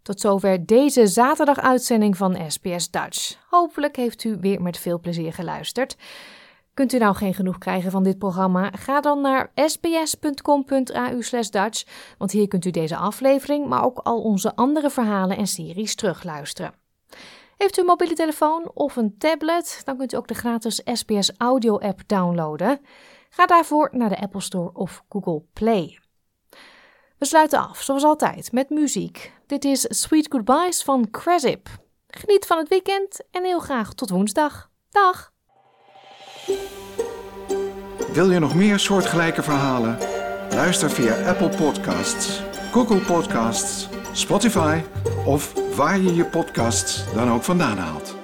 Tot 0.03 0.21
zover 0.21 0.67
deze 0.67 1.07
zaterdag 1.07 1.59
uitzending 1.59 2.17
van 2.17 2.39
SBS 2.49 2.91
Dutch. 2.91 3.37
Hopelijk 3.49 3.97
heeft 3.97 4.25
u 4.25 4.37
weer 4.41 4.63
met 4.63 4.79
veel 4.79 5.01
plezier 5.01 5.33
geluisterd. 5.33 5.97
Kunt 6.75 6.93
u 6.93 6.99
nou 6.99 7.15
geen 7.15 7.35
genoeg 7.35 7.59
krijgen 7.59 7.91
van 7.91 8.03
dit 8.03 8.19
programma? 8.19 8.71
Ga 8.71 9.01
dan 9.01 9.21
naar 9.21 9.53
sbs.com.au/dutch, 9.55 11.85
want 12.19 12.31
hier 12.31 12.49
kunt 12.49 12.65
u 12.65 12.71
deze 12.71 12.97
aflevering, 12.97 13.67
maar 13.67 13.85
ook 13.85 13.99
al 13.99 14.23
onze 14.23 14.57
andere 14.57 14.91
verhalen 14.91 15.37
en 15.37 15.47
series 15.47 15.95
terugluisteren. 15.95 16.73
Heeft 17.61 17.79
u 17.79 17.81
een 17.81 17.87
mobiele 17.87 18.15
telefoon 18.15 18.71
of 18.75 18.97
een 18.97 19.19
tablet, 19.19 19.83
dan 19.85 19.97
kunt 19.97 20.13
u 20.13 20.17
ook 20.17 20.29
de 20.29 20.35
gratis 20.35 20.81
SBS 20.85 21.33
Audio 21.37 21.79
app 21.79 22.01
downloaden. 22.07 22.81
Ga 23.31 23.47
daarvoor 23.47 23.89
naar 23.93 24.09
de 24.09 24.21
Apple 24.21 24.41
Store 24.41 24.71
of 24.73 25.05
Google 25.09 25.43
Play. 25.53 25.99
We 27.19 27.25
sluiten 27.25 27.59
af, 27.59 27.83
zoals 27.83 28.05
altijd, 28.05 28.53
met 28.53 28.71
muziek. 28.71 29.33
Dit 29.47 29.65
is 29.65 29.87
Sweet 29.89 30.27
Goodbyes 30.31 30.83
van 30.83 31.11
Cresip. 31.11 31.69
Geniet 32.07 32.47
van 32.47 32.59
het 32.59 32.69
weekend 32.69 33.21
en 33.31 33.45
heel 33.45 33.61
graag 33.61 33.95
tot 33.95 34.11
woensdag. 34.11 34.71
Dag! 34.91 35.33
Wil 38.13 38.31
je 38.31 38.39
nog 38.39 38.55
meer 38.55 38.79
soortgelijke 38.79 39.43
verhalen? 39.43 39.99
Luister 40.51 40.91
via 40.91 41.29
Apple 41.29 41.49
Podcasts, 41.49 42.43
Google 42.73 43.01
Podcasts, 43.01 43.89
Spotify 44.13 44.81
of 45.27 45.70
waar 45.81 46.01
je 46.01 46.15
je 46.15 46.25
podcasts 46.25 47.05
dan 47.15 47.31
ook 47.31 47.43
vandaan 47.43 47.79
haalt. 47.79 48.20